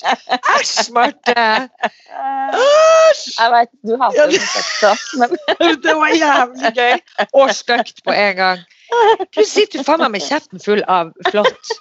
Æsj, 0.56 0.92
Marte! 0.96 1.48
jeg 3.38 3.52
vet, 3.54 3.72
du 3.84 3.98
hater 4.00 4.32
det 4.32 4.42
sex 4.42 5.14
men 5.20 5.36
Det 5.84 5.96
var 6.00 6.16
jævlig 6.16 6.74
gøy 6.78 6.96
og 7.34 7.54
stygt 7.56 8.04
på 8.06 8.16
en 8.16 8.36
gang. 8.40 8.66
Du 9.36 9.44
sitter 9.44 9.84
faen 9.84 10.06
meg 10.06 10.16
med 10.16 10.24
kjeften 10.24 10.64
full 10.64 10.84
av 10.88 11.12
flått. 11.28 11.76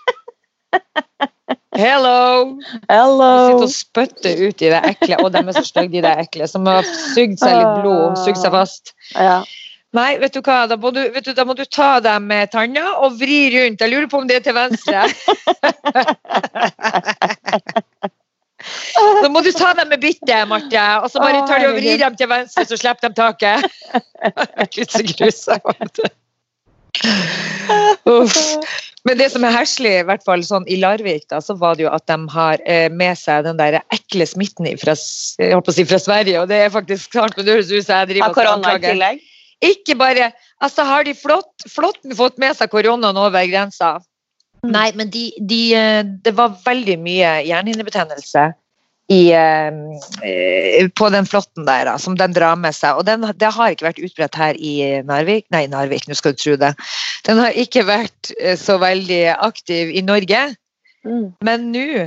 Hello! 1.76 2.56
De 2.56 2.78
Hello! 2.88 3.50
sitter 3.50 3.64
og 3.66 3.72
spytter 3.72 4.38
ut 4.48 4.62
i 4.64 4.70
det 4.72 4.80
ekle, 4.92 5.16
og 5.20 5.28
de 5.34 5.38
er 5.42 5.52
så 5.58 5.64
stygge, 5.66 5.92
de 5.98 6.02
der 6.06 6.22
ekle, 6.24 6.46
som 6.48 6.64
har 6.70 6.86
sugd 6.88 7.36
seg 7.42 7.52
litt 7.58 7.74
blod, 7.82 8.16
sugd 8.24 8.40
seg 8.40 8.50
fast. 8.54 8.94
Ja. 9.12 9.42
Nei, 9.96 10.16
vet 10.20 10.34
du 10.34 10.40
hva, 10.44 10.66
da 10.68 10.76
må 10.80 10.90
du, 10.92 11.00
vet 11.12 11.24
du, 11.28 11.32
da 11.36 11.44
må 11.48 11.54
du 11.56 11.64
ta 11.64 12.00
dem 12.04 12.26
med 12.28 12.50
tanna 12.52 12.84
og 13.04 13.16
vri 13.20 13.46
rundt. 13.54 13.80
Jeg 13.80 13.92
lurer 13.92 14.08
på 14.12 14.18
om 14.20 14.26
det 14.28 14.36
er 14.40 14.44
til 14.48 14.56
venstre. 14.56 15.00
Da 19.22 19.28
må 19.30 19.38
du 19.44 19.52
ta 19.54 19.68
dem 19.78 19.88
med 19.92 20.00
bittet, 20.02 20.48
Marte, 20.50 20.84
og 21.04 21.10
så 21.12 21.20
bare 21.22 21.44
tar 21.46 21.60
du 21.62 21.68
og 21.68 21.76
vrir 21.76 22.00
dem 22.00 22.16
til 22.18 22.26
venstre, 22.30 22.64
så 22.66 22.76
slipper 22.80 23.12
de 23.12 23.14
taket. 23.14 23.62
Gud, 24.74 24.88
så 24.90 25.02
grusomt. 25.06 26.00
Uff. 28.16 28.56
Men 29.06 29.20
det 29.20 29.28
som 29.30 29.44
er 29.46 29.54
herselig, 29.54 29.92
i 30.00 30.06
hvert 30.08 30.24
fall 30.26 30.42
sånn 30.42 30.66
i 30.66 30.80
Larvik, 30.82 31.28
da, 31.30 31.38
så 31.44 31.54
var 31.58 31.78
det 31.78 31.84
jo 31.86 31.92
at 31.94 32.06
de 32.10 32.16
har 32.32 32.62
eh, 32.66 32.88
med 32.90 33.14
seg 33.20 33.46
den 33.46 33.60
der 33.60 33.78
ekle 33.94 34.26
smitten 34.26 34.66
fra, 34.80 34.96
jeg 35.38 35.54
holdt 35.54 35.70
å 35.70 35.76
si 35.76 35.86
fra 35.86 36.00
Sverige, 36.02 36.40
og 36.42 36.50
det 36.50 36.58
er 36.64 36.74
faktisk 36.74 37.14
sant, 37.14 37.36
men 37.38 37.46
det 37.46 37.54
høres 37.54 37.70
ut 37.70 37.86
som 37.86 38.00
jeg 38.00 38.10
driver 38.10 38.26
Har 38.26 38.34
og 38.34 38.40
korona 38.40 38.74
i 38.74 38.82
tillegg? 38.82 39.24
Ikke 39.64 39.96
bare 39.96 40.32
Altså, 40.60 40.84
har 40.88 41.04
de 41.04 41.12
flott, 41.16 41.66
flott 41.68 41.98
fått 42.16 42.38
med 42.40 42.56
seg 42.56 42.70
koronaen 42.72 43.18
over 43.20 43.44
grensa? 43.48 43.98
Mm. 44.64 44.70
Nei, 44.72 44.86
men 44.96 45.10
de, 45.12 45.26
de, 45.38 45.62
eh, 45.76 46.02
det 46.24 46.32
var 46.36 46.56
veldig 46.64 46.96
mye 47.04 47.32
hjernehinnebetennelse 47.44 48.46
i, 49.12 49.32
eh, 49.32 49.68
eh, 50.26 50.88
på 50.88 51.10
den 51.14 51.26
flåtten 51.26 51.66
der, 51.66 51.84
da, 51.86 51.98
som 51.98 52.16
den 52.18 52.34
drar 52.34 52.56
med 52.58 52.74
seg. 52.74 52.98
Og 52.98 53.06
den, 53.06 53.22
det 53.38 53.52
har 53.54 53.70
ikke 53.70 53.86
vært 53.86 54.02
utbredt 54.02 54.38
her 54.40 54.58
i 54.58 55.02
Narvik. 55.06 55.46
Nei, 55.54 55.66
Narvik, 55.70 56.08
nå 56.08 56.16
skal 56.18 56.34
du 56.34 56.42
tro 56.42 56.56
det. 56.58 56.72
Den 57.26 57.40
har 57.42 57.56
ikke 57.58 57.82
vært 57.88 58.30
eh, 58.38 58.56
så 58.58 58.78
veldig 58.82 59.24
aktiv 59.34 59.90
i 59.90 60.02
Norge. 60.06 60.44
Mm. 61.06 61.32
Men 61.46 61.70
nå 61.72 62.06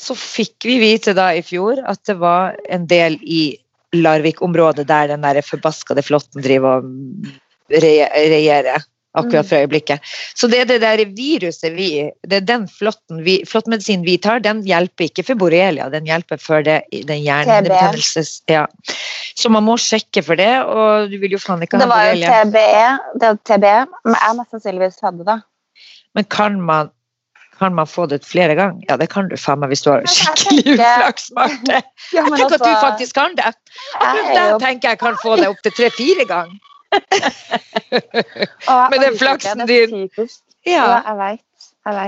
så 0.00 0.16
fikk 0.16 0.64
vi 0.64 0.78
vite 0.80 1.12
da 1.16 1.28
i 1.36 1.42
fjor 1.44 1.82
at 1.84 2.00
det 2.08 2.16
var 2.22 2.56
en 2.72 2.86
del 2.88 3.18
i 3.20 3.58
Larvik-området 3.96 4.86
der 4.88 5.10
den 5.10 5.26
der 5.26 5.42
forbaskede 5.44 6.04
flåtten 6.06 6.44
driver 6.44 6.80
og 6.80 7.74
re- 7.82 8.08
regjerer 8.14 8.86
akkurat 9.18 9.48
for 9.48 9.58
øyeblikket. 9.64 10.04
Så 10.38 10.48
det 10.50 10.62
er 10.62 10.68
det 10.70 10.80
der 10.84 11.02
viruset 11.16 11.74
vi 11.74 11.88
Det 12.28 12.36
er 12.36 12.46
den 12.46 12.68
flåtten 12.70 13.24
vi, 13.26 13.40
flåttmedisinen 13.48 14.04
vi 14.06 14.16
tar, 14.22 14.42
den 14.44 14.62
hjelper 14.66 15.08
ikke 15.08 15.24
for 15.26 15.40
borrelia, 15.40 15.88
den 15.90 16.06
hjelper 16.06 16.38
for 16.42 16.62
det, 16.66 16.82
den 16.92 17.24
hjernebetennelses... 17.24 18.42
Ja. 18.50 18.66
Så 19.34 19.50
man 19.50 19.64
må 19.66 19.76
sjekke 19.80 20.22
for 20.26 20.38
det, 20.38 20.52
og 20.62 21.10
du 21.10 21.18
vil 21.22 21.34
jo 21.34 21.42
faen 21.42 21.62
ikke 21.64 21.80
Det 21.80 21.88
ha 21.88 21.90
var 21.90 22.12
jo. 22.12 22.30
TBE, 22.30 22.86
det 23.18 23.32
var 23.32 23.42
TBE, 23.48 23.76
men 24.04 24.18
jeg 24.18 24.38
mest 24.38 24.56
sannsynligvis 24.56 25.04
hadde 25.04 25.26
det. 25.26 25.38
Men 26.14 26.26
kan 26.30 26.58
man 26.60 26.90
kan 27.60 27.74
man 27.74 27.86
få 27.86 28.06
det 28.08 28.24
flere 28.24 28.54
ganger? 28.56 28.80
Ja, 28.88 28.96
det 28.96 29.10
kan 29.12 29.28
du 29.28 29.36
faen 29.36 29.60
meg 29.60 29.68
hvis 29.74 29.82
du 29.84 29.90
har 29.92 30.06
skikkelig 30.08 30.78
uflaks, 30.78 31.28
Marte. 31.36 31.82
Jeg 32.08 32.24
tenker 32.24 32.56
at 32.56 32.64
du 32.64 32.72
faktisk 32.80 33.18
kan 33.18 33.36
det. 33.36 33.50
Akkurat 34.00 34.30
er 34.30 34.38
der 34.38 34.62
tenker 34.62 34.94
jeg 34.94 35.00
kan 35.02 35.18
få 35.20 35.36
det 35.36 35.50
opptil 35.52 35.74
tre-fire 35.76 36.24
ganger. 36.30 36.69
Å, 38.70 38.74
med 38.90 38.98
den 39.02 39.16
flaksen 39.18 39.64
er 39.64 39.70
din. 39.70 40.08
Ja, 40.68 41.02
jeg 41.06 41.16
veit. 41.20 41.44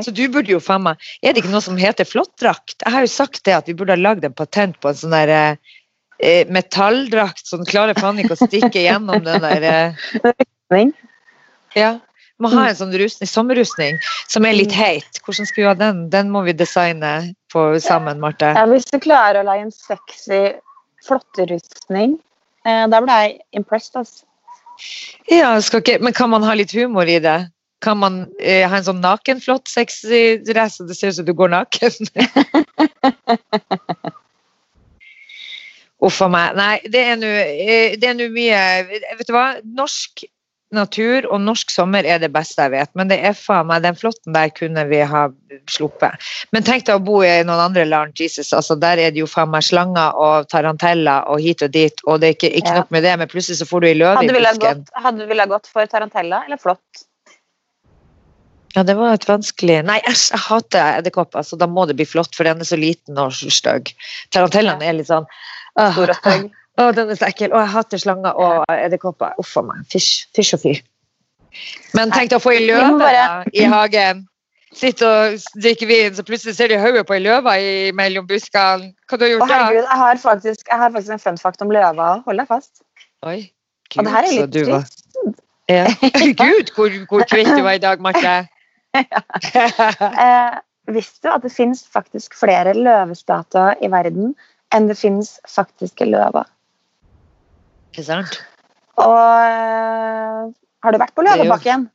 Så 0.05 0.13
du 0.13 0.27
burde 0.29 0.53
jo 0.53 0.59
faen 0.61 0.83
meg 0.85 1.01
Er 1.25 1.33
det 1.33 1.41
ikke 1.41 1.53
noe 1.55 1.65
som 1.65 1.79
heter 1.81 2.05
flåttdrakt? 2.05 2.77
Jeg 2.85 2.93
har 2.93 3.07
jo 3.07 3.11
sagt 3.11 3.41
det 3.49 3.55
at 3.57 3.71
vi 3.71 3.75
burde 3.79 3.95
ha 3.97 4.01
lagd 4.01 4.27
en 4.29 4.35
patent 4.37 4.77
på 4.83 4.91
en 4.91 4.99
sånn 4.99 5.15
der 5.15 5.33
eh, 5.33 6.45
metalldrakt 6.53 7.47
som 7.49 7.65
klarer 7.67 7.97
faen 7.99 8.21
ikke 8.21 8.37
å 8.37 8.43
stikke 8.45 8.85
gjennom 8.85 9.25
den 9.25 9.43
der 9.43 9.69
eh, 9.71 10.89
Ja. 11.79 11.93
Må 12.43 12.51
ha 12.51 12.65
en 12.69 12.77
sånn 12.77 12.95
rusning, 12.99 13.29
sommerrustning 13.29 13.99
som 14.31 14.45
er 14.49 14.57
litt 14.57 14.73
heit. 14.75 15.21
Hvordan 15.23 15.47
skal 15.47 15.63
vi 15.63 15.67
ha 15.69 15.75
den? 15.79 16.01
Den 16.11 16.31
må 16.33 16.43
vi 16.43 16.55
designe 16.57 17.13
på 17.53 17.65
sammen, 17.85 18.19
Marte. 18.23 18.51
Ja, 18.57 18.65
hvis 18.67 18.89
du 18.91 18.99
klarer 19.03 19.43
å 19.43 19.47
lage 19.47 19.69
en 19.69 19.75
sexy 19.75 20.41
flåtterustning, 21.07 22.17
eh, 22.67 22.85
da 22.91 23.01
ble 23.05 23.19
jeg 23.21 23.37
impressed, 23.61 23.95
altså. 24.01 24.25
Ja, 25.31 25.59
ikke, 25.59 25.99
men 26.03 26.13
kan 26.17 26.31
man 26.33 26.43
ha 26.47 26.53
litt 26.59 26.75
humor 26.77 27.07
i 27.09 27.19
det? 27.23 27.41
Kan 27.83 27.99
man 27.99 28.27
eh, 28.39 28.69
ha 28.69 28.77
en 28.79 28.87
sånn 28.87 29.03
nakenflott 29.03 29.69
sexy 29.71 30.39
dress 30.47 30.81
og 30.83 30.89
det 30.91 30.97
ser 30.99 31.09
ut 31.11 31.17
som 31.21 31.27
du 31.27 31.35
går 31.35 31.49
naken? 31.53 31.93
Uff 36.03 36.19
a 36.23 36.29
meg. 36.31 36.55
Nei, 36.59 36.77
eh, 36.83 37.97
det 37.99 38.09
er 38.11 38.15
nå 38.19 38.27
mye 38.35 38.61
Vet 38.91 39.29
du 39.29 39.33
hva? 39.35 39.47
Norsk 39.63 40.25
natur 40.73 41.27
og 41.29 41.41
norsk 41.45 41.71
sommer 41.73 42.07
er 42.09 42.19
det 42.23 42.33
beste 42.35 42.65
jeg 42.65 42.73
vet, 42.75 42.91
men 42.99 43.11
det 43.11 43.19
er 43.25 43.37
faen 43.37 43.69
meg 43.69 43.85
den 43.85 43.99
flåtten 43.99 44.35
der 44.37 44.51
kunne 44.55 44.85
vi 44.91 45.03
ha 45.07 45.27
sluppet. 45.71 46.17
Men 46.53 46.67
tenk 46.67 46.87
deg 46.89 46.99
å 46.99 47.05
bo 47.05 47.21
i 47.27 47.31
noen 47.45 47.67
andre 47.69 47.85
land, 47.89 48.17
Jesus. 48.19 48.53
altså 48.57 48.79
Der 48.81 48.99
er 48.99 49.15
det 49.15 49.23
jo 49.23 49.29
faen 49.31 49.53
meg 49.53 49.67
slanger 49.67 50.17
og 50.17 50.49
taranteller 50.53 51.29
og 51.29 51.41
hit 51.45 51.63
og 51.63 51.73
dit, 51.77 52.05
og 52.07 52.21
det 52.21 52.29
er 52.29 52.37
ikke, 52.39 52.53
ikke 52.57 52.73
Ja. 52.73 52.81
nok 52.81 52.91
med 52.91 53.03
det, 53.03 53.19
men 53.19 53.29
plutselig 53.29 53.61
så 53.61 53.69
får 53.69 53.81
du 53.81 53.87
ei 53.87 53.95
løve 53.95 54.25
i 54.25 54.29
gått, 54.59 54.93
hadde 54.95 55.19
du 55.19 55.27
villet 55.27 55.49
gått 55.49 55.67
for 55.67 55.87
tarantella 55.87 56.45
eller 56.47 56.57
flått? 56.57 57.07
Ja, 58.75 58.83
det 58.83 58.95
var 58.97 59.13
et 59.13 59.27
vanskelig 59.29 59.83
Nei, 59.85 60.01
æsj, 60.09 60.31
jeg 60.33 60.41
hater 60.47 60.99
edderkopper, 61.03 61.45
så 61.45 61.59
da 61.61 61.67
må 61.69 61.87
det 61.87 61.97
bli 61.99 62.07
flott, 62.09 62.35
for 62.35 62.49
den 62.49 62.61
er 62.61 62.65
så 62.65 62.79
liten 62.81 63.19
og 63.21 63.35
stygg. 63.37 63.93
Tarantellene 64.33 64.87
er 64.87 64.97
litt 64.97 65.11
sånn 65.11 65.27
åh, 65.77 65.93
Stor 65.93 66.15
og 66.15 66.17
stygg. 66.23 66.51
Å, 66.83 66.91
den 66.97 67.13
er 67.13 67.19
så 67.21 67.29
ekkel. 67.29 67.53
Å, 67.55 67.63
jeg 67.63 67.73
hater 67.77 68.03
slanger 68.03 68.39
og 68.43 68.65
edderkopper. 68.75 69.37
Uff 69.43 69.55
a 69.61 69.63
meg. 69.67 69.85
Fysj, 69.93 70.11
fysj 70.37 70.57
og 70.59 70.63
fy. 70.65 70.75
Men 71.97 72.13
tenk 72.15 72.31
deg 72.33 72.39
å 72.41 72.43
få 72.43 72.55
ei 72.57 72.63
løve 72.67 72.99
bare- 73.01 73.51
i 73.53 73.65
hagen. 73.69 74.27
Sitte 74.73 75.05
og 75.05 75.35
drikke 75.61 75.85
vin, 75.85 76.15
så 76.17 76.25
plutselig 76.25 76.55
ser 76.57 76.71
de 76.73 76.79
hodet 76.81 77.05
på 77.07 77.13
ei 77.19 77.21
løve 77.21 77.57
mellom 77.99 78.25
buskene. 78.29 78.95
Hva 79.05 79.19
du 79.21 79.25
har 79.27 79.29
Å, 79.29 79.33
gjort 79.35 79.51
da? 79.51 79.59
herregud, 79.59 79.83
jeg 79.85 80.01
har 80.01 80.21
faktisk, 80.23 80.63
jeg 80.71 80.79
har 80.81 80.95
faktisk 80.95 81.13
en 81.19 81.23
fun 81.27 81.41
fact 81.43 81.65
om 81.65 81.75
løva. 81.75 82.07
Hold 82.25 82.41
deg 82.41 82.49
fast. 82.49 82.81
Oi, 83.29 83.51
Og 83.99 84.07
det 84.07 84.15
her 84.15 84.29
er 84.31 84.33
litt 84.39 84.57
trist. 84.57 85.05
Ja. 85.69 85.85
Gud, 86.41 86.73
hvor, 86.75 86.97
hvor 87.11 87.25
kvitt 87.29 87.53
du 87.53 87.61
var 87.63 87.77
i 87.77 87.83
dag, 87.85 88.01
Marte. 88.01 88.49
Eh, 88.97 90.57
visste 90.93 91.29
du 91.29 91.31
at 91.33 91.45
det 91.45 91.53
finnes 91.53 91.85
faktisk 91.89 92.35
flere 92.37 92.75
løvestatuer 92.77 93.79
i 93.81 93.89
verden 93.93 94.35
enn 94.75 94.89
det 94.91 94.99
finnes 95.01 95.37
faktiske 95.49 96.05
løver? 96.09 96.49
Ikke 97.93 98.05
sant? 98.07 98.39
Og 99.03 99.19
eh, 99.21 100.45
har 100.85 100.95
du 100.95 100.99
vært 101.01 101.13
på 101.17 101.25
Løvebakken? 101.27 101.91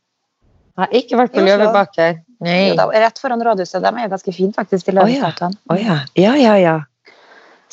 Jeg 0.78 0.84
har 0.84 0.92
ikke 0.94 1.18
vært 1.18 1.34
på 1.34 1.46
Løvebakken. 1.46 2.20
Nei. 2.46 2.58
Jo, 2.70 2.76
da, 2.78 2.86
rett 2.94 3.18
foran 3.18 3.42
rådhuset. 3.42 3.82
De 3.82 3.90
er 3.90 4.06
jo 4.06 4.12
ganske 4.12 4.34
fine, 4.36 4.54
faktisk, 4.54 4.92
de 4.92 5.02
oh, 5.02 5.10
ja. 5.10 5.32
Oh, 5.74 5.80
ja. 5.82 5.96
Ja, 6.14 6.36
ja, 6.38 6.54
ja. 6.62 6.76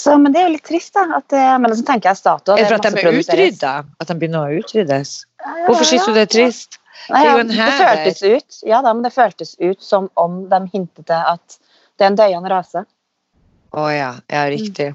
Så, 0.00 0.16
men 0.18 0.32
det 0.32 0.40
er 0.40 0.48
jo 0.48 0.54
litt 0.54 0.64
trist, 0.66 0.94
da. 0.96 1.04
At, 1.20 1.36
eh, 1.36 1.52
men 1.60 1.76
så 1.76 1.84
tenker 1.84 2.10
jeg 2.10 2.22
statuer 2.22 2.56
Er 2.56 2.64
det 2.64 2.70
for 2.72 2.80
at 2.80 2.96
de 2.96 3.04
er 3.04 3.20
utrydda? 3.20 3.74
At 4.00 4.08
de 4.08 4.16
begynner 4.22 4.48
å 4.48 4.62
utryddes? 4.62 5.12
Hvorfor 5.66 5.84
syns 5.90 6.08
du 6.08 6.16
det 6.16 6.24
er 6.24 6.32
trist? 6.32 6.80
Nei, 7.12 7.20
Det 7.20 7.28
er 7.28 7.36
jo 7.36 7.44
en 7.44 7.52
hær 7.52 7.72
føltes 7.76 8.20
ut 8.24 8.58
Ja 8.64 8.78
da, 8.80 8.92
men 8.94 9.04
det 9.04 9.10
føltes 9.12 9.56
ut 9.60 9.82
som 9.84 10.06
om 10.16 10.44
de 10.48 10.60
hintet 10.72 11.04
til 11.10 11.32
at 11.34 11.58
det 11.98 12.06
er 12.06 12.10
en 12.10 12.16
døyende 12.18 12.50
rase. 12.50 12.86
Å 13.74 13.84
ja. 13.92 14.14
Ja, 14.32 14.46
riktig. 14.50 14.94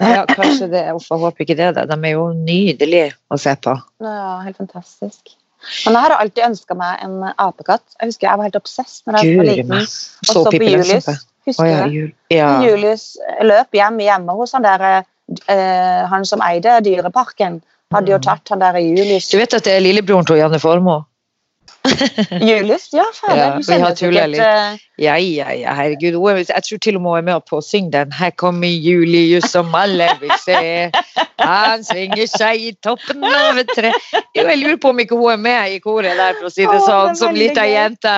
Ja, 0.00 0.24
kanskje 0.38 0.68
det. 0.72 0.84
Jeg 0.88 1.18
håper 1.24 1.46
ikke 1.46 1.58
det. 1.58 1.72
da. 1.78 1.86
De 1.88 1.96
er 1.96 2.14
jo 2.16 2.28
nydelige 2.36 3.10
å 3.32 3.38
se 3.40 3.54
på. 3.62 3.76
Ja, 4.04 4.38
helt 4.44 4.58
fantastisk. 4.60 5.36
Men 5.86 5.96
jeg 5.96 6.02
har 6.04 6.14
alltid 6.20 6.44
ønska 6.46 6.76
meg 6.78 7.00
en 7.04 7.16
apekatt. 7.32 7.84
Jeg 7.98 8.12
husker 8.12 8.28
jeg 8.28 8.38
var 8.38 8.48
helt 8.48 8.58
obsess 8.60 9.00
når 9.06 9.18
jeg 9.18 9.38
var 9.38 9.48
liten. 9.50 9.74
Og 9.80 10.30
Så 10.30 10.44
på 10.46 10.60
Julius. 10.62 11.08
Husker 11.46 11.70
ja, 11.70 11.82
du 11.86 11.98
det? 12.06 12.34
Ja. 12.34 12.50
Julius 12.64 13.14
løp 13.46 13.74
hjem 13.76 14.00
hjemme 14.02 14.34
hos 14.34 14.54
han 14.56 14.66
der 14.66 14.86
eh, 14.90 16.00
Han 16.10 16.26
som 16.26 16.42
eide 16.42 16.80
Dyreparken, 16.82 17.60
hadde 17.94 18.10
jo 18.10 18.18
tatt 18.22 18.50
han 18.50 18.62
der 18.62 18.78
Julius. 18.82 19.30
Du 19.30 19.38
vet 19.38 19.54
at 19.54 19.66
det 19.66 19.76
er 19.78 19.84
lillebroren 19.84 20.26
til 20.26 20.40
Janne 20.40 20.58
Formoe? 20.62 21.04
Julius? 22.48 22.88
Ja, 22.92 23.04
fader. 23.14 23.36
Ja, 23.36 23.60
vi 23.68 23.78
har 23.82 23.94
tulla 23.98 24.26
litt. 24.30 24.40
eh, 24.40 24.78
Ja, 24.98 25.16
ja, 25.20 25.50
ja, 25.52 25.74
herregud. 25.76 26.16
Er, 26.30 26.38
jeg 26.42 26.64
tror 26.68 26.78
til 26.86 26.96
og 26.98 27.02
med 27.04 27.10
hun 27.10 27.18
er 27.18 27.26
med 27.28 27.46
på 27.50 27.58
å 27.60 27.64
synge 27.64 27.92
den. 27.94 28.12
Her 28.16 28.32
kommer 28.40 28.68
Julius 28.68 29.50
som 29.52 29.74
alle 29.76 30.08
vil 30.22 30.32
se. 30.42 30.58
Han 31.42 31.84
svinger 31.84 32.26
seg 32.32 32.64
i 32.70 32.72
toppen 32.82 33.24
av 33.28 33.60
et 33.60 33.72
tre. 33.76 33.92
Jeg 34.36 34.58
lurer 34.62 34.78
på 34.82 34.92
om 34.94 35.04
ikke 35.04 35.18
hun 35.20 35.34
er 35.36 35.42
med 35.46 35.76
i 35.76 35.80
koret 35.84 36.16
der, 36.16 36.36
for 36.40 36.48
å 36.48 36.52
si 36.54 36.64
det 36.66 36.80
sånn, 36.86 37.16
som 37.18 37.36
lita 37.36 37.66
jente. 37.68 38.16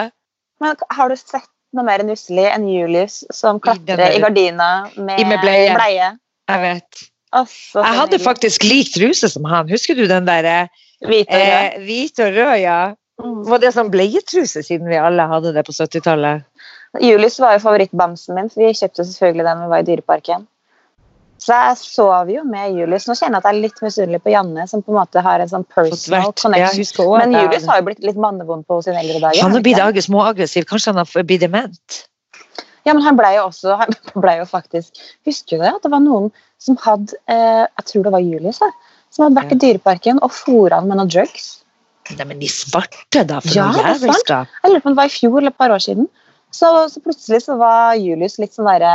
Men 0.62 0.75
har 0.95 1.11
du 1.12 1.16
sett 1.19 1.49
noe 1.77 1.85
mer 1.85 2.03
nusselig 2.07 2.47
enn 2.51 2.64
Julius 2.71 3.21
som 3.35 3.59
klatrer 3.61 4.16
i 4.16 4.23
gardina 4.23 4.89
med, 4.97 5.21
med 5.29 5.41
bleie. 5.43 5.75
bleie? 5.77 6.12
Jeg 6.49 6.64
vet. 6.64 7.03
Jeg 7.35 7.99
hadde 7.99 8.19
faktisk 8.25 8.64
lik 8.64 8.95
truse 8.95 9.29
som 9.29 9.45
han. 9.51 9.69
Husker 9.69 9.99
du 9.99 10.07
den 10.09 10.25
der 10.29 10.69
Hvit 11.05 11.29
og 11.29 11.37
rød. 11.37 11.53
eh, 11.53 11.83
hvit 11.85 12.19
og 12.25 12.33
rød, 12.35 12.55
ja? 12.62 12.79
Var 13.47 13.62
det 13.62 13.72
sånn 13.76 13.91
bleietruse, 13.93 14.62
siden 14.66 14.91
vi 14.91 14.99
alle 15.01 15.26
hadde 15.30 15.53
det 15.57 15.64
på 15.66 15.74
70-tallet? 15.76 16.47
Julius 17.05 17.36
var 17.43 17.55
jo 17.57 17.62
favorittbamsen 17.66 18.34
min, 18.36 18.49
for 18.53 18.64
vi 18.64 18.72
kjøpte 18.74 19.05
selvfølgelig 19.05 19.45
den 19.47 19.61
vi 19.62 19.68
var 19.72 19.82
i 19.82 19.86
Dyreparken. 19.89 20.47
Så 21.39 21.55
jeg 21.55 21.78
sov 21.78 22.30
jo 22.32 22.43
med 22.49 22.74
Julius. 22.74 23.07
Nå 23.07 23.14
kjenner 23.14 23.39
jeg 23.39 23.45
at 23.45 23.47
jeg 23.47 23.55
er 23.55 23.62
litt 23.62 23.82
misunnelig 23.84 24.18
på 24.24 24.32
Janne, 24.32 24.64
som 24.66 24.82
på 24.82 24.91
en 24.91 24.99
måte 24.99 25.22
har 25.22 25.45
en 25.45 25.51
sånn 25.53 25.66
personal 25.70 26.24
Ja, 26.24 26.32
connection. 26.43 26.82
også 26.82 27.07
Men 27.20 27.36
Julius 27.36 27.66
har 27.70 27.78
jo 27.78 27.86
blitt 27.86 28.03
litt 28.03 28.18
mannevond 28.18 28.66
på 28.66 28.80
sine 28.82 28.99
eldre 29.05 29.20
dager. 29.22 29.43
Han 29.45 29.55
har 29.55 29.62
blitt 29.62 30.03
småaggressiv. 30.09 30.66
Kanskje 30.66 30.95
han 30.95 30.99
har 31.05 31.28
blitt 31.28 31.45
dement? 31.45 32.01
Ja, 32.86 32.95
men 32.95 33.05
han 33.05 33.18
ble 33.18 33.30
jo 33.36 33.47
også 33.51 33.76
Han 33.76 33.95
ble 34.24 34.39
jo 34.39 34.45
faktisk 34.49 34.97
Husker 35.28 35.59
du 35.59 35.64
det? 35.64 35.72
At 35.76 35.82
det 35.84 35.91
var 35.93 36.01
noen 36.01 36.30
som 36.62 36.78
hadde 36.80 37.18
eh, 37.28 37.66
Jeg 37.66 37.89
tror 37.91 38.07
det 38.07 38.12
var 38.14 38.24
Julius, 38.24 38.61
da, 38.62 38.70
som 39.12 39.26
hadde 39.26 39.39
vært 39.39 39.55
i 39.55 39.61
Dyreparken 39.62 40.22
og 40.24 40.32
fôra 40.34 40.80
han 40.80 40.89
med 40.91 40.99
noe 41.01 41.11
drugs. 41.11 41.59
Nei, 42.17 42.25
men 42.25 42.39
de 42.41 42.49
sparte 42.49 43.25
da, 43.29 43.41
for 43.45 43.53
Ja, 43.53 43.67
noe 43.69 43.83
det 43.83 43.99
jævelskap. 43.99 44.53
Jeg 44.63 44.73
lurer 44.73 44.85
på 44.85 44.89
om 44.91 44.95
det 44.95 45.01
var 45.03 45.11
i 45.11 45.13
fjor 45.13 45.39
eller 45.43 45.53
et 45.53 45.59
par 45.61 45.75
år 45.75 45.83
siden. 45.85 46.07
Så, 46.57 46.69
så 46.89 47.03
plutselig 47.05 47.43
så 47.45 47.59
var 47.61 47.99
Julius 48.01 48.39
litt 48.41 48.55
sånn 48.57 48.65
derre 48.71 48.93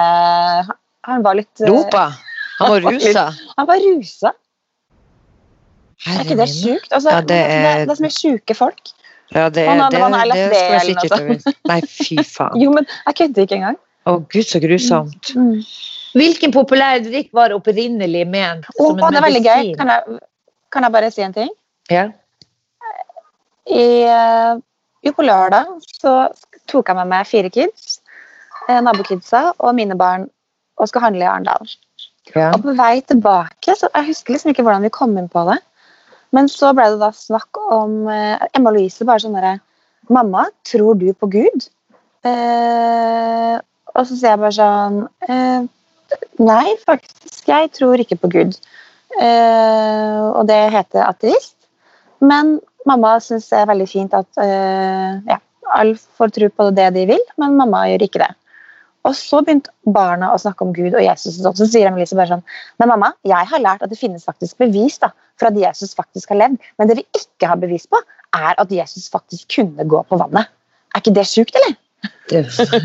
Han 1.06 1.22
var 1.26 1.38
litt 1.38 1.62
eh, 1.62 1.70
Dopa. 1.70 2.08
Han 2.58 2.72
var 2.74 2.88
rusa. 2.88 3.28
Han 3.60 3.70
var 3.70 3.84
rusa. 3.84 4.32
Er 6.10 6.24
ikke 6.26 6.36
det 6.42 6.50
sjukt? 6.52 6.90
Altså, 6.92 7.14
Ja, 7.14 7.22
det 7.22 7.38
er- 7.38 7.48
det, 7.54 7.88
det 7.88 7.94
er 7.94 8.00
så 8.02 8.04
mye 8.08 8.18
sjuke 8.18 8.56
folk. 8.58 8.92
Ja, 9.34 9.48
det, 9.50 9.68
Han 9.68 9.78
det, 9.78 9.84
hadde- 9.84 9.96
det, 9.96 10.02
han 10.04 10.14
er 10.14 10.26
det 10.26 10.34
LSD 10.34 10.56
skal 10.58 10.74
jeg 10.74 10.82
eller 10.82 10.98
noe 10.98 11.38
sikkert. 11.40 11.62
Nei, 11.72 11.80
fy 11.90 12.18
faen. 12.36 12.60
Jo, 12.62 12.74
men 12.76 12.88
jeg 12.92 13.16
kødder 13.22 13.48
ikke 13.48 13.56
engang. 13.62 13.78
Å, 14.04 14.18
gud, 14.34 14.44
så 14.50 14.60
grusomt. 14.60 15.32
Mm. 15.40 15.62
Hvilken 16.14 16.52
populær 16.54 17.00
drikk 17.06 17.30
var 17.34 17.54
opprinnelig 17.56 18.26
ment 18.30 18.68
som 18.76 18.84
oh, 18.86 18.98
en 18.98 19.06
Å, 19.06 19.10
det 19.16 19.22
er 19.22 19.26
veldig 19.30 19.44
gøy. 19.46 19.70
Kan 19.80 19.94
jeg, 19.94 20.20
kan 20.76 20.86
jeg 20.86 20.94
bare 20.98 21.10
si 21.16 21.24
en 21.26 21.34
ting? 21.38 21.50
Ja. 21.94 22.04
I, 23.70 24.04
eh, 24.04 24.54
jo, 25.04 25.14
på 25.16 25.26
lørdag 25.26 25.70
så 25.88 26.14
tok 26.72 26.90
jeg 26.90 27.00
med 27.00 27.12
meg 27.12 27.28
fire 27.30 27.52
kids, 27.54 28.00
eh, 28.68 28.80
nabokidsa 28.84 29.52
og 29.58 29.76
mine 29.76 29.98
barn, 30.00 30.30
og 30.80 30.90
skal 30.90 31.06
handle 31.08 31.26
i 31.26 31.30
Arendal. 31.30 31.76
Ja. 32.34 32.52
Og 32.54 32.64
på 32.64 32.74
vei 32.78 33.02
tilbake, 33.02 33.76
så 33.76 33.90
jeg 33.92 34.10
husker 34.10 34.36
liksom 34.36 34.54
ikke 34.54 34.66
hvordan 34.66 34.86
vi 34.86 34.94
kom 34.96 35.16
inn 35.20 35.30
på 35.32 35.44
det, 35.50 35.60
men 36.34 36.50
så 36.50 36.72
ble 36.74 36.88
det 36.94 37.02
da 37.04 37.12
snakk 37.14 37.60
om 37.72 38.08
eh, 38.10 38.42
Emma 38.58 38.74
Louise 38.74 39.06
bare 39.06 39.22
sånn 39.24 39.38
derre 39.38 39.60
Mamma, 40.12 40.50
tror 40.68 40.98
du 41.00 41.14
på 41.16 41.30
Gud? 41.32 41.68
Eh, 42.28 43.56
og 43.94 44.08
så 44.08 44.16
sier 44.16 44.34
jeg 44.34 44.42
bare 44.42 44.56
sånn 44.58 44.98
eh, 45.30 45.70
Nei, 46.44 46.76
faktisk, 46.84 47.46
jeg 47.48 47.70
tror 47.74 48.02
ikke 48.02 48.20
på 48.22 48.30
Gud. 48.34 48.58
Eh, 49.18 50.20
og 50.28 50.46
det 50.50 50.60
heter 50.74 51.08
ateist. 51.08 51.56
Men 52.22 52.60
mamma 52.90 53.18
syns 53.24 53.50
det 53.52 53.60
er 53.60 53.70
veldig 53.70 53.90
fint 53.90 54.16
at 54.18 54.30
uh, 54.40 55.20
ja, 55.30 55.40
alle 55.78 55.98
får 56.18 56.34
tro 56.36 56.50
på 56.54 56.70
det 56.78 56.90
de 56.98 57.06
vil, 57.14 57.22
men 57.42 57.60
mamma 57.60 57.86
gjør 57.92 58.08
ikke 58.08 58.24
det. 58.24 58.32
Og 59.04 59.16
så 59.20 59.42
begynte 59.44 59.72
barna 59.96 60.30
å 60.32 60.40
snakke 60.40 60.64
om 60.64 60.72
Gud 60.76 60.94
og 60.94 61.04
Jesus. 61.04 61.42
Og 61.44 61.58
så 61.60 61.68
sier 61.68 61.90
Emilise 61.90 62.16
bare 62.16 62.38
sånn 62.38 62.44
Men 62.80 62.94
mamma, 62.94 63.10
jeg 63.28 63.50
har 63.50 63.60
lært 63.60 63.84
at 63.84 63.92
det 63.92 64.00
finnes 64.00 64.24
faktisk 64.24 64.62
bevis 64.64 64.96
da, 65.04 65.12
for 65.40 65.50
at 65.50 65.60
Jesus 65.60 65.92
faktisk 65.98 66.32
har 66.32 66.40
levd. 66.40 66.62
Men 66.80 66.88
det 66.88 67.02
vi 67.02 67.08
ikke 67.20 67.50
har 67.52 67.60
bevis 67.60 67.88
på, 67.92 68.00
er 68.34 68.56
at 68.56 68.72
Jesus 68.72 69.10
faktisk 69.12 69.52
kunne 69.58 69.88
gå 69.92 70.04
på 70.08 70.20
vannet. 70.22 70.48
Er 70.94 71.04
ikke 71.04 71.18
det 71.18 71.28
sjukt, 71.28 71.60
eller? 71.60 71.76
Det, 72.32 72.46
da 72.72 72.80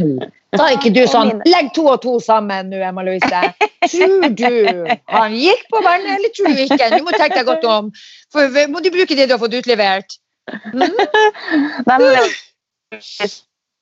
er 0.57 0.77
ikke 0.79 0.93
du 0.97 1.03
sånn. 1.11 1.43
Legg 1.49 1.73
to 1.77 1.85
og 1.93 2.01
to 2.05 2.15
sammen 2.25 2.71
nå, 2.73 2.81
Emma 2.85 3.05
Louise. 3.05 3.43
Tror 3.89 4.31
du 4.39 4.87
han 5.13 5.37
gikk 5.37 5.67
på 5.73 5.83
vannet, 5.85 6.15
eller 6.17 6.33
tror 6.37 6.57
du 6.57 6.63
ikke? 6.65 6.89
Du 6.95 7.05
må 7.05 7.13
tenke 7.15 7.37
deg 7.37 7.49
godt 7.49 7.67
om. 7.69 7.91
For 8.33 8.57
må 8.73 8.81
du 8.85 8.91
bruke 8.95 9.17
det 9.19 9.29
du 9.29 9.37
har 9.37 9.43
fått 9.43 9.59
utlevert? 9.61 10.19
Mm? 10.73 10.97
Nei, 11.89 11.97
men 12.01 12.07
hadde, 12.09 13.29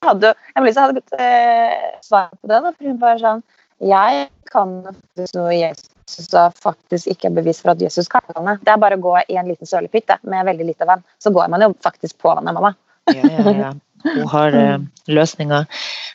hadde, 0.05 0.33
Louise 0.59 0.83
hadde 0.83 0.99
godt 0.99 1.21
eh, 1.23 1.85
svar 2.03 2.33
på 2.35 2.51
det. 2.51 2.59
Da, 2.65 2.73
for 2.73 2.91
hun 2.91 2.99
var 3.03 3.21
sånn 3.23 3.45
Jeg 3.87 4.27
kan 4.51 4.81
faktisk 4.89 5.39
noe 5.39 5.55
Jesus 5.55 6.31
da 6.33 6.49
faktisk 6.55 7.11
ikke 7.11 7.31
er 7.31 7.39
bevis 7.39 7.63
for 7.63 7.75
at 7.75 7.83
Jesus 7.83 8.11
kan 8.11 8.23
vannet. 8.35 8.63
Det 8.67 8.75
er 8.75 8.83
bare 8.83 8.99
å 8.99 9.03
gå 9.03 9.15
i 9.27 9.39
en 9.39 9.49
liten 9.51 9.69
sølepytt 9.69 10.15
med 10.23 10.47
veldig 10.47 10.69
lite 10.69 10.87
vann. 10.89 11.03
Så 11.23 11.33
går 11.35 11.51
man 11.53 11.65
jo 11.67 11.73
faktisk 11.83 12.19
på 12.23 12.35
vannet, 12.35 12.55
mamma. 12.55 12.75
Ja, 13.15 13.23
ja, 13.31 13.55
ja. 13.55 13.73
Hun 14.07 14.29
har 14.31 14.55
eh, 14.55 14.79
løsninger. 15.11 15.67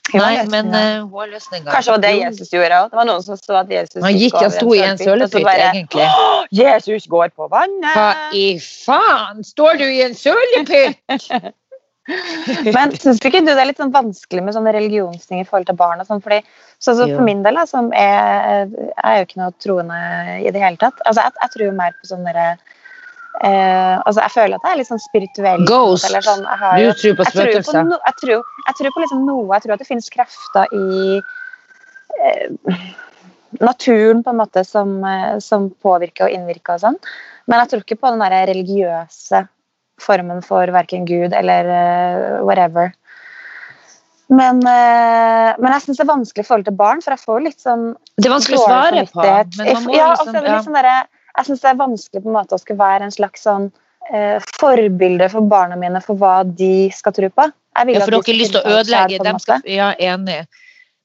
Nei, 0.09 0.45
men 0.49 0.73
uh, 0.73 1.05
hun 1.05 1.21
har 1.21 1.29
løsninger. 1.31 1.69
Kanskje 1.71 1.93
det 1.93 1.95
var 1.95 2.03
det 2.03 2.11
Jesus 2.17 2.51
gjorde 2.51 2.79
òg. 2.81 2.89
Det 2.91 2.99
var 2.99 3.07
noen 3.07 3.23
som 3.23 3.37
så 3.39 3.57
at 3.61 3.71
Jesus 3.71 4.01
Han 4.03 4.17
gikk 4.17 4.37
og 4.41 4.51
sto 4.55 4.73
i 4.75 4.81
en 4.83 4.99
sølepytt, 4.99 5.47
egentlig. 5.47 6.07
Jesus 6.57 7.07
går 7.11 7.31
på 7.37 7.47
vannet! 7.51 7.93
Hva 7.95 8.11
i 8.35 8.45
faen? 8.59 9.45
Står 9.45 9.79
du 9.79 9.87
i 9.87 10.01
en 10.07 10.17
sølepytt? 10.17 11.51
Men 12.75 12.95
syns 12.97 13.21
ikke 13.21 13.43
du 13.45 13.51
det 13.51 13.61
er 13.61 13.69
litt 13.69 13.79
sånn 13.79 13.93
vanskelig 13.93 14.41
med 14.43 14.55
sånne 14.57 14.73
religionsting 14.73 15.43
i 15.43 15.47
forhold 15.47 15.69
til 15.69 15.77
barn? 15.79 16.01
og 16.01 16.09
sånn, 16.09 16.23
fordi 16.23 16.41
så, 16.81 16.95
så 16.97 17.05
For 17.05 17.23
min 17.23 17.43
del, 17.45 17.59
da, 17.61 17.67
som 17.69 17.91
er, 17.95 18.67
er 19.05 19.19
jo 19.19 19.27
ikke 19.27 19.41
noe 19.43 19.53
troende 19.61 20.01
i 20.41 20.49
det 20.49 20.63
hele 20.63 20.81
tatt. 20.81 20.97
altså 21.05 21.27
Jeg, 21.27 21.37
jeg 21.43 21.53
tror 21.55 21.67
jo 21.67 21.77
mer 21.77 21.95
på 21.99 22.09
sånn 22.09 22.25
derre 22.27 22.47
eh, 23.39 23.95
altså 24.05 24.21
Jeg 24.21 24.33
føler 24.35 24.57
at 24.57 24.65
jeg 24.67 24.73
er 24.73 24.81
litt 24.81 24.89
sånn 24.89 25.03
spirituell. 25.03 25.63
Ghost. 25.69 26.09
eller 26.09 26.25
Sånn, 26.25 26.43
har 26.45 26.79
Du 26.79 26.91
tror 26.91 27.15
på 27.19 27.27
jeg, 27.27 27.35
tror 27.35 27.47
på 27.47 27.61
spøkelser? 27.61 27.87
no, 27.87 27.99
jeg, 28.05 28.17
tror, 28.23 28.43
jeg 28.67 28.79
tror 28.79 28.95
på 28.95 29.05
liksom 29.05 29.23
noe. 29.29 29.47
Jeg 29.55 29.65
tror 29.65 29.77
at 29.77 29.83
det 29.83 29.89
finnes 29.89 30.11
krefter 30.13 30.75
i 30.75 31.21
eh, 32.27 32.85
naturen 33.59 34.23
på 34.23 34.33
en 34.33 34.41
måte 34.41 34.63
som, 34.67 34.97
eh, 35.07 35.39
som 35.43 35.69
påvirker 35.83 36.27
og 36.27 36.37
innvirker 36.37 36.77
og 36.77 36.85
sånn. 36.85 37.01
Men 37.49 37.63
jeg 37.63 37.71
tror 37.71 37.85
ikke 37.85 37.99
på 38.03 38.13
den 38.13 38.23
der 38.23 38.47
religiøse 38.51 39.45
formen 40.01 40.41
for 40.45 40.71
verken 40.73 41.05
Gud 41.05 41.35
eller 41.37 41.67
uh, 41.69 42.41
whatever. 42.45 42.91
Men, 44.31 44.61
uh, 44.63 45.51
men 45.59 45.73
jeg 45.75 45.83
syns 45.85 45.99
det 45.99 46.05
er 46.05 46.13
vanskelig 46.13 46.45
i 46.45 46.47
forhold 46.47 46.67
til 46.69 46.77
barn, 46.79 47.01
for 47.03 47.13
jeg 47.13 47.25
får 47.25 47.41
litt 47.45 47.59
sånn 47.61 47.83
Det 48.15 48.29
er 48.29 48.33
vanskelig 48.33 48.61
å 48.61 48.63
svare 48.63 49.03
på. 49.11 49.25
Men 49.59 49.73
man 49.75 49.89
må 49.89 49.97
ja, 49.97 50.13
liksom, 50.15 50.31
det 50.37 50.45
ja. 50.45 50.55
litt 50.55 50.69
sånn 50.69 50.79
derre- 50.79 51.09
jeg 51.37 51.45
syns 51.47 51.61
det 51.63 51.69
er 51.71 51.79
vanskelig 51.79 52.23
på 52.23 52.29
en 52.31 52.37
måte 52.39 52.57
å 52.57 52.61
skulle 52.61 52.79
være 52.81 53.07
en 53.07 53.13
slags 53.15 53.45
sånn 53.47 53.69
eh, 54.13 54.39
forbilde 54.59 55.29
for 55.31 55.41
barna 55.51 55.77
mine 55.79 56.01
for 56.03 56.15
hva 56.19 56.41
de 56.45 56.89
skal 56.95 57.13
tro 57.15 57.29
på. 57.29 57.51
Jeg 57.77 57.87
vil 57.87 57.95
Ja, 57.95 58.01
for 58.03 58.11
dere 58.17 58.27
har 58.27 58.41
lyst 58.41 58.51
til 58.57 58.61
å 58.65 58.75
ødelegge 58.81 59.23
dem. 59.23 59.39
Skal, 59.39 59.61
ja, 59.71 59.93
enig. 59.95 60.41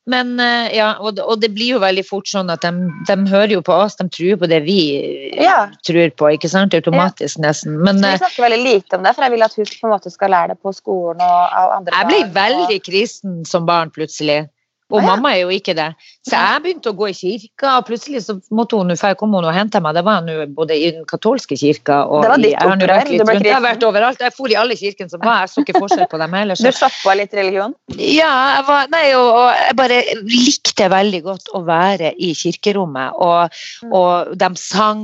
Men 0.07 0.39
eh, 0.39 0.69
ja, 0.77 0.93
og, 1.03 1.19
og 1.19 1.41
det 1.43 1.49
blir 1.55 1.73
jo 1.75 1.79
veldig 1.83 2.05
fort 2.07 2.29
sånn 2.31 2.51
at 2.55 2.63
de, 2.63 2.71
de 3.09 3.15
hører 3.27 3.57
jo 3.57 3.63
på 3.67 3.75
oss, 3.75 3.97
de 3.99 4.07
tror 4.15 4.37
på 4.39 4.47
det 4.51 4.61
vi 4.63 4.79
eh, 5.01 5.41
Ja. 5.43 5.57
tror 5.87 6.13
på, 6.15 6.29
ikke 6.37 6.51
sant? 6.51 6.75
Automatisk 6.79 7.41
nesten. 7.43 7.75
Men 7.83 7.99
eh, 8.05 8.15
vi 8.15 8.21
snakker 8.23 8.47
veldig 8.47 8.61
lite 8.63 8.99
om 9.01 9.03
det, 9.07 9.15
for 9.17 9.27
jeg 9.27 9.35
vil 9.35 9.47
at 9.47 9.57
hun 9.59 9.67
på 9.67 9.89
en 9.89 9.95
måte 9.97 10.13
skal 10.15 10.31
lære 10.31 10.55
det 10.55 10.61
på 10.63 10.75
skolen 10.79 11.23
og 11.27 11.57
av 11.59 11.75
andre 11.81 11.99
jeg 11.99 12.07
ble 12.13 12.21
barn, 12.21 12.31
og- 12.31 12.39
veldig 12.39 12.79
kristen 12.87 13.41
som 13.51 13.67
barn 13.67 13.91
plutselig. 13.95 14.45
Og 14.93 15.01
ah, 15.01 15.03
ja. 15.03 15.07
mamma 15.11 15.33
er 15.35 15.41
jo 15.43 15.51
ikke 15.51 15.75
det. 15.75 15.89
Så 16.27 16.39
jeg 16.39 16.63
begynte 16.63 16.93
å 16.93 16.97
gå 16.99 17.09
i 17.11 17.15
kirka, 17.17 17.73
og 17.81 17.87
plutselig 17.89 18.21
så 18.23 18.37
måtte 18.55 18.79
hun, 18.79 18.93
for 18.95 19.11
jeg 19.11 19.19
kom 19.19 19.33
hun 19.35 19.47
og 19.47 19.55
hente 19.55 19.81
meg. 19.83 19.97
Det 19.99 20.05
var 20.07 20.23
nå 20.23 20.37
både 20.55 20.77
i 20.79 20.93
den 20.95 21.07
katolske 21.11 21.59
kirka 21.59 22.05
og 22.07 22.23
Det 22.23 22.31
var 22.31 22.39
i, 22.39 22.45
ditt 22.45 22.55
jeg 22.55 22.63
har 22.63 22.83
vært 22.93 23.11
litt 23.11 23.25
rundt. 23.25 23.49
Jeg 23.49 23.57
har 23.57 23.65
vært 23.65 23.87
overalt. 23.89 24.23
Jeg 24.23 24.35
for 24.37 24.53
i 24.53 24.59
alle 24.59 24.77
kirkene 24.79 25.11
som 25.11 25.23
var. 25.25 25.43
Jeg 25.43 25.53
så 25.55 25.65
ikke 25.65 25.83
forskjell 25.83 26.07
på 26.13 26.21
dem 26.23 26.37
heller. 26.39 26.61
Du 26.61 26.71
satt 26.79 27.01
på 27.03 27.17
litt 27.19 27.35
religion? 27.35 27.75
Ja, 27.99 28.31
jeg 28.57 28.67
var, 28.69 28.93
nei, 28.95 29.03
og, 29.19 29.31
og 29.41 29.51
jeg 29.59 29.79
bare 29.83 29.99
likte 30.23 30.91
veldig 30.93 31.23
godt 31.27 31.51
å 31.57 31.65
være 31.67 32.15
i 32.23 32.33
kirkerommet. 32.39 33.19
Og, 33.19 33.63
Mm. 33.83 33.93
og 33.93 34.39
de 34.39 34.49
sang. 34.57 35.03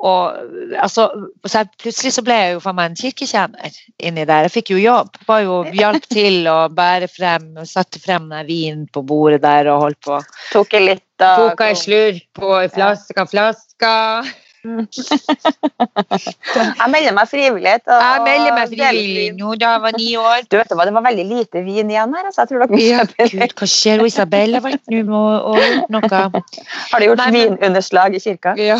Og, 0.00 0.38
altså, 0.80 1.06
så 1.46 1.60
jeg, 1.60 1.70
plutselig 1.82 2.12
så 2.16 2.24
ble 2.24 2.36
jeg 2.38 2.54
jo 2.54 2.62
for 2.64 2.76
meg 2.76 2.90
en 2.90 2.98
kirketjener 2.98 3.76
inni 4.00 4.24
der. 4.24 4.48
Jeg 4.48 4.54
fikk 4.54 4.72
jo 4.74 4.80
jobb. 4.80 5.20
Var 5.28 5.44
jo 5.44 5.60
hjalp 5.76 6.08
til 6.10 6.48
å 6.50 6.58
bære 6.72 7.10
frem, 7.12 7.52
sette 7.68 8.00
frem 8.02 8.28
den 8.32 8.48
vinen 8.48 8.86
på 8.92 9.04
bordet 9.10 9.42
der 9.44 9.70
og 9.74 9.86
holdt 9.86 10.00
på. 10.06 10.20
Tok 10.54 10.76
jeg 10.78 10.86
litt 10.86 11.24
av 11.24 11.50
Tok 11.50 11.64
ei 11.66 11.74
slurk 11.78 12.24
på 12.38 12.54
ei 12.60 12.70
flaske, 12.72 13.26
flaska. 13.34 13.94
Jeg 16.80 16.88
melder 16.92 17.14
meg 17.16 17.28
frivillig. 17.30 17.72
Jeg 17.86 18.22
melder 18.26 18.54
meg 18.56 18.68
frivillig 18.72 19.26
nå 19.38 19.54
da 19.60 19.70
jeg 19.74 19.82
var 19.84 19.94
ni 19.96 20.08
år. 20.20 20.40
Du 20.50 20.56
vet 20.58 20.72
hva, 20.76 20.84
Det 20.88 20.94
var 20.96 21.04
veldig 21.06 21.26
lite 21.30 21.62
vin 21.66 21.90
igjen 21.92 22.14
her. 22.16 22.24
Altså. 22.28 22.42
Jeg 22.44 22.48
tror 22.50 22.58
dere 22.64 22.70
må 22.72 22.80
Ja, 22.82 23.04
Gud, 23.08 23.54
hva 23.60 23.68
skjer? 23.70 24.02
Og 24.04 24.10
Isabel 24.10 24.56
har 24.58 24.64
vet 24.66 24.92
nå 24.92 25.22
og 25.50 25.56
gjort 25.60 25.90
noe. 25.96 26.20
Har 26.92 27.00
du 27.00 27.06
gjort 27.08 27.22
Nei, 27.22 27.30
men- 27.36 27.56
vinunderslag 27.56 28.16
i 28.18 28.22
kirka? 28.24 28.54
Ja. 28.60 28.78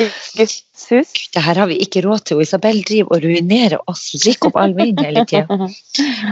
I 0.00 0.08
Guds 0.38 0.62
hus? 0.90 1.12
det 1.34 1.42
her 1.42 1.56
har 1.62 1.66
vi 1.70 1.76
ikke 1.84 2.02
råd 2.04 2.24
til. 2.28 2.40
Isabel 2.44 2.80
driver 2.86 3.16
og 3.16 3.22
ruinerer 3.24 3.78
oss 3.90 4.02
og 4.14 4.20
drikker 4.24 4.50
opp 4.50 4.56
all 4.60 4.74
vin 4.76 4.98
hele 5.00 5.24
tida. 5.28 5.46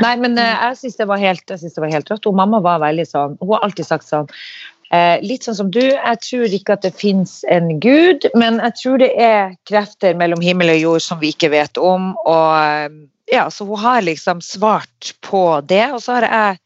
Nei, 0.02 0.14
men 0.20 0.36
eh, 0.38 0.52
jeg 0.68 0.76
syns 0.82 0.96
det, 1.00 1.06
var 1.10 1.18
helt- 1.22 1.48
jeg 1.48 1.58
synes 1.62 1.74
det 1.76 1.84
var 1.84 1.92
helt 1.94 2.10
rått. 2.12 2.26
Og 2.30 2.34
mamma 2.36 2.60
var 2.64 2.80
veldig 2.82 3.06
sånn 3.08 3.36
Hun 3.40 3.52
har 3.54 3.64
alltid 3.68 3.86
sagt 3.88 4.08
sånn 4.08 4.28
eh, 4.94 5.22
Litt 5.24 5.46
sånn 5.46 5.58
som 5.58 5.70
du, 5.72 5.82
jeg 5.82 6.20
tror 6.24 6.56
ikke 6.58 6.76
at 6.76 6.86
det 6.86 6.94
fins 6.98 7.40
en 7.50 7.78
gud, 7.82 8.26
men 8.38 8.60
jeg 8.62 8.78
tror 8.80 9.02
det 9.02 9.12
er 9.20 9.54
krefter 9.68 10.16
mellom 10.18 10.42
himmel 10.44 10.74
og 10.74 10.82
jord 10.82 11.04
som 11.04 11.22
vi 11.22 11.32
ikke 11.34 11.52
vet 11.54 11.80
om. 11.80 12.12
Og 12.22 12.48
eh, 12.58 12.88
ja, 13.32 13.48
så 13.50 13.66
hun 13.68 13.80
har 13.80 14.04
liksom 14.04 14.42
svart 14.44 15.14
på 15.24 15.46
det, 15.68 15.86
og 15.92 16.02
så 16.04 16.18
har 16.18 16.28
jeg 16.28 16.60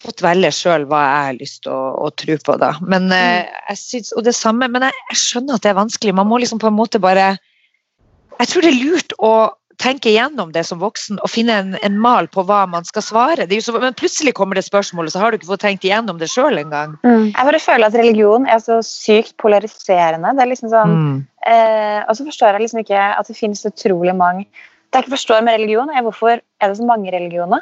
fått 0.00 0.22
velge 0.24 0.50
sjøl 0.54 0.86
hva 0.88 1.00
jeg 1.04 1.24
har 1.26 1.38
lyst 1.40 1.62
til 1.66 1.74
å, 1.76 1.82
å 2.06 2.10
tro 2.16 2.36
på, 2.40 2.56
da. 2.60 2.72
Men 2.80 3.10
eh, 3.12 3.48
jeg 3.72 3.80
synes, 3.82 4.12
Og 4.16 4.24
det 4.24 4.36
samme, 4.36 4.68
men 4.72 4.86
jeg, 4.88 4.96
jeg 5.12 5.22
skjønner 5.22 5.58
at 5.58 5.66
det 5.66 5.72
er 5.74 5.80
vanskelig. 5.80 6.16
Man 6.16 6.30
må 6.30 6.40
liksom 6.40 6.62
på 6.62 6.70
en 6.70 6.78
måte 6.78 7.02
bare 7.02 7.34
Jeg 8.40 8.48
tror 8.48 8.64
det 8.64 8.70
er 8.72 8.80
lurt 8.80 9.16
å 9.20 9.32
tenke 9.80 10.10
igjennom 10.12 10.50
det 10.52 10.62
som 10.68 10.78
voksen 10.82 11.18
og 11.24 11.30
finne 11.32 11.54
en, 11.62 11.70
en 11.82 11.96
mal 11.98 12.28
på 12.28 12.44
hva 12.44 12.66
man 12.68 12.84
skal 12.84 13.02
svare. 13.02 13.46
Det 13.48 13.56
er 13.56 13.60
jo 13.62 13.66
så, 13.72 13.74
men 13.80 13.96
plutselig 13.96 14.34
kommer 14.36 14.58
det 14.58 14.66
spørsmålet, 14.66 15.14
så 15.14 15.22
har 15.22 15.32
du 15.32 15.38
ikke 15.38 15.48
fått 15.48 15.62
tenkt 15.64 15.86
igjennom 15.88 16.18
det 16.20 16.28
sjøl 16.28 16.60
engang. 16.60 16.98
Mm. 17.06 17.30
Jeg 17.32 17.48
bare 17.48 17.62
føler 17.64 17.88
at 17.88 17.96
religion 17.96 18.46
er 18.46 18.60
så 18.60 18.80
sykt 18.84 19.34
polariserende. 19.40 20.34
Det 20.36 20.44
er 20.44 20.52
liksom 20.52 20.70
sånn, 20.74 20.92
Mm. 21.00 21.18
eh, 21.46 22.00
og 22.08 22.12
så 22.16 22.26
forstår 22.28 22.52
jeg 22.52 22.66
liksom 22.66 22.84
ikke 22.84 23.00
at 23.18 23.26
det 23.26 23.36
finnes 23.36 23.64
utrolig 23.64 24.16
mange 24.16 24.46
Det 24.90 24.98
jeg 24.98 25.04
ikke 25.04 25.16
forstår 25.16 25.44
med 25.46 25.54
religion, 25.60 25.90
er 25.94 26.02
hvorfor 26.02 26.40
er 26.60 26.68
det 26.68 26.76
så 26.76 26.84
mange 26.84 27.12
religioner? 27.14 27.60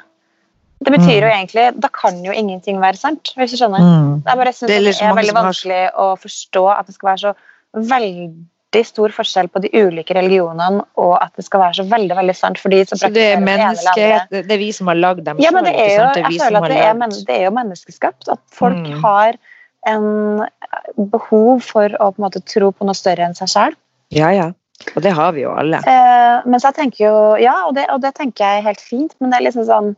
Det 0.80 0.92
betyr 0.94 1.20
Mm. 1.20 1.24
jo 1.26 1.28
egentlig 1.28 1.80
Da 1.80 1.88
kan 1.88 2.24
jo 2.24 2.32
ingenting 2.32 2.80
være 2.80 2.96
sant, 2.96 3.34
hvis 3.36 3.50
du 3.50 3.56
skjønner. 3.58 3.78
Mm. 3.78 4.22
Jeg 4.26 4.36
bare 4.36 4.52
synes 4.52 4.68
Det 4.68 4.76
er 4.76 4.80
det, 4.80 4.86
liksom 4.88 5.10
er 5.10 5.22
veldig 5.22 5.34
vanskelig 5.34 5.80
har- 5.84 5.92
å 5.92 6.16
forstå 6.16 6.78
at 6.78 6.86
det 6.86 6.94
skal 6.94 7.08
være 7.10 7.18
så 7.18 7.34
veldig 7.74 8.44
stor 8.84 9.08
forskjell 9.16 9.48
på 9.48 9.62
de 9.64 9.70
ulike 9.72 10.12
religionene, 10.12 10.82
og 11.00 11.14
at 11.22 11.32
det 11.36 11.44
skal 11.46 11.60
være 11.60 11.78
så 11.78 11.84
veldig 11.88 12.16
veldig 12.18 12.34
sant 12.36 12.58
fordi 12.60 12.82
Så, 12.84 12.98
Så 13.00 13.08
det 13.08 13.22
er 13.32 13.40
praktiserer 13.40 14.26
det 14.30 14.52
er 14.52 14.58
vi 14.60 14.72
som 14.76 14.86
har 14.92 14.98
lagd 14.98 15.24
dem 15.24 15.38
Ja, 15.40 15.50
men 15.50 15.64
det 15.64 15.72
er 15.72 15.94
jo. 15.94 16.08
Det 16.12 16.24
er 16.24 16.30
jeg 16.30 16.40
føler 16.42 16.60
at 16.60 16.68
det 16.68 16.82
er, 16.84 16.94
men, 16.94 17.10
det 17.10 17.36
er 17.38 17.44
jo 17.46 17.50
menneskeskapt. 17.56 18.28
At 18.28 18.40
folk 18.52 18.76
Mm. 18.76 19.00
har 19.02 19.38
en 19.86 20.42
eh, 20.42 20.90
behov 20.98 21.62
for 21.64 21.88
å 21.88 22.10
på 22.12 22.18
en 22.20 22.24
måte 22.26 22.44
tro 22.44 22.70
på 22.72 22.84
noe 22.84 22.94
større 22.94 23.24
enn 23.24 23.34
seg 23.34 23.48
selv. 23.48 23.76
Ja, 24.10 24.28
ja. 24.30 24.52
Og 24.94 25.02
det 25.02 25.12
har 25.12 25.32
vi 25.32 25.42
jo 25.42 25.50
alle. 25.56 25.78
Eh, 25.78 26.42
mens 26.46 26.62
jeg 26.62 26.74
tenker 26.74 27.04
jo 27.06 27.36
Ja, 27.40 27.64
og 27.66 27.74
det, 27.74 27.86
og 27.90 28.00
det 28.00 28.14
tenker 28.14 28.44
jeg 28.44 28.58
er 28.60 28.68
helt 28.68 28.80
fint, 28.80 29.14
men 29.20 29.30
det 29.30 29.38
er 29.40 29.46
liksom 29.48 29.64
sånn 29.66 29.96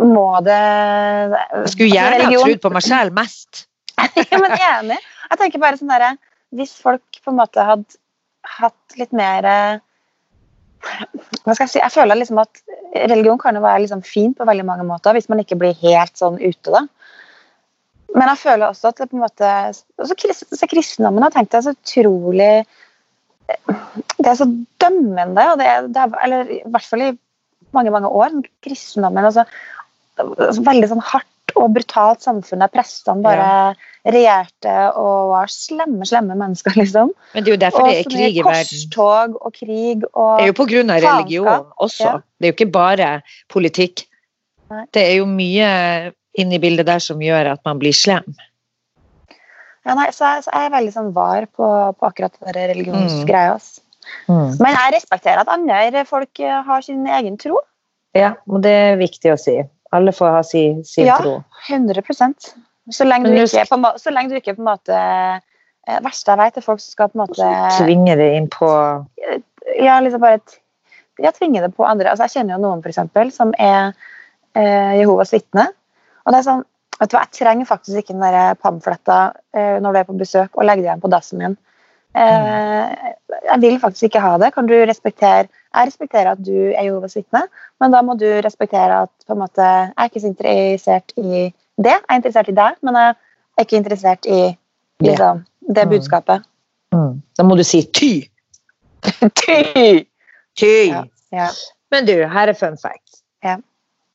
Må 0.00 0.40
det 0.42 0.56
Jeg 0.56 1.68
skulle 1.74 1.92
gjerne 1.92 2.24
ha 2.24 2.32
trodd 2.32 2.60
på 2.64 2.72
meg 2.72 2.82
selv 2.82 3.12
mest. 3.12 3.66
ja, 4.32 4.38
men 4.40 4.50
enig. 4.56 4.98
Jeg 5.30 5.38
tenker 5.38 5.60
bare 5.60 5.76
sånn 5.76 5.92
derre 5.92 6.16
Hvis 6.56 6.74
folk 6.82 7.20
på 7.24 7.32
en 7.32 7.38
måte 7.38 7.64
hadde 7.64 7.98
hatt 8.58 8.98
litt 8.98 9.12
mer 9.16 9.46
eh, 9.46 9.80
Hva 11.44 11.54
skal 11.54 11.66
jeg 11.66 11.72
si? 11.74 11.82
Jeg 11.82 11.94
føler 11.94 12.18
liksom 12.18 12.40
at 12.42 12.62
religion 13.10 13.38
kan 13.38 13.54
jo 13.54 13.62
være 13.62 13.84
liksom 13.84 14.02
fint 14.06 14.38
på 14.38 14.46
veldig 14.48 14.64
mange 14.66 14.86
måter, 14.88 15.14
hvis 15.14 15.28
man 15.30 15.42
ikke 15.42 15.58
blir 15.60 15.76
helt 15.82 16.16
sånn 16.18 16.40
ute, 16.40 16.72
da. 16.72 16.86
Men 18.16 18.30
jeg 18.32 18.40
føler 18.42 18.66
også 18.66 18.90
at 18.90 18.98
det 18.98 19.10
på 19.10 19.18
en 19.18 19.22
måte 19.22 19.48
også 20.02 20.16
krist, 20.18 20.48
så 20.56 20.68
Kristendommen 20.70 21.22
har 21.22 21.34
tenkt 21.34 21.52
det 21.54 21.62
så 21.66 21.74
utrolig 21.76 22.64
Det 24.18 24.26
er 24.26 24.38
så 24.38 24.48
dømmende, 24.82 25.44
og 25.52 25.60
det 25.60 25.68
er, 25.68 25.86
det 25.86 26.02
er 26.02 26.16
Eller 26.24 26.54
i 26.56 26.62
hvert 26.66 26.88
fall 26.88 27.04
i 27.06 27.10
mange, 27.76 27.92
mange 27.94 28.10
år. 28.10 28.34
Kristendommen 28.66 29.28
altså, 29.28 29.44
altså, 30.18 30.64
Veldig 30.66 30.90
sånn 30.90 31.04
hardt 31.12 31.28
og 31.58 31.72
brutalt 31.74 32.22
samfunn 32.24 32.62
der 32.62 32.70
prestene 32.72 33.24
bare 33.24 33.48
regjerte 34.06 34.74
og 34.98 35.32
var 35.34 35.50
slemme, 35.52 36.06
slemme 36.08 36.36
mennesker, 36.38 36.76
liksom. 36.80 37.12
Men 37.34 37.46
det 37.46 37.52
er 37.52 37.56
jo 37.56 37.62
derfor 37.64 37.88
det 37.88 37.96
er 37.98 38.10
krig 38.10 38.38
i 38.38 38.44
verden. 38.44 38.68
korstog 38.68 39.40
og 39.40 39.56
krig 39.56 40.06
og 40.12 40.38
Det 40.38 40.46
er 40.46 40.52
jo 40.52 40.58
på 40.60 40.68
grunn 40.70 40.94
av 40.94 41.02
religion 41.04 41.66
også. 41.76 42.06
Ja. 42.06 42.14
Det 42.38 42.48
er 42.48 42.52
jo 42.52 42.58
ikke 42.58 42.72
bare 42.74 43.10
politikk. 43.52 44.06
Nei. 44.70 44.84
Det 44.94 45.02
er 45.02 45.18
jo 45.18 45.26
mye 45.26 45.70
inni 46.38 46.60
bildet 46.62 46.86
der 46.86 47.02
som 47.02 47.20
gjør 47.22 47.54
at 47.56 47.64
man 47.66 47.80
blir 47.82 47.96
slem. 47.96 48.28
ja, 49.84 49.94
nei, 49.96 50.10
så, 50.12 50.36
jeg, 50.36 50.44
så 50.46 50.52
jeg 50.54 50.68
er 50.68 50.74
veldig 50.76 50.92
sånn 50.94 51.14
var 51.16 51.48
på, 51.50 51.66
på 51.98 52.06
akkurat 52.06 52.36
den 52.38 52.54
religionsgreia. 52.70 53.58
Mm. 54.28 54.30
mm. 54.30 54.54
Men 54.60 54.76
jeg 54.76 54.94
respekterer 54.96 55.42
at 55.42 55.50
andre 55.50 56.04
folk 56.06 56.40
har 56.40 56.86
sin 56.86 57.02
egen 57.06 57.36
tro. 57.40 57.58
Ja, 58.16 58.34
og 58.50 58.62
det 58.64 58.72
er 58.74 58.98
viktig 58.98 59.34
å 59.34 59.38
si. 59.38 59.58
Alle 59.92 60.12
får 60.14 60.34
ha 60.36 60.42
sin, 60.46 60.84
sin 60.84 61.06
Ja. 61.06 61.16
tro. 61.18 61.42
100% 61.68 62.54
Så 62.90 63.04
lenge 63.04 63.30
du 63.30 63.36
ikke, 63.42 63.66
på, 63.68 63.98
så 63.98 64.10
lenge 64.10 64.30
du 64.30 64.36
ikke 64.38 64.54
på 64.56 64.62
en 64.62 64.70
måte 64.70 64.96
eh, 64.96 66.00
verste 66.02 66.32
jeg 66.32 66.38
vet, 66.38 66.56
er 66.56 66.64
folk 66.64 66.80
som 66.80 66.90
skal 66.94 67.10
på 67.10 67.18
en 67.18 67.24
måte 67.26 67.50
Tvinge 67.78 68.16
det 68.18 68.32
inn 68.38 68.48
på 68.50 68.70
ja, 69.78 70.00
liksom 70.00 70.20
bare 70.20 70.40
ja, 71.20 71.30
tvinge 71.36 71.60
det 71.60 71.74
på 71.76 71.84
andre. 71.84 72.10
Altså, 72.10 72.26
jeg 72.26 72.40
kjenner 72.40 72.56
jo 72.56 72.62
noen 72.64 72.82
for 72.82 72.92
eksempel, 72.92 73.30
som 73.34 73.52
er 73.60 73.92
eh, 74.56 74.98
Jehovas 75.00 75.34
vitne. 75.34 75.66
Og 76.24 76.32
det 76.32 76.40
er 76.40 76.46
sånn, 76.46 76.62
vet 77.00 77.10
du 77.12 77.16
hva, 77.16 77.24
Jeg 77.26 77.36
trenger 77.40 77.68
faktisk 77.68 78.02
ikke 78.02 78.16
den 78.16 78.24
der 78.24 78.54
pamfletta 78.60 79.18
eh, 79.54 79.76
når 79.82 79.92
du 79.92 80.00
er 80.00 80.08
på 80.08 80.18
besøk, 80.20 80.50
og 80.56 80.64
legge 80.64 80.84
det 80.84 80.90
igjen 80.90 81.02
på 81.04 81.12
dassen 81.12 81.42
min. 81.42 81.56
Eh, 82.18 83.10
jeg 83.50 83.60
vil 83.62 83.78
faktisk 83.82 84.08
ikke 84.08 84.24
ha 84.24 84.36
det. 84.42 84.52
Kan 84.56 84.70
du 84.70 84.74
respektere 84.88 85.48
Jeg 85.74 85.86
respekterer 85.86 86.32
at 86.32 86.40
du 86.42 86.54
er 86.74 86.82
Jehovas 86.88 87.14
vitne, 87.16 87.44
men 87.80 87.92
da 87.94 88.00
må 88.02 88.16
du 88.18 88.26
respektere 88.42 89.02
at 89.04 89.10
på 89.26 89.32
en 89.36 89.38
måte, 89.44 89.62
jeg 89.62 89.92
er 89.96 90.08
ikke 90.10 90.20
så 90.24 90.26
interessert 90.32 91.12
i 91.16 91.44
det. 91.78 91.94
Jeg 91.94 92.02
er 92.10 92.18
interessert 92.18 92.48
i 92.50 92.56
deg, 92.56 92.80
men 92.82 92.98
jeg 92.98 93.14
er 93.58 93.62
ikke 93.66 93.76
interessert 93.78 94.26
i 94.26 94.40
liksom, 95.00 95.44
det 95.74 95.84
Mm. 95.86 95.90
budskapet. 95.90 96.42
mm. 96.92 97.22
Da 97.38 97.42
må 97.46 97.54
du 97.56 97.62
si 97.64 97.82
ty! 97.94 98.10
Ty! 99.40 100.04
Ty! 100.58 100.72
Ja. 100.90 101.04
Ja. 101.32 101.46
Men 101.90 102.06
du, 102.06 102.12
her 102.26 102.48
er 102.48 102.52
fun 102.52 102.76
fact. 102.82 103.22
Ja. 103.44 103.56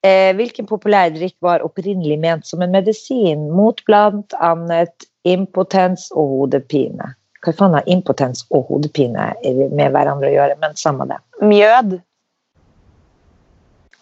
Eh, 0.03 0.35
hvilken 0.35 0.67
populær 0.67 1.09
drikk 1.09 1.35
var 1.41 1.63
opprinnelig 1.65 2.19
ment 2.19 2.45
som 2.47 2.61
en 2.61 2.71
medisin 2.71 3.47
mot 3.51 3.81
blant 3.87 4.33
annet 4.39 5.07
impotens 5.25 6.11
og 6.11 6.27
hodepine? 6.35 7.15
Hva 7.45 7.53
faen 7.53 7.77
har 7.77 7.87
impotens 7.91 8.45
og 8.49 8.71
hodepine 8.71 9.29
med 9.45 9.93
hverandre 9.93 10.31
å 10.31 10.33
gjøre? 10.33 10.57
Men 10.61 10.77
samme 10.79 11.05
det. 11.09 11.19
Mjød. 11.45 11.99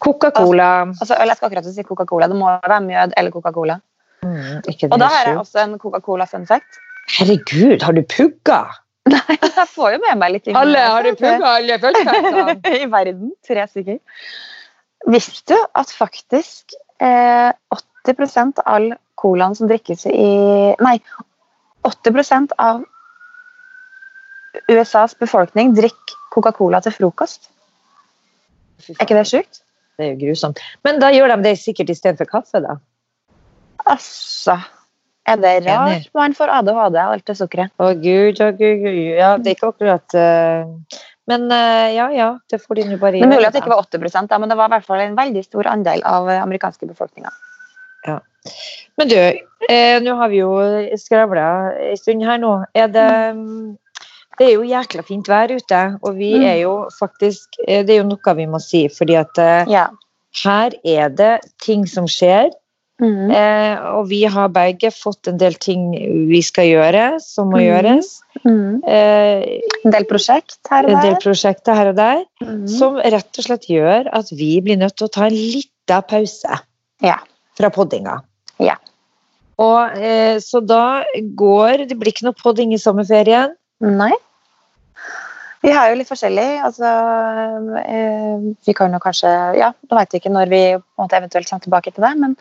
Coca-Cola. 0.04 0.70
Altså, 0.92 1.14
eller 1.16 1.32
jeg 1.32 1.40
skal 1.40 1.50
akkurat 1.50 1.68
si 1.74 1.84
Coca-Cola. 1.86 2.28
Det 2.30 2.38
må 2.38 2.48
være 2.54 2.80
mjød 2.84 3.18
eller 3.20 3.34
Coca-Cola. 3.34 3.76
Mm, 4.24 4.64
Og 4.64 4.96
da 5.00 5.10
har 5.12 5.28
jeg 5.28 5.38
også 5.42 5.60
en 5.64 5.76
Coca-Cola 5.80 6.26
fun 6.28 6.46
fact. 6.48 6.80
Herregud, 7.18 7.82
har 7.84 7.92
du 7.92 8.00
pugga? 8.08 8.62
Nei, 9.12 9.36
jeg 9.36 9.68
får 9.68 9.94
jo 9.94 10.00
med 10.00 10.16
meg 10.22 10.32
litt 10.32 10.46
ting. 10.48 10.56
alle 10.56 10.84
fullfettene? 11.82 12.54
I 12.80 12.86
verden. 12.88 13.34
Tre 13.44 13.66
stykker. 13.68 13.98
Visste 15.12 15.52
du 15.52 15.66
at 15.76 15.92
faktisk 15.92 16.72
eh, 17.04 17.52
80 18.08 18.56
av 18.56 18.64
all 18.64 18.88
colaen 19.20 19.56
som 19.56 19.68
drikkes 19.68 20.06
i 20.08 20.30
Nei, 20.80 20.96
80% 21.84 22.56
av 22.56 22.82
USAs 24.70 25.16
befolkning 25.20 25.74
drikker 25.76 26.18
Coca-Cola 26.34 26.80
til 26.84 26.94
frokost. 26.94 27.50
Er 28.90 29.06
ikke 29.06 29.18
det 29.18 29.28
sjukt? 29.30 29.62
Det 29.94 30.06
er 30.06 30.14
jo 30.14 30.20
grusomt. 30.24 30.60
Men 30.86 30.98
da 31.02 31.12
gjør 31.14 31.34
de 31.34 31.44
det 31.46 31.54
sikkert 31.60 31.92
istedenfor 31.94 32.30
kaffe, 32.30 32.62
da. 32.64 32.78
Altså 33.84 34.58
Er 35.28 35.40
det 35.40 35.52
rart 35.66 36.08
man 36.16 36.34
får 36.36 36.50
ADHD 36.58 36.98
av 37.00 37.14
alt 37.14 37.26
det 37.28 37.36
sukkeret? 37.38 37.72
Å 37.80 37.92
gud, 38.00 38.40
å 38.40 38.50
gud, 38.56 38.82
gud. 38.82 38.98
Ja, 39.16 39.34
det 39.38 39.52
er 39.52 39.58
ikke 39.58 39.72
akkurat 39.72 40.16
uh... 40.18 41.00
Men 41.30 41.46
eh, 41.48 41.94
ja, 41.96 42.10
ja, 42.12 42.26
det 42.52 42.58
får 42.60 42.76
de 42.76 42.82
nå 42.90 42.98
bare 43.00 43.16
gjøre. 43.16 43.30
mulig 43.32 43.48
at 43.48 43.54
det 43.54 43.62
ikke 43.62 43.72
var 43.72 43.86
80 43.86 44.26
da, 44.28 44.38
men 44.42 44.50
det 44.50 44.58
var 44.58 44.68
i 44.68 44.74
hvert 44.74 44.84
fall 44.84 45.00
en 45.00 45.14
veldig 45.16 45.42
stor 45.46 45.70
andel 45.70 46.02
av 46.04 46.28
eh, 46.28 46.42
amerikanske 46.42 46.84
befolkninga. 46.90 47.32
Men 49.00 49.08
du, 49.08 49.16
eh, 49.16 49.96
nå 50.04 50.16
har 50.18 50.28
vi 50.28 50.42
jo 50.42 50.50
skravla 51.00 51.46
en 51.86 51.96
stund 51.96 52.26
her 52.28 52.42
nå. 52.42 52.52
Er 52.76 52.92
det 52.92 53.08
Det 54.38 54.46
er 54.48 54.54
jo 54.56 54.62
jækla 54.66 55.02
fint 55.06 55.28
vær 55.30 55.52
ute, 55.54 55.98
og 56.02 56.16
vi 56.18 56.32
Mm. 56.34 56.44
er 56.44 56.56
jo 56.62 56.88
faktisk 56.98 57.48
eh, 57.68 57.82
Det 57.84 57.90
er 57.94 58.02
jo 58.02 58.08
noe 58.08 58.34
vi 58.36 58.46
må 58.46 58.60
si, 58.60 58.88
fordi 58.88 59.14
at 59.16 59.38
eh, 59.38 59.64
Ja. 59.68 59.88
her 60.44 60.70
er 60.84 61.08
det 61.08 61.40
ting 61.62 61.86
som 61.86 62.06
skjer. 62.06 62.50
Mm. 63.02 63.30
Eh, 63.34 63.78
og 63.98 64.06
vi 64.08 64.22
har 64.24 64.48
begge 64.48 64.90
fått 64.94 65.26
en 65.26 65.36
del 65.36 65.54
ting 65.54 65.90
vi 66.30 66.40
skal 66.42 66.64
gjøre, 66.64 67.20
som 67.20 67.48
må 67.50 67.58
mm. 67.58 67.64
gjøres. 67.66 68.20
Mhm. 68.44 68.84
Eh, 68.86 69.60
En 69.84 69.90
del 69.90 70.04
prosjekt 70.04 70.58
her 70.70 70.84
en 70.88 71.00
del 71.02 71.16
prosjekter 71.16 71.74
her 71.74 71.88
og 71.88 71.96
der. 71.96 72.24
Mhm. 72.42 72.68
Som 72.68 72.96
rett 72.96 73.38
og 73.38 73.44
slett 73.44 73.66
gjør 73.68 74.08
at 74.12 74.30
vi 74.30 74.60
blir 74.60 74.76
nødt 74.78 74.94
til 74.96 75.08
å 75.08 75.10
ta 75.12 75.26
en 75.26 75.32
liten 75.32 76.02
pause 76.08 76.60
Ja. 77.02 77.18
fra 77.56 77.68
poddinga. 77.70 78.20
Ja. 78.60 78.76
Og 79.58 79.96
eh, 79.98 80.38
Så 80.38 80.64
da 80.66 81.04
går 81.36 81.86
Det 81.88 81.98
blir 81.98 82.12
ikke 82.12 82.24
noe 82.24 82.32
podding 82.42 82.72
i 82.72 82.76
sommerferien. 82.78 83.54
Nei. 83.80 84.12
Vi 85.64 85.72
har 85.72 85.88
jo 85.88 85.96
litt 85.96 86.10
forskjellig. 86.10 86.48
Altså, 86.66 86.90
eh, 87.80 88.44
vi 88.66 88.74
kan 88.76 88.92
jo 88.92 89.00
kanskje 89.00 89.30
Ja, 89.58 89.72
nå 89.90 89.98
vet 89.98 90.12
vi 90.12 90.20
ikke 90.20 90.32
når 90.32 90.50
vi 90.52 90.62
måte, 90.76 91.16
eventuelt 91.16 91.48
kommer 91.48 91.64
tilbake 91.64 91.92
til 91.94 92.04
det, 92.04 92.12
men 92.20 92.36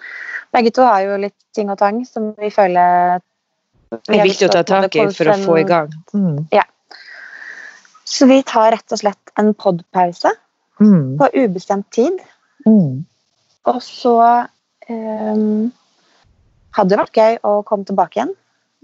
begge 0.54 0.74
to 0.76 0.84
har 0.84 1.02
jo 1.02 1.18
litt 1.18 1.38
ting 1.56 1.72
og 1.72 1.80
tang 1.80 2.04
som 2.06 2.34
vi 2.38 2.52
føler 2.54 3.22
Det 3.94 4.20
er 4.20 4.28
viktig 4.28 4.50
å 4.50 4.54
ta 4.54 4.64
tak 4.68 4.96
i 4.96 5.08
for 5.16 5.32
å 5.32 5.38
få 5.40 5.60
i 5.62 5.68
gang. 5.70 5.92
Mm. 6.14 6.48
Så 8.04 8.28
vi 8.28 8.42
tar 8.44 8.74
rett 8.76 8.92
og 8.92 9.00
slett 9.00 9.32
en 9.40 9.54
podpause 9.54 10.34
Mm. 10.82 11.18
på 11.18 11.30
ubestemt 11.34 11.92
tid. 11.92 12.18
Mm. 12.66 13.06
Og 13.70 13.80
så 13.84 14.16
um, 14.90 15.72
hadde 16.76 16.90
det 16.90 17.00
vært 17.00 17.20
gøy 17.20 17.38
å 17.46 17.54
komme 17.68 17.86
tilbake 17.88 18.20
igjen. 18.20 18.34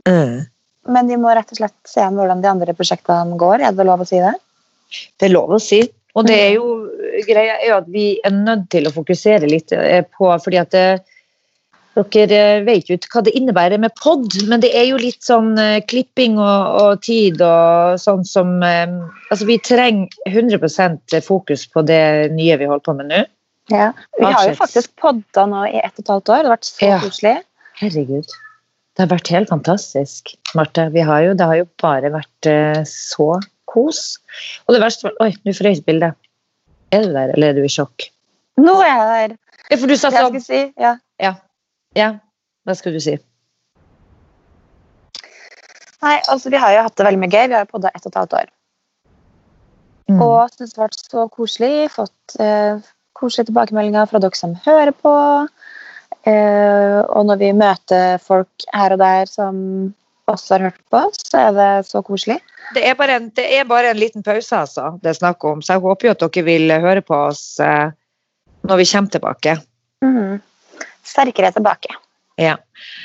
Mm. 0.08 0.46
Men 0.88 1.10
vi 1.12 1.18
må 1.20 1.32
rett 1.36 1.52
og 1.52 1.60
slett 1.60 1.76
se 1.88 2.02
an 2.02 2.16
hvordan 2.18 2.42
de 2.44 2.50
andre 2.52 2.76
prosjektene 2.78 3.38
går. 3.40 3.66
Er 3.66 3.76
det 3.76 3.86
lov 3.88 4.06
å 4.06 4.08
si 4.08 4.22
det? 4.24 4.36
Det 5.20 5.28
er 5.28 5.36
lov 5.36 5.58
å 5.58 5.62
si. 5.62 5.84
Og 6.18 6.26
det 6.26 6.36
er 6.40 6.52
jo 6.56 6.70
greia 7.28 7.60
er 7.62 7.76
at 7.76 7.88
vi 7.92 8.18
er 8.26 8.34
nødt 8.34 8.70
til 8.74 8.88
å 8.90 8.94
fokusere 8.96 9.50
litt 9.50 9.72
eh, 9.76 10.02
på 10.18 10.32
fordi 10.42 10.58
at 10.58 10.72
det, 10.74 10.86
dere 12.00 12.40
eh, 12.58 12.64
vet 12.66 12.90
jo 12.90 12.98
ikke 12.98 13.12
hva 13.14 13.24
det 13.28 13.36
innebærer 13.38 13.82
med 13.82 13.94
pod, 14.00 14.34
men 14.50 14.64
det 14.64 14.72
er 14.78 14.88
jo 14.90 15.00
litt 15.00 15.22
sånn 15.26 15.54
eh, 15.60 15.82
klipping 15.90 16.40
og, 16.40 16.80
og 16.82 17.04
tid 17.06 17.42
og 17.46 18.00
sånn 18.02 18.26
som 18.28 18.58
eh, 18.66 18.88
Altså, 19.30 19.46
vi 19.46 19.60
trenger 19.62 20.10
100% 20.26 21.20
fokus 21.22 21.68
på 21.70 21.84
det 21.86 22.32
nye 22.34 22.58
vi 22.58 22.66
holder 22.70 22.86
på 22.88 22.96
med 22.98 23.12
nå. 23.12 23.24
Ja. 23.70 23.92
Vi 24.18 24.26
har 24.26 24.48
jo 24.50 24.56
faktisk 24.58 24.96
podda 24.98 25.46
nå 25.46 25.68
i 25.68 25.78
ett 25.78 25.94
og 26.00 26.02
et 26.02 26.14
halvt 26.16 26.32
år. 26.34 26.40
Det 26.40 26.50
har 26.50 26.56
vært 26.56 26.70
så 26.70 26.88
Ja. 26.88 27.00
koselig. 27.04 27.36
Herregud. 27.78 28.26
Det 28.98 29.06
har 29.06 29.12
vært 29.14 29.30
helt 29.32 29.52
fantastisk, 29.54 30.34
Marte. 30.58 30.88
Vi 30.94 31.04
har 31.06 31.26
jo, 31.26 31.36
det 31.38 31.46
har 31.46 31.60
jo 31.60 31.68
bare 31.82 32.12
vært 32.14 32.50
eh, 32.50 32.82
så 32.90 33.36
kos. 33.70 34.18
Og 34.66 34.76
det 34.76 34.82
verste 34.82 35.10
var 35.10 35.20
Oi, 35.28 35.34
nå 35.46 35.54
frøys 35.58 35.84
bildet. 35.86 36.18
Er 36.96 37.06
du 37.06 37.14
der, 37.14 37.36
eller 37.36 37.52
er 37.52 37.60
du 37.60 37.68
i 37.68 37.70
sjokk? 37.70 38.08
Nå 38.60 38.80
er 38.82 38.90
jeg 38.90 39.10
der. 39.12 39.38
Ja, 39.70 39.78
for 39.78 39.92
du 39.92 39.96
sa 40.00 40.10
jeg 40.10 40.26
sånn 40.26 40.42
si, 40.42 40.62
ja. 40.82 40.96
Ja, 41.98 42.14
hva 42.66 42.76
skal 42.78 42.94
du 42.94 43.02
si? 43.02 43.16
Nei, 46.00 46.16
altså 46.32 46.52
Vi 46.52 46.62
har 46.62 46.74
jo 46.76 46.86
hatt 46.86 46.96
det 46.98 47.06
veldig 47.08 47.22
mye 47.24 47.34
gøy. 47.34 47.46
Vi 47.50 47.58
har 47.58 47.66
jo 47.66 47.74
podda 47.74 47.92
ett 47.94 48.06
og 48.06 48.12
et 48.12 48.20
halvt 48.22 48.38
år. 48.40 48.52
Mm. 50.10 50.22
Og 50.26 50.54
syns 50.56 50.74
det 50.74 50.80
har 50.80 50.88
vært 50.88 51.12
så 51.12 51.26
koselig. 51.34 51.74
Fått 51.94 52.38
eh, 52.42 52.82
koselige 53.18 53.50
tilbakemeldinger 53.50 54.10
fra 54.10 54.22
dere 54.24 54.40
som 54.40 54.56
hører 54.66 54.94
på. 54.96 55.16
Eh, 56.30 57.00
og 57.04 57.28
når 57.30 57.42
vi 57.42 57.52
møter 57.58 58.22
folk 58.24 58.68
her 58.76 58.96
og 58.96 59.04
der 59.04 59.30
som 59.30 59.60
også 60.32 60.56
har 60.56 60.70
hørt 60.70 60.82
på, 60.92 61.02
så 61.18 61.46
er 61.48 61.56
det 61.58 61.70
så 61.90 62.02
koselig. 62.06 62.40
Det 62.76 62.84
er, 62.86 63.00
en, 63.16 63.30
det 63.36 63.46
er 63.58 63.70
bare 63.70 63.94
en 63.94 64.00
liten 64.00 64.26
pause, 64.26 64.54
altså, 64.56 64.92
det 65.02 65.14
er 65.14 65.18
snakk 65.18 65.44
om. 65.48 65.64
Så 65.66 65.76
jeg 65.76 65.86
håper 65.86 66.10
jo 66.10 66.14
at 66.16 66.26
dere 66.26 66.46
vil 66.46 66.76
høre 66.84 67.04
på 67.06 67.18
oss 67.30 67.44
eh, 67.64 67.90
når 68.70 68.82
vi 68.82 68.88
kommer 68.92 69.16
tilbake. 69.16 69.58
Mm. 70.06 70.38
Sterkere 71.08 71.52
tilbake. 71.56 71.96
Ja. 72.40 72.56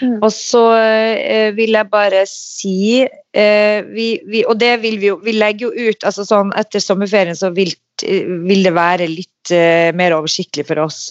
Mm. 0.02 0.20
Og 0.22 0.30
så 0.30 0.62
eh, 0.78 1.50
vil 1.56 1.74
jeg 1.74 1.90
bare 1.90 2.22
si 2.30 3.02
eh, 3.02 3.78
vi, 3.88 4.06
vi, 4.30 4.44
Og 4.46 4.60
det 4.60 4.76
vil 4.84 5.00
vi 5.02 5.08
jo 5.08 5.16
Vi 5.24 5.34
legger 5.34 5.66
jo 5.66 5.88
ut 5.90 6.06
altså 6.06 6.22
sånn 6.28 6.52
Etter 6.54 6.78
sommerferien 6.78 7.34
så 7.34 7.50
vil, 7.56 7.72
vil 7.98 8.62
det 8.62 8.74
være 8.76 9.10
litt 9.10 9.50
eh, 9.50 9.90
mer 9.96 10.14
oversiktlig 10.14 10.68
for 10.68 10.84
oss 10.84 11.08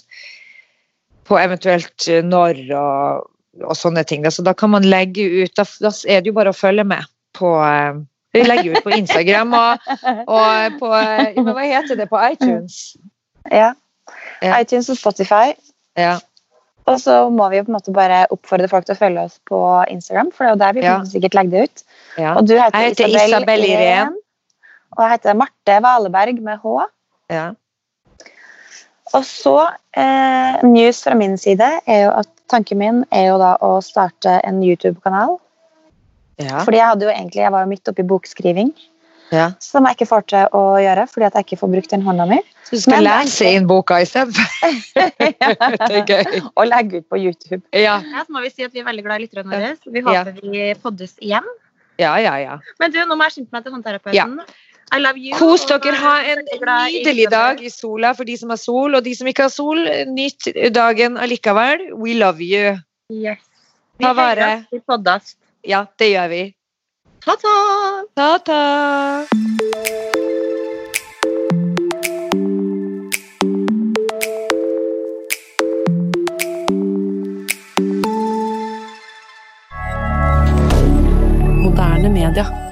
på 1.28 1.38
eventuelt 1.40 2.08
eh, 2.08 2.24
når 2.24 2.60
og, 2.76 3.28
og 3.62 3.76
sånne 3.78 4.02
ting. 4.04 4.24
Så 4.30 4.42
da 4.42 4.52
kan 4.54 4.70
man 4.72 4.82
legge 4.82 5.22
ut 5.44 5.54
Da, 5.54 5.64
da 5.80 5.90
er 6.08 6.20
det 6.24 6.32
jo 6.32 6.34
bare 6.36 6.50
å 6.50 6.56
følge 6.56 6.84
med 6.84 7.04
på 7.38 7.52
eh, 7.62 7.94
Vi 8.34 8.42
legger 8.42 8.74
ut 8.74 8.84
på 8.84 8.90
Instagram 8.98 9.54
og, 9.54 9.88
og 10.26 10.78
på 10.80 10.90
eh, 10.98 11.38
Hva 11.38 11.62
heter 11.62 11.96
det 12.00 12.08
på 12.10 12.18
iTunes? 12.32 12.96
Ja. 13.52 13.72
Ja. 14.42 14.58
iTunes 14.60 14.88
og 14.90 14.96
Spotify. 14.98 15.54
Ja. 15.96 16.18
Og 16.90 16.98
så 17.00 17.30
må 17.32 17.46
vi 17.52 17.56
jo 17.60 17.64
på 17.64 17.72
en 17.72 17.76
måte 17.78 17.92
bare 17.96 18.24
oppfordre 18.34 18.68
folk 18.68 18.84
til 18.84 18.92
å 18.96 18.98
følge 19.00 19.22
oss 19.28 19.38
på 19.48 19.58
Instagram, 19.88 20.28
for 20.34 20.44
det 20.44 20.50
er 20.50 20.54
jo 20.54 20.60
der 20.64 20.74
vi 20.76 20.82
Ja. 20.84 20.96
sikkert 21.08 21.34
legger 21.38 21.50
det 21.54 21.62
ut. 21.64 21.84
ja. 22.18 22.34
Og 22.36 22.46
du 22.48 22.52
heter, 22.58 22.78
Jeg 22.80 22.90
heter 22.96 23.14
Isabel 23.22 23.64
Irén. 23.64 24.12
Og 24.96 25.00
jeg 25.04 25.10
heter 25.14 25.34
Marte 25.40 25.78
Valeberg 25.82 26.42
med 26.44 26.58
H. 26.62 26.74
ja. 27.30 27.46
Og 29.14 29.22
så, 29.24 29.68
eh, 29.94 30.62
news 30.66 31.02
fra 31.04 31.14
min 31.14 31.36
side 31.38 31.66
er 31.86 32.00
jo 32.04 32.10
at 32.18 32.28
tanken 32.50 32.78
min 32.80 33.04
er 33.10 33.28
jo 33.30 33.38
da 33.40 33.54
å 33.64 33.76
starte 33.84 34.40
en 34.44 34.62
YouTube-kanal. 34.64 35.38
ja. 36.42 36.64
Fordi 36.64 36.80
jeg 36.80 36.86
hadde 36.90 37.06
jo 37.06 37.12
egentlig, 37.14 37.42
jeg 37.44 37.52
var 37.54 37.64
jo 37.64 37.70
midt 37.70 37.88
oppi 37.88 38.02
bokskriving, 38.02 38.72
ja. 39.32 39.52
som 39.62 39.86
jeg 39.88 39.96
ikke 39.96 40.08
får 40.10 40.26
til 40.30 40.56
å 40.56 40.62
gjøre 40.82 41.06
fordi 41.10 41.26
at 41.28 41.38
jeg 41.38 41.46
ikke 41.48 41.60
får 41.62 41.72
brukt 41.76 41.94
den 41.94 42.02
hånda 42.06 42.26
mi. 42.30 42.40
Så 42.64 42.76
du 42.76 42.80
skal 42.84 43.02
Men- 43.02 43.06
lese 43.08 43.50
inn 43.54 43.66
boka 43.70 44.00
istedenfor? 44.02 44.46
er. 46.18 46.40
Og 46.56 46.66
legge 46.66 47.02
ut 47.02 47.08
på 47.08 47.20
YouTube. 47.20 47.62
Ja. 47.72 48.00
Ja, 48.00 48.24
så 48.24 48.32
må 48.32 48.42
vi 48.44 48.50
si 48.50 48.64
at 48.64 48.72
vi 48.72 48.80
er 48.80 48.88
veldig 48.88 49.04
glad 49.04 49.20
i 49.20 49.26
lytterne 49.26 49.50
våre, 49.50 49.74
vi 49.84 50.00
håper 50.00 50.38
vi 50.40 50.68
poddes 50.82 51.16
igjen. 51.20 51.44
ja, 51.98 52.16
ja, 52.18 52.36
ja. 52.42 52.58
Men 52.80 52.90
du, 52.92 52.98
nå 53.06 53.16
må 53.16 53.28
jeg 53.28 53.38
skynde 53.38 53.52
meg 53.52 53.64
til 53.66 53.76
håndterapeuten. 53.76 54.38
You. 54.40 54.46
Kos 55.38 55.66
dere. 55.66 55.94
Ha 55.98 56.14
en 56.32 56.44
nydelig 56.48 57.30
dag 57.30 57.62
i 57.62 57.70
sola 57.70 58.14
for 58.14 58.24
de 58.24 58.36
som 58.38 58.50
har 58.50 58.60
sol. 58.60 58.94
Og 58.94 59.04
de 59.04 59.14
som 59.14 59.26
ikke 59.30 59.48
har 59.48 59.54
sol, 59.54 59.80
nytt 60.10 60.50
dagen 60.74 61.16
allikevel. 61.16 61.90
We 61.94 62.18
love 62.18 62.44
you. 62.44 62.76
Yes. 63.12 63.40
Ta 64.00 64.12
vare. 64.12 64.66
Vi 64.72 64.80
poddes. 64.80 65.36
Ja, 65.64 65.86
det 65.98 66.12
gjør 66.12 66.28
vi. 66.34 66.44
Ta-ta. 67.24 67.56
Ta-ta. 68.14 68.60
moderne 81.74 82.08
media. 82.08 82.63